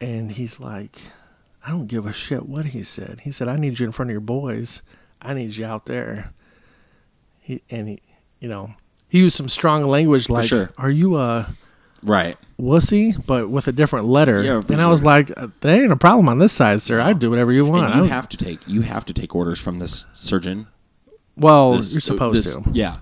[0.00, 0.98] And he's like,
[1.64, 3.20] I don't give a shit what he said.
[3.20, 4.82] He said, I need you in front of your boys.
[5.22, 6.32] I need you out there.
[7.40, 8.00] He and he,
[8.40, 8.74] you know,
[9.14, 10.70] he used some strong language like, sure.
[10.76, 11.46] "Are you a
[12.02, 12.36] Right.
[12.60, 14.42] wussy?" But with a different letter.
[14.42, 15.30] Yeah, and I was like,
[15.60, 17.00] "There ain't a problem on this side, sir.
[17.00, 19.60] I do whatever you want." And you have to take you have to take orders
[19.60, 20.66] from this surgeon.
[21.36, 22.62] well, This, you're supposed this- to.
[22.72, 22.96] Yeah.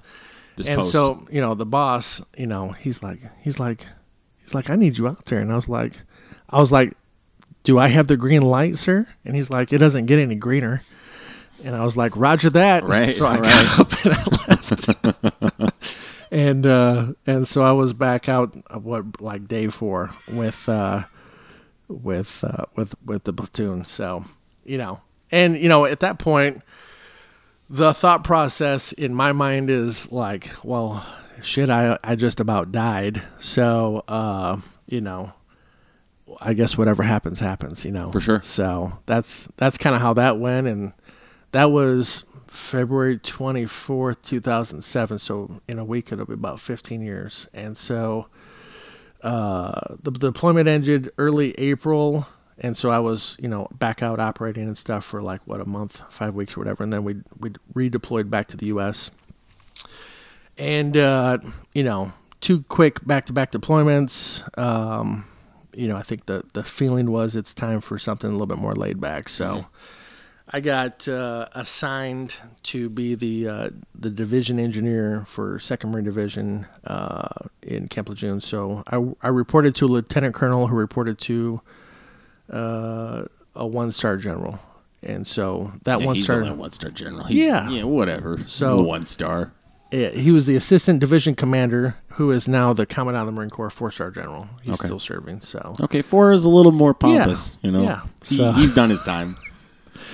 [0.57, 0.93] This and post.
[0.93, 3.87] so you know the boss you know he's like he's like
[4.43, 5.95] he's like i need you out there and i was like
[6.51, 6.93] i was like
[7.65, 10.83] do i have the green light sir and he's like it doesn't get any greener
[11.65, 13.67] and i was like roger that Right, so i right.
[13.67, 15.83] got up and i left
[16.33, 21.03] and uh and so i was back out of what like day four with uh
[21.89, 24.25] with uh with with the platoon so
[24.65, 24.99] you know
[25.31, 26.63] and you know at that point
[27.73, 31.05] the thought process in my mind is like, well,
[31.41, 33.23] shit, I I just about died.
[33.41, 35.33] So, uh, you know,
[36.39, 38.13] I guess whatever happens happens, you know.
[38.13, 38.43] For sure.
[38.43, 40.93] So, that's that's kind of how that went and
[41.53, 45.19] that was February 24th, 2007.
[45.19, 47.47] So, in a week it'll be about 15 years.
[47.55, 48.29] And so
[49.23, 52.27] uh, the, the deployment ended early April,
[52.59, 55.65] and so I was, you know, back out operating and stuff for like what a
[55.65, 59.13] month, five weeks or whatever, and then we we redeployed back to the U.S.
[60.59, 61.39] And uh,
[61.73, 64.47] you know, two quick back-to-back deployments.
[64.59, 65.25] Um,
[65.75, 68.59] you know, I think the the feeling was it's time for something a little bit
[68.59, 69.29] more laid back.
[69.29, 69.65] So.
[70.53, 76.67] I got uh, assigned to be the uh, the division engineer for Second Marine Division
[76.85, 77.29] uh,
[77.63, 78.41] in Camp Lejeune.
[78.41, 81.61] So I, I reported to a lieutenant colonel who reported to
[82.53, 83.25] uh,
[83.55, 84.59] a one star general,
[85.03, 87.25] and so that yeah, one star one star general.
[87.25, 87.69] He's, Yeah.
[87.71, 87.85] Yeah.
[87.85, 88.39] Whatever.
[88.47, 89.53] So- one star.
[89.93, 93.51] eh, he was the assistant division commander, who is now the commandant of the Marine
[93.51, 94.49] Corps, four star general.
[94.63, 94.87] He's Okay.
[94.89, 95.41] still serving.
[95.41, 97.57] So Okay, four is a little more pompous.
[97.63, 97.83] You know.
[97.83, 98.03] yeah.
[98.27, 99.35] He- he's done his time.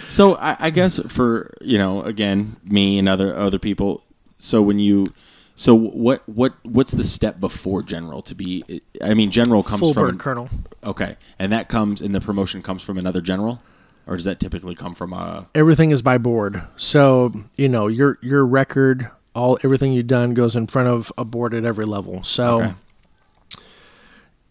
[0.08, 4.02] So I, I guess for you know, again, me and other other people.
[4.38, 5.12] So when you,
[5.54, 8.82] so what what what's the step before general to be?
[9.02, 10.48] I mean, general comes full from colonel.
[10.84, 13.60] okay, and that comes and the promotion comes from another general,
[14.06, 16.62] or does that typically come from a everything is by board.
[16.76, 21.24] So you know your your record, all everything you've done goes in front of a
[21.24, 22.22] board at every level.
[22.24, 22.74] So Okay.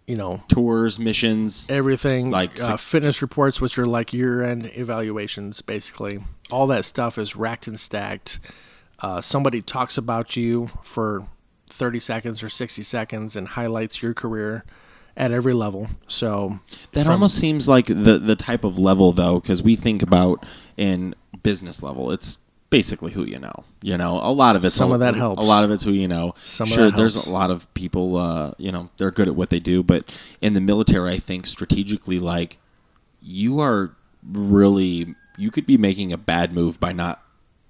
[0.07, 1.69] You know tours, missions?
[1.69, 6.19] everything Like uh, fitness reports, which are like year end evaluations, basically.
[6.49, 8.39] All that stuff is racked and stacked.
[8.99, 11.27] Uh, somebody talks about you for
[11.69, 14.63] thirty seconds or sixty seconds and highlights your career
[15.15, 15.89] at every level.
[16.07, 16.59] So
[16.93, 20.45] That from- almost seems like the the type of level though, because we think about
[20.77, 21.13] in
[21.43, 22.37] business level, it's
[22.69, 23.63] basically who you know.
[23.81, 25.41] You know, a lot of it's Some a, of that helps.
[25.41, 26.33] A lot of it's who you know.
[26.37, 28.17] Some of sure, there's a lot of people.
[28.17, 30.03] Uh, you know, they're good at what they do, but
[30.41, 32.57] in the military, I think strategically, like
[33.21, 37.21] you are really you could be making a bad move by not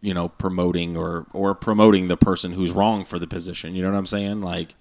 [0.02, 3.92] you know promoting or or promoting the person who's wrong for the position you know
[3.92, 4.76] what i'm saying like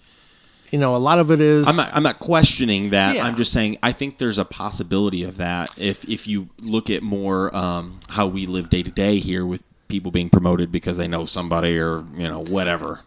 [0.70, 3.14] you know a lot of it is I'm not, I'm not questioning that.
[3.14, 3.24] Yeah.
[3.24, 7.02] I'm just saying I think there's a possibility of that if if you look at
[7.02, 11.08] more um, how we live day to day here with people being promoted because they
[11.08, 13.00] know somebody or you know whatever.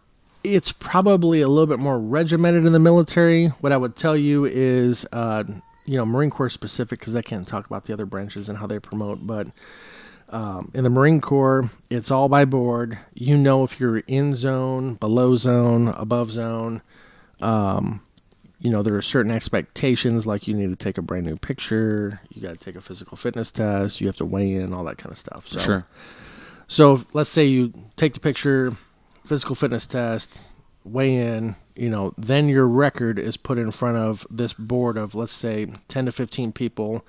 [0.43, 3.47] it's probably a little bit more regimented in the military.
[3.47, 5.43] What I would tell you is, uh,
[5.85, 8.67] you know, Marine Corps specific, because I can't talk about the other branches and how
[8.67, 9.47] they promote, but
[10.29, 12.97] um, in the Marine Corps, it's all by board.
[13.13, 16.81] You know if you're in zone, below zone, above zone.
[17.41, 18.01] Um,
[18.59, 22.19] you know, there are certain expectations, like you need to take a brand new picture,
[22.29, 24.97] you got to take a physical fitness test, you have to weigh in, all that
[24.97, 25.47] kind of stuff.
[25.47, 25.59] So,
[26.69, 28.71] so let's say you take the picture,
[29.25, 30.39] physical fitness test,
[30.85, 35.13] weigh in, you know, then your record is put in front of this board of
[35.15, 37.05] let's say 10 to 15 people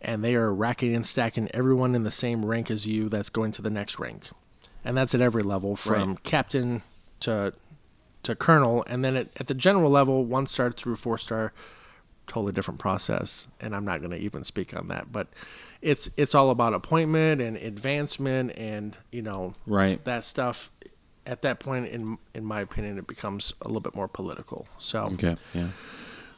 [0.00, 3.50] and they are racking and stacking everyone in the same rank as you that's going
[3.52, 4.28] to the next rank.
[4.84, 6.22] And that's at every level from Right.
[6.22, 6.82] captain
[7.20, 7.52] to
[8.24, 11.52] to colonel and then at, at the general level 1 star through 4 star
[12.26, 15.28] totally different process and I'm not going to even speak on that but
[15.82, 20.04] it's it's all about appointment and advancement and you know Right.
[20.04, 20.70] that stuff
[21.26, 25.04] at that point in in my opinion it becomes a little bit more political so
[25.14, 25.36] Okay.
[25.54, 25.68] Yeah.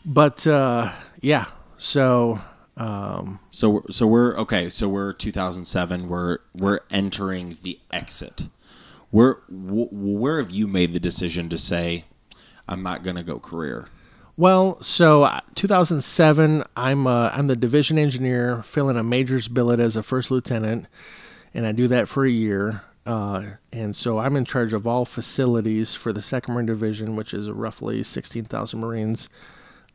[0.05, 0.91] but uh
[1.21, 1.47] yeah
[1.79, 2.39] so
[2.77, 4.71] um So we're- so we're okay.
[4.71, 6.09] So we're 2007.
[6.09, 8.49] We're we're entering the exit.
[9.11, 12.05] Where wh- where have you made the decision to say
[12.69, 13.89] I'm not going to go career?
[14.41, 19.97] Well, so uh, 2007, I'm uh, I'm the division engineer, filling a major's billet as
[19.97, 20.87] a first lieutenant,
[21.53, 22.81] and I do that for a year.
[23.05, 27.35] Uh, and so I'm in charge of all facilities for the Second Marine Division, which
[27.35, 29.29] is roughly 16,000 Marines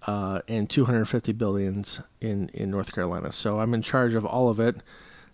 [0.05, 3.31] uh, and 250 buildings in in North Carolina.
[3.31, 4.75] So I'm in charge of all of it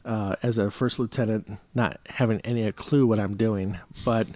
[0.05, 3.77] uh, as a first lieutenant, not having any clue what I'm doing.
[4.05, 4.27] But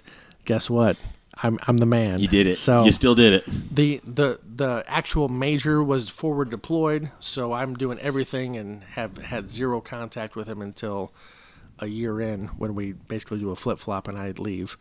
[0.44, 1.00] guess what?
[1.42, 2.18] I'm I'm the man.
[2.20, 2.56] You did it.
[2.56, 3.44] So you still did it.
[3.74, 9.48] the the the actual major was forward deployed, so I'm doing everything and have had
[9.48, 11.12] zero contact with him until
[11.78, 14.78] a year in when we basically do a flip flop and I leave.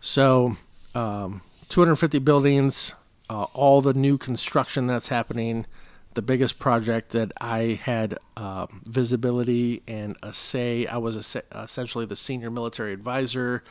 [0.00, 0.56] So,
[0.94, 2.94] um, 250 buildings,
[3.30, 5.66] uh, all the new construction that's happening.
[6.14, 12.04] The biggest project that I had uh, visibility and a say, I was a, essentially
[12.04, 13.62] the senior military advisor,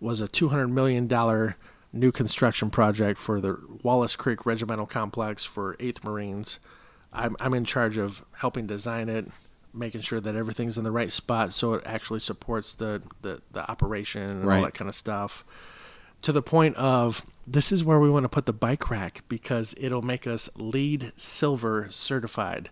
[0.00, 1.54] was a $200 million
[1.92, 6.60] new construction project for the Wallace Creek Regimental Complex for 8th Marines.
[7.12, 9.26] I'm, I'm in charge of helping design it,
[9.72, 13.70] making sure that everything's in the right spot so it actually supports the, the, the
[13.70, 14.58] operation and Right.
[14.58, 15.44] all that kind of stuff.
[16.22, 19.74] To the point of this is where we want to put the bike rack because
[19.78, 22.68] it'll make us lead silver certified.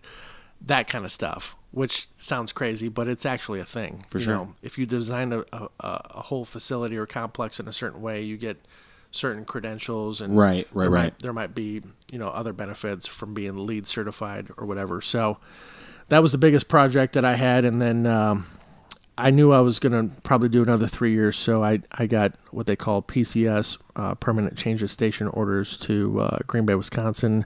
[0.61, 4.05] That kind of stuff, which sounds crazy, but it's actually a thing.
[4.07, 4.33] For you sure.
[4.33, 8.21] know, if you design a, a, a whole facility or complex in a certain way,
[8.21, 8.65] you get
[9.11, 11.03] certain credentials and Right, right, there right.
[11.03, 15.01] Might, there might be you know other benefits from being LEED certified or whatever.
[15.01, 15.37] So
[16.07, 18.47] that was the biggest project that I had, and then um,
[19.17, 22.35] I knew I was going to probably do another three years, so I I got
[22.51, 27.45] what they call PCS, uh, permanent change of station orders to uh, Green Bay, Wisconsin.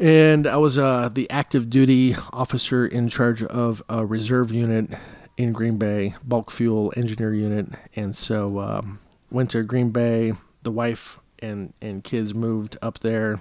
[0.00, 4.90] And I was uh, the active duty officer in charge of a reserve unit
[5.36, 7.68] in Green Bay, bulk fuel engineer unit.
[7.96, 9.00] And so um,
[9.30, 10.32] went to Green Bay.
[10.62, 13.38] The wife and, and kids moved up there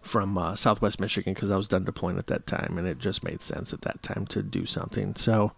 [0.00, 3.24] from uh, Southwest Michigan because I was done deploying at that time, and it just
[3.24, 5.14] made sense at that time to do something.
[5.16, 5.52] So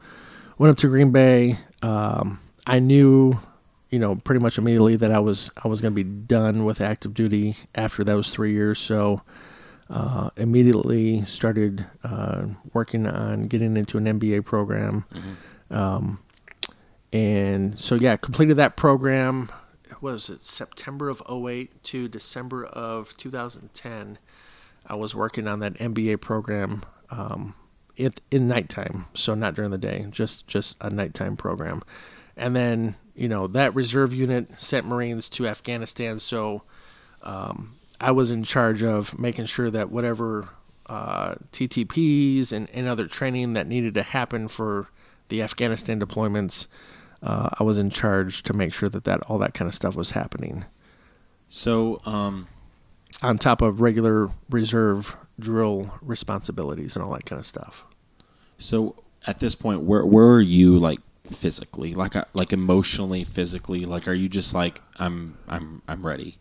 [0.56, 1.56] went up to Green Bay.
[1.82, 3.38] Um, I knew,
[3.90, 6.80] you know, pretty much immediately that I was I was going to be done with
[6.80, 8.78] active duty after those three years.
[8.78, 9.22] So
[9.90, 15.04] uh, immediately started uh, working on getting into an MBA program.
[15.70, 16.20] Um,
[17.12, 19.48] and so, yeah, completed that program.
[20.00, 24.18] Was it September of 08 to December of 2010?
[24.86, 27.54] I was working on that MBA program um,
[27.96, 31.82] it, in nighttime, so not during the day, just just a nighttime program.
[32.36, 36.62] And then you know that reserve unit sent Marines to Afghanistan, so
[37.22, 40.48] um, I was in charge of making sure that whatever
[40.86, 44.88] uh, TTPs and, and other training that needed to happen for
[45.28, 46.66] the Afghanistan deployments,
[47.22, 49.96] uh, I was in charge to make sure that, that all that kind of stuff
[49.96, 50.64] was happening
[51.48, 52.46] So, um,
[53.22, 57.84] on top of regular reserve drill responsibilities and all that kind of stuff.
[58.58, 58.94] so
[59.26, 63.84] at this point, where where are you like physically, like uh, like emotionally, physically?
[63.84, 66.36] Like, are you just like I'm I'm I'm ready?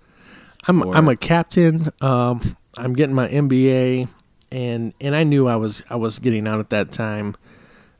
[0.67, 1.87] I'm Or- I'm a captain.
[2.01, 4.07] Um, I'm getting my MBA,
[4.51, 7.35] and and I knew I was I was getting out at that time.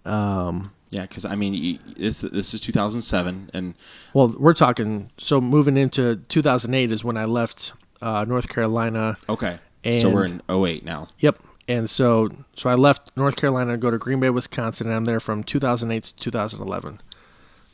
[0.06, 3.76] Um, Yeah, because I mean, this this is 2007, and
[4.14, 5.10] well, we're talking.
[5.18, 9.18] So moving into 2008 is when I left uh, North Carolina.
[9.28, 11.10] okay, and, so we're in 08 now.
[11.20, 11.40] Yep.
[11.70, 15.06] And so so I left North Carolina to go to Green Bay, Wisconsin, and I'm
[15.06, 17.02] there from 2008 to 2011.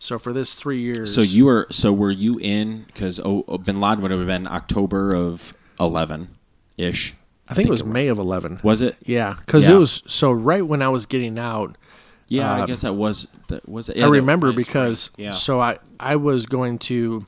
[0.04, 1.16] So for this three years.
[1.16, 4.48] So you were so were you in because oh, oh, Bin Laden would have been
[4.48, 6.28] October of 11
[6.78, 7.16] ish.
[7.48, 8.60] I think it was May of 11.
[8.64, 8.98] Was it?
[9.06, 9.76] Yeah, because Yeah.
[9.76, 11.78] it was so right when I was getting out.
[12.28, 14.04] Yeah, I Uh, guess that was that was it.
[14.04, 15.32] I remember was because yeah.
[15.32, 17.26] so I I was going to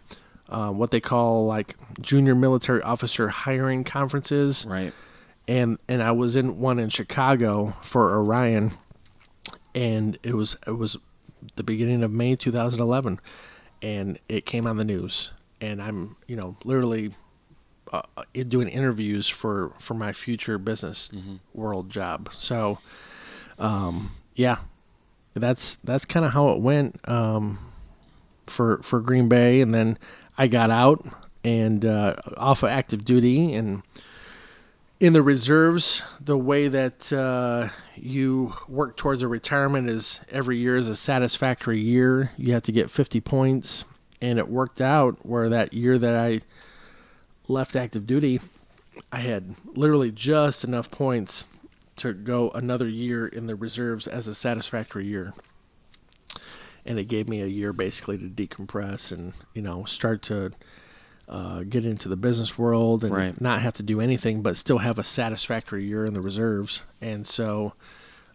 [0.49, 4.91] uh, what they call like junior military officer hiring conferences, right.
[5.47, 8.71] and and I was in one in Chicago for Orion,
[9.73, 10.97] and it was it was
[11.55, 13.19] the beginning of May 2011,
[13.81, 15.31] and it came on the news,
[15.61, 17.11] and I'm you know literally
[17.91, 21.11] uh, uh, doing interviews for for my future business
[21.53, 22.29] world job.
[22.33, 22.79] So,
[23.59, 24.57] um, yeah,
[25.33, 27.59] that's that's kind of how it went um,
[28.47, 29.97] for for Green Bay, and then
[30.37, 31.05] I got out
[31.43, 33.83] and uh, off of active duty and
[34.99, 40.77] in the reserves, the way that uh, you work towards a retirement is every year
[40.77, 42.31] is a satisfactory year.
[42.37, 43.83] You have to get 50 points,
[44.21, 46.39] and it worked out where that year that I
[47.47, 48.39] left active duty,
[49.11, 51.47] I had literally just enough points
[51.97, 55.33] to go another year in the reserves as a satisfactory year.
[56.85, 60.51] And it gave me a year basically to decompress and, you know, start to
[61.27, 63.39] uh, get into the business world and Right.
[63.41, 66.83] not have to do anything, but still have a satisfactory year in the reserves.
[67.01, 67.73] And so,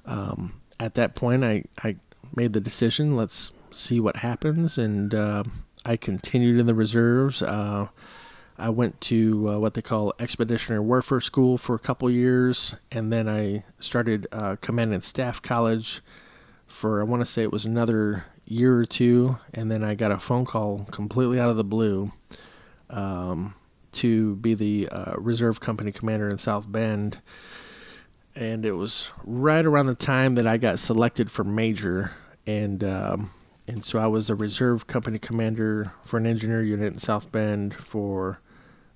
[0.07, 1.97] um, at that point, I I
[2.35, 3.17] made the decision.
[3.17, 5.45] Let's see what happens, and uh,
[5.85, 7.43] I continued in the reserves.
[7.43, 7.89] Uh,
[8.59, 13.12] I went to uh, what they call Expeditionary Warfare School for a couple years, and
[13.12, 16.01] then I started uh, Command and Staff College
[16.67, 20.12] for I want to say it was another year or two, and then I got
[20.12, 22.11] a phone call completely out of the blue
[22.91, 23.55] um,
[23.93, 27.21] to be the uh, Reserve Company Commander in South Bend,
[28.35, 32.12] and it was right around the time that I got selected for Major,
[32.47, 33.31] and um,
[33.67, 37.75] and so I was a Reserve Company Commander for an engineer unit in South Bend
[37.75, 38.41] for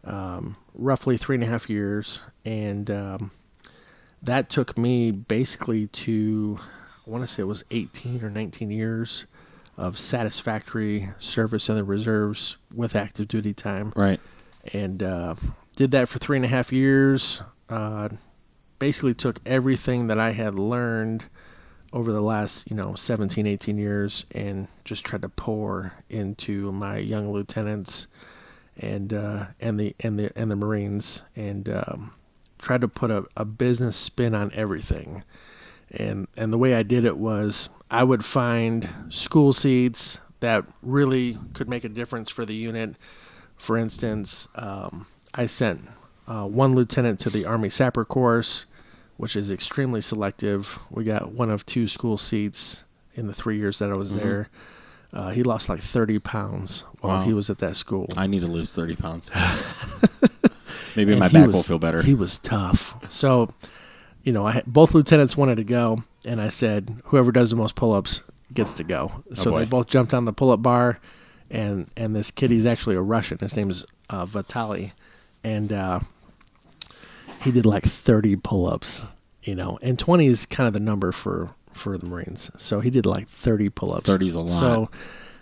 [0.04, 3.30] um, roughly three and a half years, and um,
[4.22, 6.58] that took me basically to
[7.06, 9.26] I want to say it was 18 or 19 years
[9.76, 14.20] of satisfactory service in the reserves with active duty time, Right.
[14.72, 15.34] and uh,
[15.76, 17.42] did that for three and a half years.
[17.68, 18.08] Uh,
[18.78, 21.24] basically took everything that I had learned
[21.92, 26.98] over the last, you know, 17, 18 years and just tried to pour into my
[26.98, 28.08] young lieutenants
[28.76, 32.12] and uh, and the and the and the Marines and um,
[32.58, 35.22] tried to put a, a business spin on everything.
[35.92, 41.38] And and the way I did it was I would find school seats that really
[41.52, 42.96] could make a difference for the unit.
[43.56, 45.80] For instance, um, I sent
[46.26, 48.66] uh, one lieutenant to the Army Sapper course,
[49.16, 50.78] which is extremely selective.
[50.90, 52.84] We got one of two school seats
[53.14, 54.48] in the three years that I was there.
[55.12, 57.24] Uh, he lost like 30 pounds while Wow.
[57.24, 58.08] he was at that school.
[58.16, 59.30] I need to lose 30 pounds.
[60.96, 62.02] Maybe And my back was- will feel better.
[62.02, 62.96] He was tough.
[63.10, 63.50] So,
[64.24, 67.74] you know, I both lieutenants wanted to go, and I said, whoever does the most
[67.74, 68.22] pull-ups
[68.52, 69.22] gets to go.
[69.34, 70.98] So Oh, they both jumped on the pull-up bar,
[71.50, 73.38] and and this kid, he's actually a Russian.
[73.38, 74.92] His name is uh, Vitali,
[75.42, 76.00] and uh,
[77.42, 79.06] he did like 30 pull-ups.
[79.42, 82.50] You know, and 20 is kind of the number for for the Marines.
[82.56, 84.06] So he did like 30 pull-ups.
[84.06, 84.48] 30 is a lot.
[84.48, 84.90] So,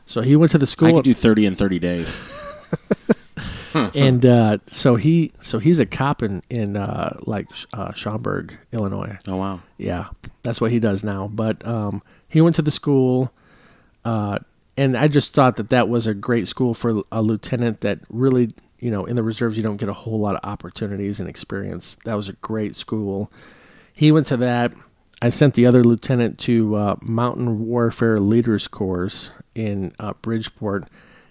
[0.07, 0.89] so he went to the school.
[0.89, 2.59] I could do 30 in 30 days.
[3.95, 9.17] and uh, so he so he's a cop in in uh, like uh, Schaumburg, Illinois.
[9.27, 9.63] Oh, wow.
[9.79, 10.09] Yeah,
[10.43, 11.29] that's what he does now.
[11.33, 13.33] But um, he went to the school,
[14.05, 14.39] uh,
[14.77, 18.49] and I just thought that that was a great school for a lieutenant that really,
[18.79, 21.97] you know, in the reserves you don't get a whole lot of opportunities and experience.
[22.05, 23.31] That was a great school.
[23.93, 24.73] He went to that.
[25.21, 30.89] I sent the other lieutenant to uh, Mountain Warfare Leaders Course in uh, Bridgeport,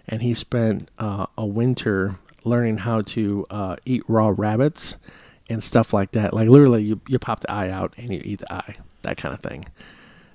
[0.07, 4.97] and he spent uh, a winter learning how to uh, eat raw rabbits
[5.49, 6.33] and stuff like that.
[6.33, 9.33] Like literally, you, you pop the eye out and you eat the eye, that kind
[9.33, 9.65] of thing.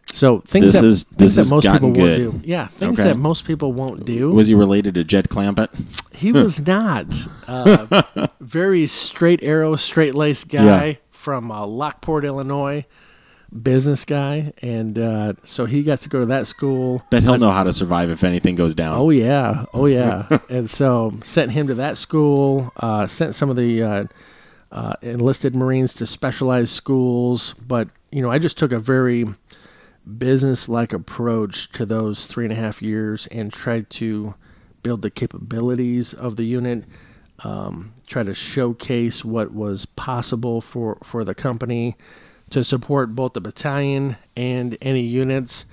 [0.09, 2.23] So things This that, is- things that most people good.
[2.25, 2.49] won't do.
[2.49, 3.09] Yeah, things Okay.
[3.09, 4.31] that most people won't do.
[4.31, 5.69] Was he related to Jed Clampett?
[6.15, 7.13] He was not.
[7.49, 10.95] Uh, very straight arrow, straight laced guy Yeah.
[11.11, 12.87] from uh, Lockport, Illinois,
[13.57, 17.03] business guy, and uh, so he got to go to that school.
[17.11, 18.97] Bet he'll know how to survive if anything goes down.
[18.97, 20.39] Oh yeah, oh yeah.
[20.49, 22.73] and so sent him to that school.
[22.77, 24.05] Uh, sent some of the uh,
[24.73, 29.25] uh, enlisted Marines to specialized schools, but you know I just took a very
[30.19, 34.35] business-like approach to those three and a half years and tried to
[34.85, 36.85] build the capabilities of the unit.
[37.41, 41.97] Um, try to showcase what was possible for for the company
[42.51, 45.67] to support both the battalion and any units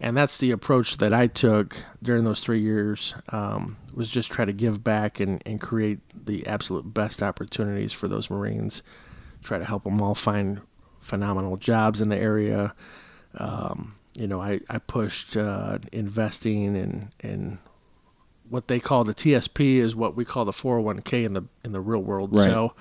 [0.00, 3.14] and that's the approach that I took during those three years.
[3.30, 8.06] Um, was just try to give back and, and create the absolute best opportunities for
[8.08, 8.82] those Marines.
[9.42, 10.60] Try to help them all find
[11.00, 12.74] phenomenal jobs in the area.
[13.38, 17.58] Um, you know, I I pushed uh, investing in in
[18.48, 21.80] what they call the TSP is what we call the 401k in the in the
[21.80, 22.36] real world.
[22.36, 22.44] Right.
[22.44, 22.74] So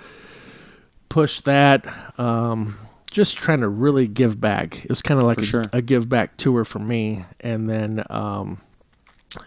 [1.07, 1.85] push that.
[2.19, 2.77] Um,
[3.15, 4.83] just trying to really give back.
[4.83, 5.63] It was kind of like a, sure.
[5.71, 8.59] a give back tour for me, and then um,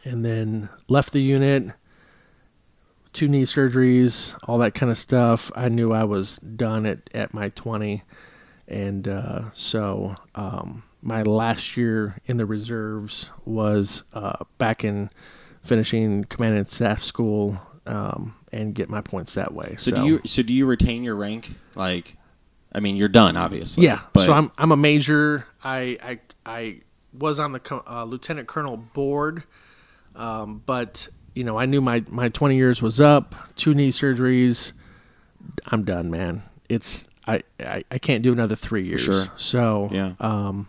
[0.05, 1.75] and then left the unit.
[3.13, 5.51] Two knee surgeries, all that kind of stuff.
[5.55, 8.03] I knew I was done at, at my 20.
[8.69, 15.11] And uh, so um, my last year in the reserves was uh, back in
[15.63, 19.75] finishing command and staff school um, and get my points that way.
[19.79, 21.57] So, do you so do you retain your rank?
[21.75, 22.18] Like,
[22.73, 23.85] I mean, you're done, obviously.
[23.85, 24.01] Yeah.
[24.13, 25.47] But so I'm I'm a major.
[25.63, 26.81] I I I
[27.13, 29.45] was on the uh, lieutenant colonel board,
[30.15, 33.35] um, but you know I knew my my 20 years was up.
[33.57, 34.73] Two knee surgeries.
[35.69, 36.43] I'm done, man.
[36.69, 39.03] It's I I, I can't do another three years.
[39.03, 39.25] sure.
[39.37, 40.13] So Yeah.
[40.21, 40.69] Um,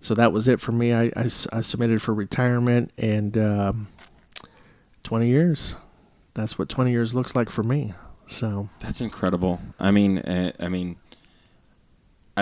[0.00, 0.94] so that was it for me.
[0.94, 1.26] I I
[1.60, 3.88] submitted for retirement and um,
[5.02, 5.76] 20 years.
[6.34, 7.94] that's what 20 years looks like for me.
[8.26, 9.58] So That's incredible.
[9.80, 10.96] I mean, uh, I mean,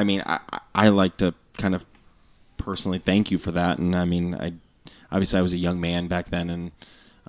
[0.01, 0.40] I mean, I,
[0.74, 1.85] I- like to kind of
[2.56, 3.78] personally thank you for that.
[3.78, 4.52] And I mean, I
[5.10, 6.73] obviously I was a young man back then, and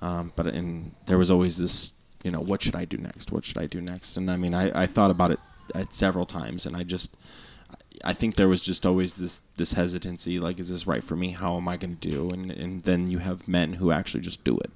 [0.00, 3.32] um, but and there was always this, you know, what should I do next?
[3.32, 4.16] What should I do next?
[4.16, 5.40] And I mean, I, I thought about it
[5.74, 7.16] at several times, and I just.
[8.04, 11.32] I think there was just always this this hesitancy, like, is this right for me?
[11.32, 12.30] How am I going to do?
[12.30, 14.70] And and then you have men who actually just do it,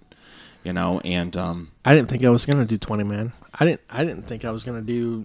[0.64, 1.00] you know.
[1.04, 3.32] And um, I didn't think I was gonna do 20, man.
[3.54, 3.80] I didn't.
[3.88, 5.24] I didn't think I was gonna do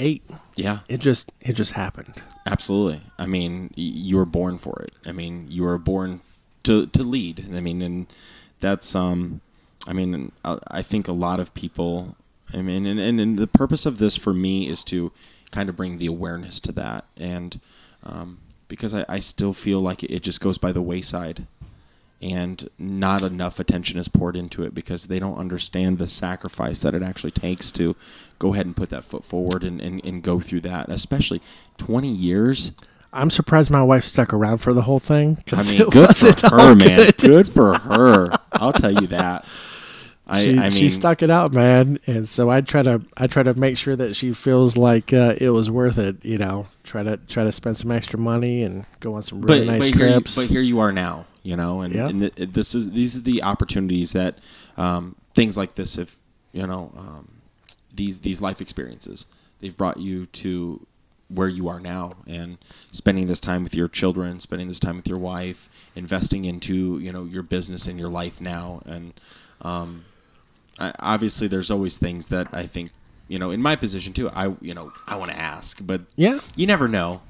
[0.00, 0.22] eight.
[0.56, 1.32] yeah, It just.
[1.40, 2.22] It just happened.
[2.46, 3.00] Absolutely.
[3.18, 4.94] I mean, you were born for it.
[5.06, 6.20] I mean, you were born
[6.64, 7.46] to to lead.
[7.54, 8.06] I mean, and
[8.60, 9.40] that's um,
[9.86, 12.16] I mean, I, I think a lot of people.
[12.52, 15.12] I mean, and, and, and the purpose of this for me is to
[15.50, 17.60] kind of bring the awareness to that, and
[18.04, 18.38] um,
[18.68, 21.46] because I, I still feel like it just goes by the wayside,
[22.20, 26.94] and not enough attention is poured into it because they don't understand the sacrifice that
[26.94, 27.94] it actually takes to
[28.38, 30.88] go ahead and put that foot forward and, and, and go through that.
[30.88, 31.40] Especially
[31.76, 32.72] 20 years.
[33.12, 35.42] I'm surprised my wife stuck around for the whole thing.
[35.52, 36.98] I mean, good for her, man.
[36.98, 37.16] good.
[37.16, 38.30] Good for her.
[38.52, 39.48] I'll tell you that.
[40.28, 43.26] I, she, I mean, she stuck it out, man, and so I try to I
[43.26, 46.24] try to make sure that she feels like uh, it was worth it.
[46.24, 49.64] You know, try to try to spend some extra money and go on some really
[49.64, 50.36] but, nice but, here you, trips.
[50.36, 52.08] but here you are now, you know, and, Yeah.
[52.08, 54.38] and th- this is these are the opportunities that
[54.76, 56.16] um, things like this have,
[56.52, 57.40] you know, um,
[57.94, 59.26] these these life experiences
[59.60, 60.86] they've brought you to
[61.28, 62.56] where you are now and
[62.90, 67.12] spending this time with your children spending this time with your wife investing into you
[67.12, 69.12] know your business and your life now and
[69.60, 70.04] um,
[70.80, 72.90] I, obviously there's always things that i think
[73.28, 76.40] you know in my position too i you know i want to ask but Yeah.
[76.56, 77.20] you never know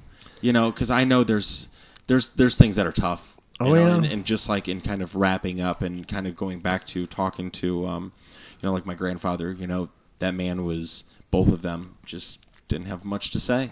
[0.41, 1.69] you know because i know there's
[2.07, 3.95] there's there's things that are tough Oh, know, yeah.
[3.97, 7.07] and, and just like in kind of wrapping up and kind of going back to
[7.07, 8.13] talking to um
[8.61, 9.89] you know like my grandfather you know
[10.21, 13.69] that man was both of them just didn't have much to say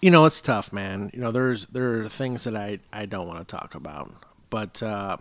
[0.00, 3.26] you know it's tough man you know there's there are things that i i don't
[3.26, 4.12] want to talk about
[4.50, 5.16] but uh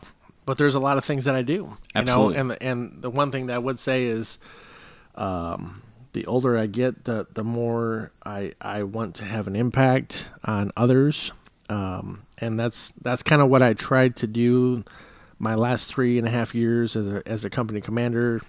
[0.48, 2.34] but there's a lot of things that i do you Absolutely.
[2.34, 4.40] know and the, and the one thing that i would say is
[5.14, 5.84] um
[6.14, 10.72] the older i get the the more i i want to have an impact on
[10.76, 11.32] others.
[11.69, 14.84] Um and that's that's kind of what i tried to do
[15.38, 18.41] my last three and a half years as a as a company commander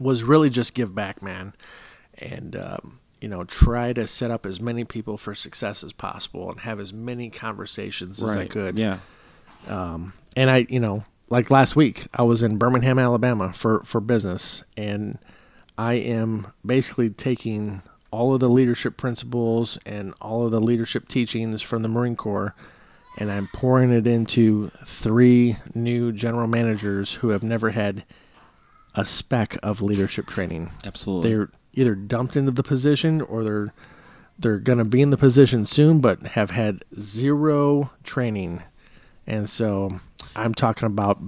[0.00, 1.54] was really just give back man.
[2.18, 6.50] And um, you know try to set up as many people for success as possible
[6.50, 8.78] and have as many conversations as I could.
[8.78, 8.98] yeah
[10.36, 14.64] And I, you know, like last week, I was in Birmingham, Alabama for for business,
[14.76, 15.18] and
[15.78, 21.62] I am basically taking all of the leadership principles and all of the leadership teachings
[21.62, 22.54] from the Marine Corps,
[23.18, 28.04] and I'm pouring it into three new general managers who have never had
[28.94, 30.70] a speck of leadership training.
[30.86, 33.74] absolutely they're either dumped into the position or they're
[34.38, 38.62] they're going to be in the position soon but have had zero training
[39.26, 40.00] and so
[40.36, 41.18] i'm talking about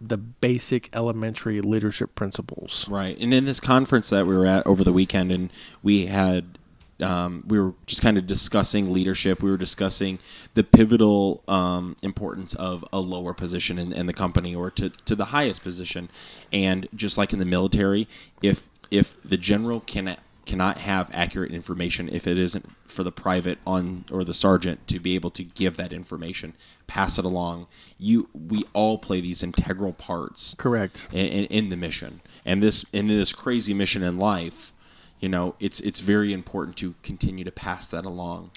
[0.00, 3.16] the basic elementary leadership principles Right.
[3.18, 5.50] And in this conference that we were at over the weekend, and
[5.82, 6.58] we had,
[7.00, 9.42] um, we were just kind of discussing leadership.
[9.42, 10.18] We were discussing
[10.54, 15.14] the pivotal um, importance of a lower position in, in the company or to, to
[15.14, 16.08] the highest position.
[16.52, 18.06] And just like in the military,
[18.42, 20.16] if if the general can
[20.46, 24.98] cannot have accurate information if it isn't for the private on or the sergeant to
[25.00, 26.54] be able to give that information
[26.86, 27.66] pass it along.
[27.98, 31.08] You we all play these integral parts correct.
[31.12, 32.20] in, in, in the mission.
[32.44, 34.72] And this in this crazy mission in life
[35.18, 38.50] you know it's it's very important to continue to pass that along.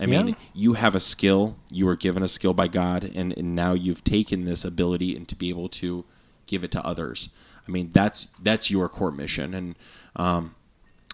[0.00, 0.34] I mean Yeah.
[0.54, 4.02] you have a skill you were given a skill by god and, and now you've
[4.04, 6.04] taken this ability and to be able to
[6.46, 7.28] give it to others.
[7.66, 9.54] I mean that's that's your core mission.
[9.54, 9.76] And
[10.16, 10.54] um,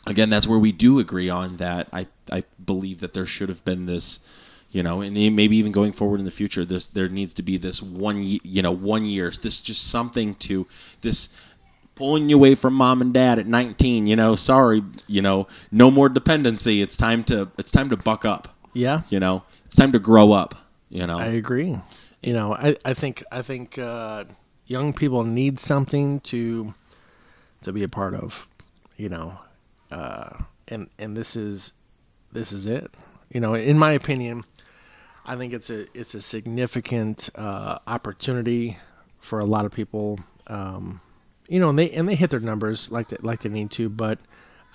[0.07, 1.89] again that's where we do agree on that.
[1.93, 4.21] I i believe that there should have been this
[4.71, 7.57] you know and maybe even going forward in the future this there needs to be
[7.57, 10.67] this one you know one year this just something to
[11.03, 11.29] this
[11.95, 15.91] pulling you away from mom and dad at 19 you know sorry you know no
[15.91, 16.83] more dependency.
[16.83, 18.49] It's time to it's time to buck up.
[18.73, 19.03] Yeah.
[19.09, 20.55] You know it's time to grow up
[20.89, 21.19] you know.
[21.19, 21.79] I agree.
[22.23, 24.25] You know i, I think i think uh,
[24.67, 26.75] young people need something to
[27.63, 28.49] to be a part of
[28.97, 29.39] you know
[29.95, 31.73] uh, and and this is
[32.33, 32.91] this is it
[33.31, 34.45] you know in my opinion
[35.27, 38.77] I think it's a it's a significant uh, opportunity
[39.21, 40.21] for a lot of people.
[40.47, 41.01] Um,
[41.49, 43.89] you know, and they and they hit their numbers like they, like they need to,
[43.89, 44.19] but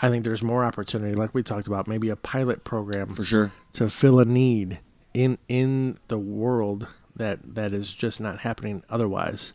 [0.02, 3.52] I think there's more opportunity, like we talked about, maybe a pilot program for sure
[3.74, 4.80] to fill a need
[5.14, 9.54] in in the world that that is just not happening otherwise.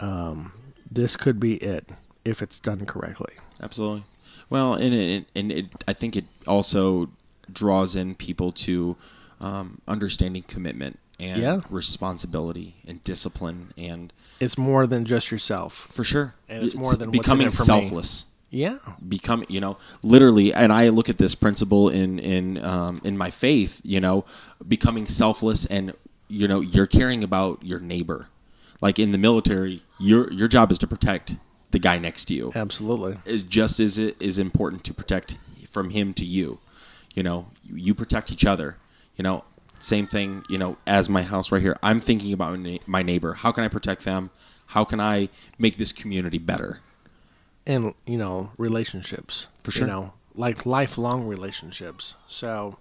[0.00, 0.52] Um,
[0.90, 1.88] this could be it
[2.24, 3.34] if it's done correctly.
[3.62, 4.04] Absolutely.
[4.50, 7.10] Well, and it, and it, I think it also
[7.52, 8.96] draws in people to
[9.40, 11.60] um, understanding commitment and Yeah.
[11.70, 15.72] responsibility and discipline and It's more than just yourself.
[15.74, 17.66] for sure And it's more than becoming for me.
[17.66, 18.78] selfless Yeah.
[19.06, 23.30] become you know literally and i look at this principle in in um, in my
[23.30, 24.24] faith you know
[24.66, 25.92] becoming selfless and
[26.28, 28.28] you know you're caring about your neighbor
[28.80, 31.36] like in the military your your job is to protect
[31.74, 33.16] the guy next to you Absolutely.
[33.26, 35.38] is just as it is important to protect
[35.70, 36.60] from him to you.
[37.14, 38.76] You know, you, protect each other.
[39.16, 39.44] You know,
[39.80, 40.44] same thing.
[40.48, 43.34] You know, as my house right here, I'm thinking about my my neighbor.
[43.34, 44.30] How can I protect them?
[44.68, 45.28] How can I
[45.58, 46.80] make this community better?
[47.66, 49.48] And, you know, relationships.
[49.62, 49.86] For sure.
[49.86, 52.16] You know, like lifelong relationships.
[52.28, 52.78] So,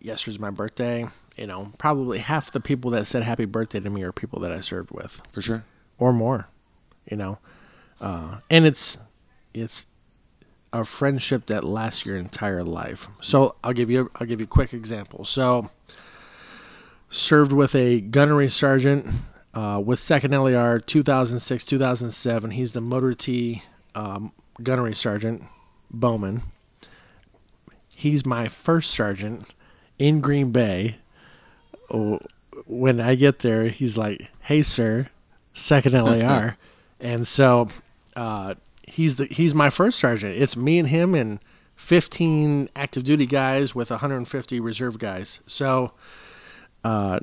[0.00, 1.06] yesterday's my birthday.
[1.36, 4.52] You know, probably half the people that said happy birthday to me are people that
[4.52, 5.22] I served with.
[5.30, 5.64] For sure.
[5.98, 6.48] or more,
[7.10, 7.38] you know.
[8.02, 8.98] Uh, and it's
[9.54, 9.86] it's
[10.72, 13.08] a friendship that lasts your entire life.
[13.20, 15.24] So I'll give you I'll give you a quick example.
[15.24, 15.70] So
[17.08, 19.06] served with a gunnery sergeant
[19.54, 22.50] uh, with Second LAR 2006 2007.
[22.50, 23.62] He's the Motor T
[23.94, 25.44] um, gunnery sergeant
[25.90, 26.42] Bowman.
[27.94, 29.54] He's my first sergeant
[29.98, 30.96] in Green Bay.
[32.66, 35.08] When I get there, he's like, "Hey, sir,
[35.52, 36.56] second LAR,"
[37.00, 37.68] and so
[38.16, 38.54] uh,
[38.86, 40.36] he's the he's my first sergeant.
[40.36, 41.38] It's me and him and
[41.76, 45.40] 15 active duty guys with 150 reserve guys.
[45.46, 45.92] So,
[46.84, 47.20] uh,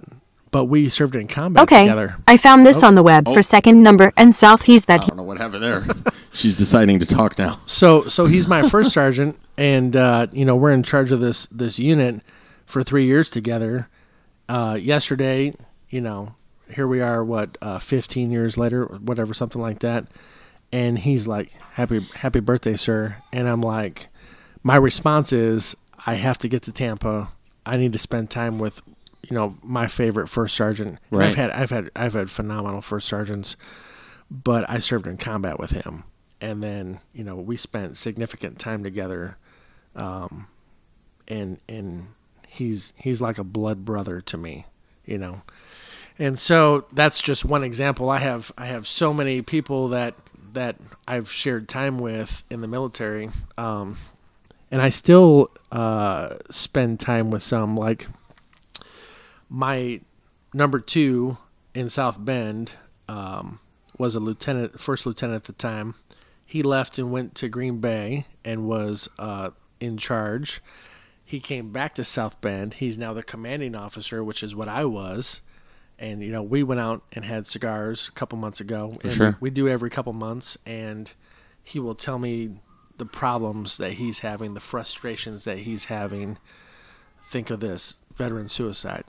[0.52, 1.84] but we served in combat Okay.
[1.84, 2.16] together.
[2.28, 3.34] I found this on the web Oh.
[3.34, 4.64] for second number and south.
[4.64, 4.95] He's that.
[4.95, 5.07] I that.
[5.10, 5.86] don't know what happened there.
[6.34, 7.60] She's deciding to talk now.
[7.66, 11.48] So so he's my first sergeant, and uh, you know we're in charge of this
[11.48, 12.22] this unit
[12.66, 13.88] for three years together.
[14.48, 15.53] Uh, yesterday,
[15.90, 16.34] you know,
[16.74, 20.06] here we are, what, uh, 15 years later, whatever, something like that.
[20.71, 24.09] And he's like, "Happy Happy birthday, sir!" And I'm like,
[24.63, 25.75] my response is,
[26.05, 27.29] "I have to get to Tampa.
[27.65, 28.81] I need to spend time with."
[29.27, 30.97] You know my favorite first sergeant.
[31.11, 33.57] And I've had I've had I've had phenomenal first sergeants,
[34.31, 36.03] but I served in combat with him,
[36.41, 39.37] and then you know we spent significant time together,
[39.95, 40.47] um,
[41.27, 42.07] and and
[42.47, 44.65] he's he's like a blood brother to me,
[45.05, 45.41] you know,
[46.17, 48.09] and so that's just one example.
[48.09, 50.15] I have I have so many people that
[50.53, 50.77] that
[51.07, 53.97] I've shared time with in the military, um,
[54.71, 58.07] and I still uh, spend time with some like
[59.49, 60.01] my
[60.53, 61.38] number two
[61.73, 62.71] in South Bend
[63.07, 63.59] um,
[63.97, 65.95] was a lieutenant, first lieutenant at the time.
[66.45, 70.61] He left and went to Green Bay and was uh, in charge.
[71.23, 72.76] He came back to South Bend.
[72.76, 75.41] He's now the commanding officer, which is what I was.
[76.01, 78.97] And you know, we went out and had cigars a couple months ago.
[79.03, 79.38] and sure.
[79.41, 81.13] We do every couple months, and
[81.63, 82.51] he will tell me
[82.97, 86.38] the problems that he's having, the frustrations that he's having.
[87.30, 89.03] Think of this: veteran suicide.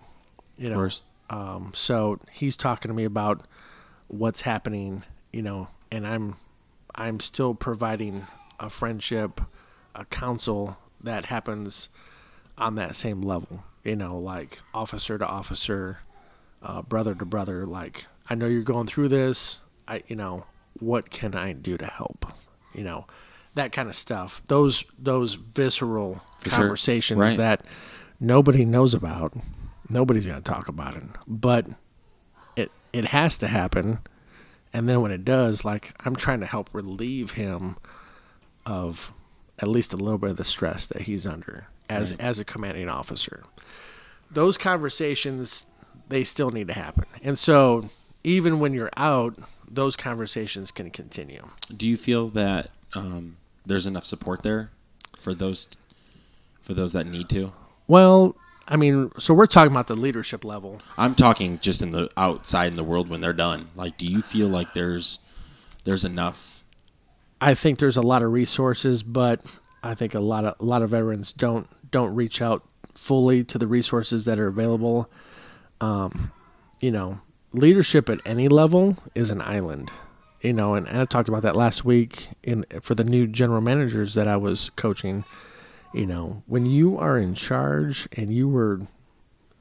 [0.58, 1.02] You know, Of course.
[1.30, 3.46] um, so he's talking to me about
[4.08, 6.34] what's happening, you know, and I'm
[6.94, 8.26] I'm still providing
[8.58, 9.40] a friendship,
[9.94, 11.88] a counsel that happens
[12.58, 16.00] on that same level, you know, like officer to officer,
[16.62, 17.66] uh, brother to brother.
[17.66, 19.64] Like I know you're going through this.
[19.88, 20.44] I, you know,
[20.78, 22.26] what can I do to help?
[22.74, 23.06] You know,
[23.54, 24.42] that kind of stuff.
[24.46, 26.58] Those those visceral For sure.
[26.58, 27.36] conversations Right.
[27.38, 27.64] that
[28.20, 29.34] nobody knows about.
[29.88, 31.66] Nobody's gonna talk about it, but
[32.56, 33.98] it it has to happen.
[34.72, 37.76] And then when it does, like I'm trying to help relieve him
[38.64, 39.12] of
[39.58, 42.88] at least a little bit of the stress that he's under as as a commanding
[42.88, 43.42] officer.
[44.30, 45.66] Those conversations
[46.10, 47.06] they still need to happen.
[47.22, 47.86] And so
[48.22, 49.36] even when you're out,
[49.70, 51.46] those conversations can continue.
[51.74, 54.70] Do you feel that um, there's enough support there
[55.16, 55.68] for those
[56.60, 57.52] for those that need to?
[57.86, 58.36] Well,
[58.68, 60.82] I mean, so we're talking about the leadership level.
[60.98, 63.68] I'm talking just in the outside in the world when they're done.
[63.74, 65.20] Like, do you feel like there's
[65.84, 66.64] there's enough?
[67.40, 70.82] I think there's a lot of resources, but I think a lot of a lot
[70.82, 72.64] of veterans don't don't reach out
[72.94, 75.08] fully to the resources that are available.
[75.80, 76.32] Um,
[76.80, 77.20] you know,
[77.52, 79.90] leadership at any level is an island.
[80.40, 84.14] You know, and, I talked about that last week in for the new general managers
[84.14, 85.24] that I was coaching.
[85.92, 88.80] You know, when you are in charge and you were,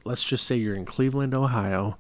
[0.05, 1.97] let's just say you're in Cleveland, Ohio,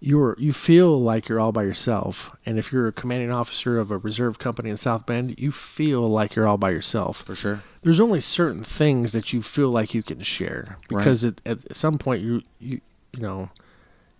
[0.00, 2.34] you are you feel like you're all by yourself.
[2.44, 6.08] And if you're a commanding officer of a reserve company in South Bend, you feel
[6.08, 7.18] like you're all by yourself.
[7.22, 7.62] For sure.
[7.82, 11.96] There's only certain things that you feel like you can share because at, at some
[11.98, 12.80] point you you
[13.16, 13.50] you know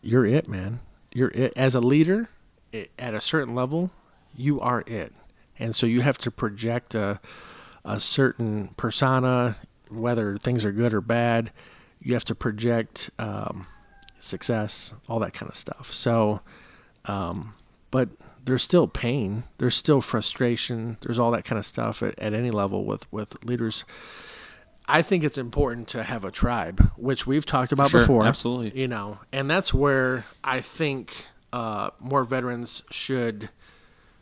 [0.02, 0.80] you're it, man.
[1.14, 2.28] You're it as a leader
[2.74, 3.90] i- at a certain level.
[4.36, 5.12] you are it,
[5.58, 7.20] and so you have to project a
[7.84, 9.56] a certain persona,
[9.90, 11.52] whether things are good or bad.
[12.00, 13.66] You have to project um,
[14.20, 15.92] success, all that kind of stuff.
[15.92, 16.40] So,
[17.06, 17.54] um,
[17.90, 18.08] but
[18.44, 22.50] there's still pain, there's still frustration, there's all that kind of stuff at, at any
[22.50, 23.84] level with with leaders.
[24.88, 28.26] I think it's important to have a tribe, which we've talked about sure, before.
[28.26, 28.80] absolutely.
[28.80, 33.48] You know, and that's where I think uh, more veterans should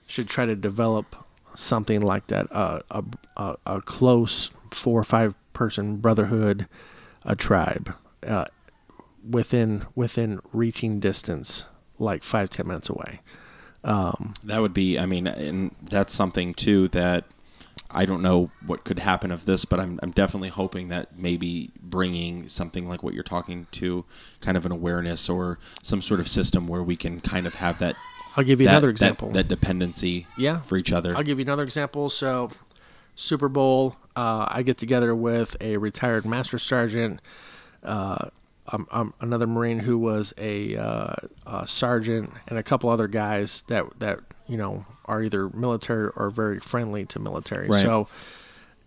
[0.07, 1.17] should try to develop
[1.55, 3.05] something like that uh, a,
[3.37, 6.67] a, a close four or five person brotherhood,
[7.25, 7.95] a tribe
[8.27, 8.47] uh,
[9.29, 11.67] within within reaching distance,
[11.99, 13.21] like five ten minutes away.
[13.83, 17.25] Um, That would be, I mean, and that's something too that
[17.95, 21.71] I don't know what could happen of this, but I'm, I'm definitely hoping that maybe
[21.81, 24.05] bringing something like what you're talking to,
[24.41, 27.79] kind of an awareness or some sort of system where we can kind of have
[27.79, 27.95] that.
[28.37, 29.31] I'll give you that- another that- example.
[29.31, 30.61] That, dependency, Yeah.
[30.63, 31.17] for each other.
[31.17, 32.09] I'll give you another example.
[32.11, 32.51] So,
[33.17, 37.21] Super Bowl, uh, I get together with a retired master sergeant,
[37.85, 38.31] uh,
[38.73, 41.15] um, um, another Marine who was a, uh,
[41.47, 46.31] a sergeant, and a couple other guys that that you know are either military or
[46.31, 47.69] very friendly to military.
[47.69, 47.83] Right.
[47.83, 48.09] So,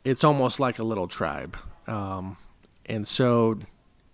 [0.03, 2.37] it's almost like a little tribe, um,
[2.87, 3.59] and so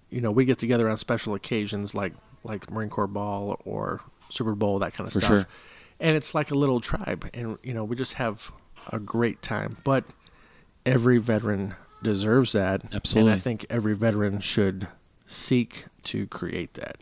[0.10, 2.14] you know we get together on special occasions like
[2.44, 5.48] like Marine Corps Ball or Super Bowl, that kind of For stuff sure.
[5.99, 8.52] and it's like a little tribe and you know we just have
[8.91, 10.03] a great time but
[10.85, 13.31] every veteran deserves that Absolutely.
[13.31, 14.88] and i think every veteran should
[15.26, 16.98] seek to create that.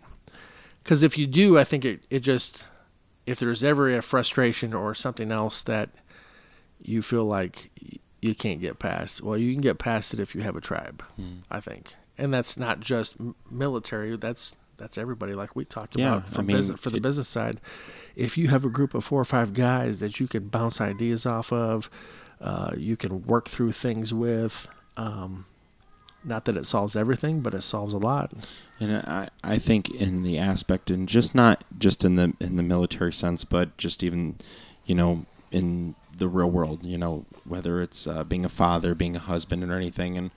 [0.83, 2.65] Because if you do i think it, it just
[3.25, 5.89] if there's ever a frustration or something else that
[6.81, 7.69] you feel like
[8.21, 11.03] you can't get past well you can get past it if you have a tribe
[11.15, 11.39] Hmm.
[11.49, 11.95] i think.
[12.17, 13.17] And that's not just
[13.49, 17.03] military that's that's everybody like we talked Yeah, about I mean, business, for the it-
[17.03, 17.61] business side.
[18.15, 21.25] If you have a group of four or five guys that you can bounce ideas
[21.25, 21.89] off of
[22.39, 24.67] uh, you can work through things with
[24.97, 25.45] um,
[26.23, 28.31] not that it solves everything but it solves a lot
[28.81, 32.63] And I, I think in the aspect, and just not just in the in the
[32.63, 34.37] military sense, but just even,
[34.85, 39.15] you know, in the real world, you know, whether it's uh, being a father, being
[39.15, 40.31] a husband, or anything, and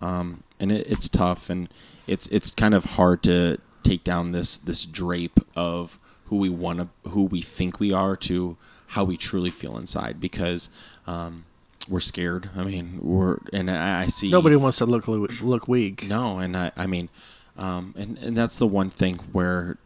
[0.00, 1.68] um, and it, it's tough, and
[2.06, 6.78] it's it's kind of hard to take down this this drape of who we want
[6.78, 8.56] to, who we think we are, to
[8.90, 10.70] how we truly feel inside, because.
[11.06, 11.46] Um,
[11.88, 12.50] we're scared.
[12.56, 16.56] I mean, we're and I, I see nobody wants to look look weak no, and
[16.56, 17.08] I, I mean,
[17.56, 19.78] um, and and that's the one thing where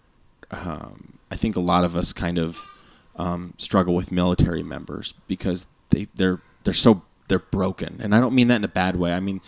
[0.51, 2.67] um, I think a lot of us kind of
[3.17, 8.35] um, struggle with military members because they they're they're so they're broken, and I don't
[8.35, 9.15] mean that in a bad way.
[9.15, 9.41] I mean,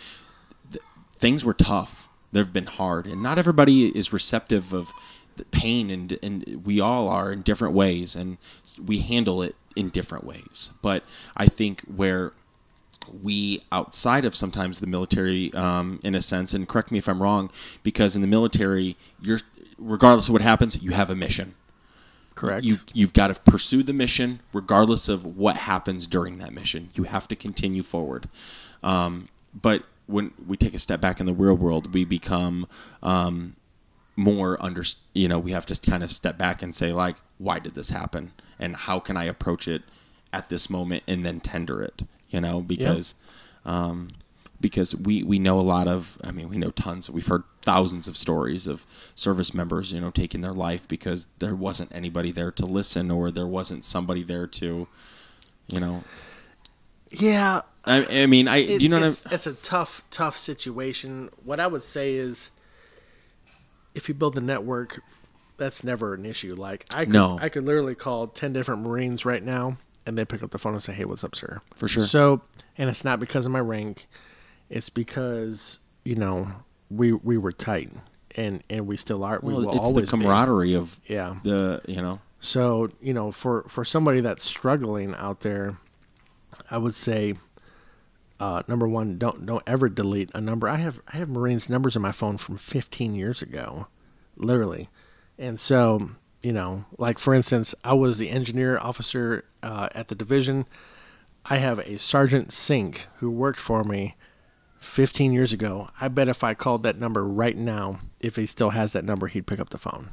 [0.71, 0.83] th-
[1.15, 2.09] things were tough.
[2.31, 4.91] They've been hard, and not everybody is receptive of
[5.37, 8.37] the pain, and and we all are in different ways, and
[8.83, 10.71] we handle it in different ways.
[10.81, 11.03] But
[11.35, 12.31] I think where
[13.23, 17.21] we outside of sometimes the military um, in a sense and correct me if i'm
[17.21, 17.49] wrong
[17.83, 19.39] because in the military you're
[19.77, 21.55] regardless of what happens you have a mission.
[22.35, 22.63] Correct.
[22.63, 26.89] You you've got to pursue the mission regardless of what happens during that mission.
[26.93, 28.27] You have to continue forward.
[28.83, 32.67] Um, but when we take a step back in the real world we become
[33.01, 33.55] um,
[34.15, 34.83] more under
[35.13, 37.89] you know we have to kind of step back and say like why did this
[37.89, 38.33] happen?
[38.59, 39.83] And how can i approach it
[40.31, 43.15] at this moment and then tender it you know because
[43.65, 44.09] um,
[44.61, 48.07] because we we know a lot of i mean we know tons we've heard thousands
[48.07, 48.85] of stories of
[49.15, 53.31] service members you know taking their life because there wasn't anybody there to listen or
[53.31, 54.87] there wasn't somebody there to
[55.67, 56.03] you know.
[57.09, 57.61] Yeah.
[57.85, 61.29] I, I mean i it- do you know what it's, it's a tough tough situation.
[61.43, 62.51] What i would say is
[63.93, 65.01] if you build a network
[65.57, 66.53] that's never an issue.
[66.55, 67.37] Like i could, No.
[67.41, 70.73] i could literally call 10 different marines right now and they pick up the phone
[70.73, 72.03] and say hey what's up sir For sure.
[72.05, 72.41] so
[72.77, 74.05] and it's not because of my rank
[74.69, 76.47] it's because you know
[76.89, 77.91] we we were tight
[78.35, 80.17] and and we still are we well, will it's the always be.
[80.17, 81.35] camaraderie of Yeah.
[81.43, 85.77] the you know So you know, for for somebody that's struggling out there,
[86.69, 87.33] I would say,
[88.39, 90.67] uh, number one, don't don't ever delete a number.
[90.69, 93.87] I have I have Marines numbers in my phone from 15 years ago,
[94.35, 94.89] literally,
[95.39, 96.09] and so
[96.45, 100.67] you know, like for instance, I was the engineer officer uh, at the division.
[101.43, 104.15] I have a Sergeant Sink who worked for me
[104.79, 105.89] 15 years ago.
[105.99, 109.25] I bet if I called that number right now, if he still has that number,
[109.25, 110.11] he'd pick up the phone.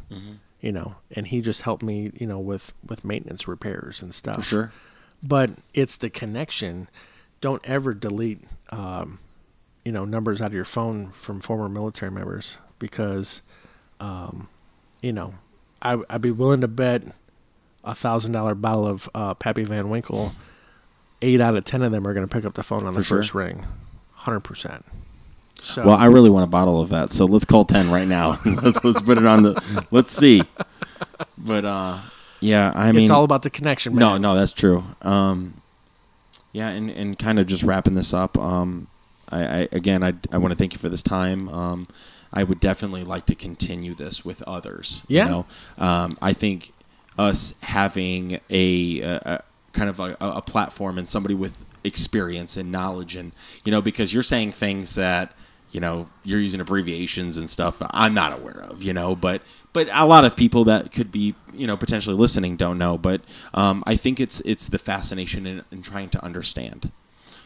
[0.62, 4.36] You know, and he just helped me, you know, with with maintenance repairs and stuff.
[4.36, 4.72] for sure
[5.22, 6.88] But it's the connection.
[7.42, 8.40] Don't ever delete,
[8.70, 9.18] um,
[9.84, 13.42] you know, numbers out of your phone from former military members because,
[14.00, 14.48] um,
[15.02, 15.34] you know,
[15.82, 17.02] I, I'd be willing to bet
[17.84, 20.32] a thousand dollar bottle of uh, Pappy Van Winkle,
[21.20, 23.00] eight out of ten of them are going to pick up the phone on the
[23.00, 23.18] For sure.
[23.18, 23.66] first ring,
[24.14, 24.84] hundred percent.
[25.60, 28.36] So Well, I really want a bottle of that, so let's call ten right now.
[28.62, 29.86] let's, let's put it on the.
[29.90, 30.42] Let's see.
[31.38, 31.98] But uh,
[32.40, 33.94] yeah, I mean, it's all about the connection.
[33.94, 34.22] no, Man.
[34.22, 34.84] no, that's true.
[35.02, 35.54] Um,
[36.52, 38.36] yeah, and, and kind of just wrapping this up.
[38.38, 38.88] Um,
[39.30, 41.48] I, I again, I, I want to thank you for this time.
[41.48, 41.86] Um,
[42.32, 45.02] I would definitely like to continue this with others.
[45.09, 45.24] Yeah.
[45.24, 45.46] You know,
[45.78, 46.72] um, I think
[47.18, 49.40] us having a, a, a
[49.72, 53.32] kind of a, a platform and somebody with experience and knowledge, and
[53.64, 55.32] you know, because you're saying things that
[55.70, 58.82] you know you're using abbreviations and stuff I'm not aware of.
[58.82, 59.42] You know, but
[59.72, 62.96] but a lot of people that could be you know potentially listening don't know.
[62.96, 63.20] But
[63.52, 66.90] um, I think it's it's the fascination in, in trying to understand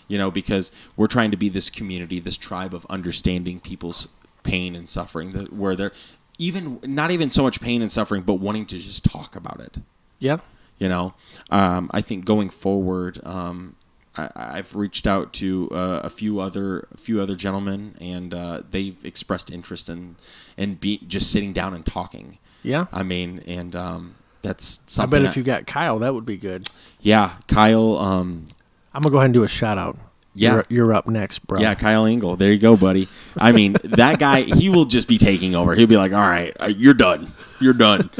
[0.08, 4.08] you know, because we're trying to be this community, this tribe of understanding people's
[4.46, 5.92] pain and suffering, that where they're
[6.38, 9.78] even not even so much pain and suffering, but wanting to just talk about it.
[10.18, 10.38] Yeah.
[10.78, 11.14] You know,
[11.50, 13.76] um, I think going forward, um,
[14.16, 18.62] I, I've reached out to uh, a few other a few other gentlemen, and uh,
[18.70, 20.16] they've expressed interest in
[20.56, 22.38] in be just sitting down and talking.
[22.62, 22.86] Yeah.
[22.92, 25.22] I mean, and um, that's I something.
[25.22, 26.68] bet if you got Kyle, that would be good.
[27.00, 27.96] yeah, Kyle.
[27.96, 28.46] Um,
[28.92, 29.96] I'm gonna go ahead and do a shout out.
[30.36, 30.54] Yeah.
[30.54, 31.60] You're, you're up next, bro.
[31.60, 32.36] Yeah, Kyle Engel.
[32.36, 33.08] There you go, buddy.
[33.38, 35.74] I mean, that guy, he will just be taking over.
[35.74, 37.28] He'll be like, all right, uh, you're done.
[37.60, 38.10] You're done.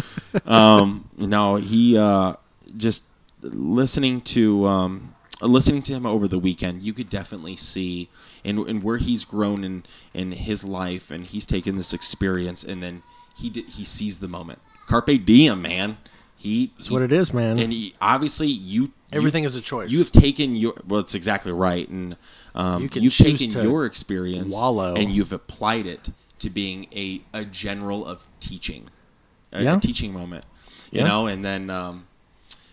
[0.47, 2.35] um, no, he uh,
[2.77, 3.05] just
[3.43, 8.09] listening to um, listening to him over the weekend, you could definitely see
[8.45, 9.85] and and where he's grown in
[10.15, 13.03] in his life, and he's taken this experience, and then
[13.37, 14.61] he did, he sees the moment.
[14.87, 15.97] Carpe diem, man.
[16.37, 17.59] He That's what it is, man.
[17.59, 19.91] and he, obviously you Everything you- is a choice.
[19.91, 22.17] You have taken your well, it's exactly right, and
[22.55, 24.95] um, You have taken your experience wallow.
[24.95, 28.89] and you've applied it to being a, a general of teaching,
[29.53, 30.45] a, a teaching moment.
[30.93, 31.09] You Yeah.
[31.09, 32.07] know, and then um,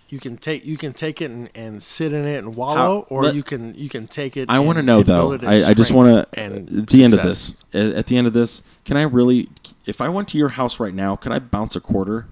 [0.09, 3.23] you can take you can take it and, and sit in it and wallow, or
[3.23, 4.49] let- you can you can take it.
[4.49, 5.33] I want to know though.
[5.41, 7.57] I, I just want to at the end of this.
[7.73, 9.49] At the end of this, can I really?
[9.87, 12.27] If I went to your house right now, can I bounce a quarter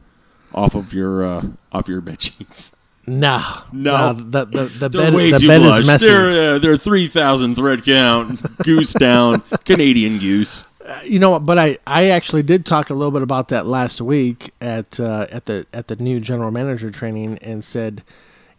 [0.53, 2.75] off of your uh, off your bed sheets?
[3.07, 3.41] Nah,
[3.73, 3.91] No.
[3.97, 6.05] nah, the the the bed way the too bed is messy.
[6.07, 10.67] They're uh, they're three thousand thread count goose down Canadian goose.
[11.05, 11.45] you know what?
[11.45, 15.25] But I, I actually did talk a little bit about that last week at uh,
[15.31, 18.03] at the at the new general manager training and said,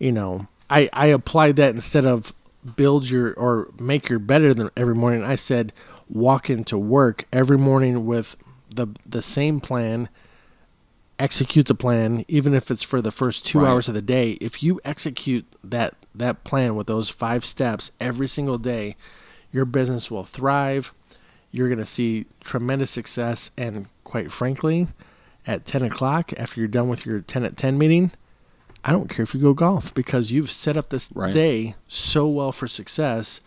[0.00, 2.32] you know, I I applied that instead of
[2.76, 5.24] build your or make your better than every morning.
[5.24, 5.72] I said
[6.08, 8.36] walk into work every morning with
[8.74, 10.08] the the same plan.
[11.22, 13.68] Execute the plan, even if it's for the first two Right.
[13.70, 14.32] hours of the day.
[14.40, 18.96] If you execute that that plan with those five steps every single day,
[19.52, 20.92] your business will thrive
[21.52, 23.50] you're going to see tremendous success.
[23.56, 24.88] And quite frankly,
[25.46, 28.10] at 10 o'clock, after you're done with your 10 at 10 meeting,
[28.84, 31.32] I don't care if you go golf because you've set up this Right.
[31.32, 33.40] day so well for success.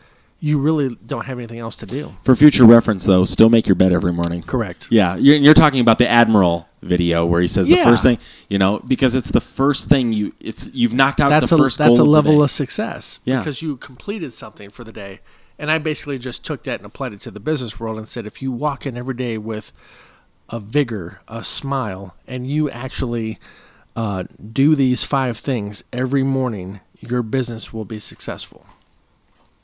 [0.46, 2.14] You really don't have anything else to do.
[2.24, 4.44] For future reference, though, still make your bed every morning.
[4.44, 4.88] Correct.
[4.92, 8.60] Yeah, you're, you're talking about the admiral video where he says the first thing, you
[8.60, 11.80] know, because it's the first thing you it's you've knocked out That's the a first
[11.80, 13.40] that's goal a of the level of success Yeah.
[13.40, 15.22] because you completed something for the day.
[15.58, 18.28] And I basically just took that and applied it to the business world and said
[18.28, 19.72] if you walk in every day with
[20.50, 23.40] a vigor, a smile, and you actually
[23.96, 28.68] uh, do these five things every morning, your business will be successful.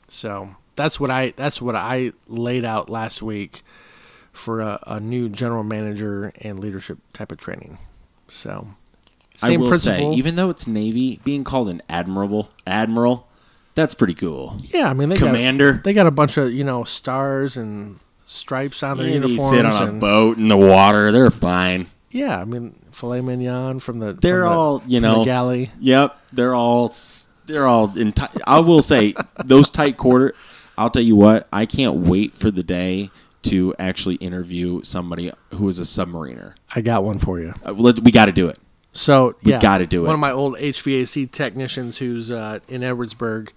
[0.08, 3.62] So that's what I that's what I laid out last week
[4.32, 7.78] for a, a new general manager and leadership type of training.
[8.28, 8.68] So
[9.42, 13.28] I will say, even though it's Navy, being called an admirable admiral,
[13.74, 14.56] that's pretty cool.
[14.62, 15.74] yeah, I mean they Commander.
[15.74, 19.50] got they got a bunch of you know stars and stripes on their uniforms.
[19.50, 21.86] sit on a and, boat in the water, they're fine.
[22.10, 25.70] Yeah, I mean filet mignon from the They're from the- all, you know, galley.
[25.80, 26.92] Yep, they're all
[27.46, 28.12] they're all in.
[28.12, 30.34] Tight, I will say those tight quarter.
[30.82, 31.48] I'll tell you what.
[31.52, 33.10] I can't wait for the day
[33.42, 36.54] to actually interview somebody who is a submariner.
[36.74, 37.54] I got one for you.
[37.64, 38.58] Uh, let- we got to do it.
[38.92, 40.06] So We yeah, gotta do it.
[40.06, 43.52] One of my old HVAC technicians, who's uh, in Edwardsburg,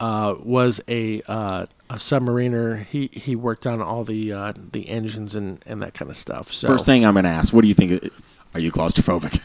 [0.00, 2.84] uh, was a uh, a submariner.
[2.84, 6.50] He he worked on all the uh, the engines and, and that kind of stuff.
[6.52, 7.52] So First thing I'm going to ask.
[7.52, 8.10] What do you think?
[8.54, 9.38] Are you claustrophobic?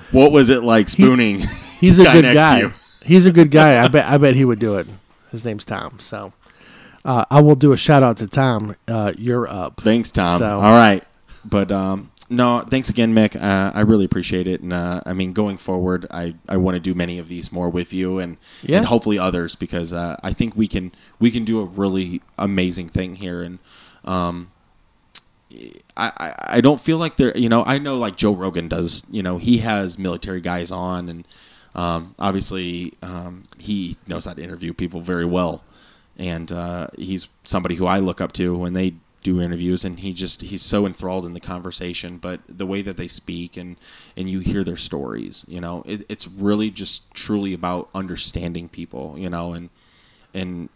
[0.12, 1.40] what was it like spooning?
[1.78, 2.70] he's a guy good guy.
[3.04, 3.84] He's a good guy.
[3.84, 4.86] I bet I bet he would do it.
[5.30, 5.98] His name's Tom.
[6.00, 6.32] So
[7.04, 8.76] uh, I will do a shout out to Tom.
[8.88, 9.80] Uh, you're up.
[9.80, 10.38] Thanks, Tom.
[10.38, 11.02] So- All right,
[11.44, 13.34] but um, no, thanks again, Mick.
[13.34, 16.80] Uh, I really appreciate it, and uh, I mean, going forward, I, I want to
[16.80, 18.78] do many of these more with you, and Yeah.
[18.78, 22.88] and hopefully others, because uh, I think we can we can do a really amazing
[22.88, 23.58] thing here, and
[24.04, 24.52] um,
[25.96, 29.02] I, I, I don't feel like they're you know I know like Joe Rogan does
[29.10, 31.26] you know he has military guys on and
[31.74, 35.62] um, obviously um, he knows how to interview people very well.
[36.16, 40.12] And uh, he's somebody who I look up to when they do interviews and he
[40.14, 43.76] just he's so enthralled in the conversation but the way that they speak and
[44.16, 49.16] and you hear their stories you know it, it's really just truly about understanding people
[49.18, 49.68] you know and
[50.32, 50.70] and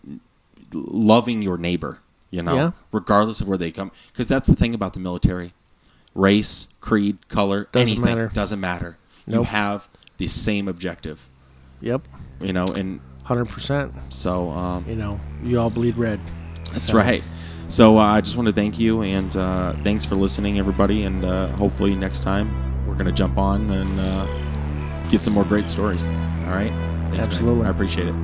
[0.73, 2.01] loving your neighbor
[2.31, 2.71] you know Yeah.
[2.93, 3.91] regardless of where they come.
[4.13, 5.53] Because that's the thing about the military.
[6.15, 8.31] Race creed color Doesn't anything matter.
[8.33, 8.97] doesn't matter.
[9.27, 9.89] You have
[10.19, 11.29] the same objective
[11.81, 12.03] Yep.
[12.41, 13.93] you know and Hundred percent.
[14.11, 16.21] so um, You know, you all bleed red.
[16.73, 17.23] that's So- right.
[17.69, 21.05] So uh, I just want to thank you and uh, thanks for listening, everybody.
[21.05, 22.47] And uh, hopefully next time
[22.87, 26.07] we're going to jump on and uh, get some more great stories.
[26.07, 26.13] All
[26.53, 26.71] right.
[26.71, 27.21] Thanks, man.
[27.21, 27.67] Absolutely.
[27.67, 28.15] I appreciate it.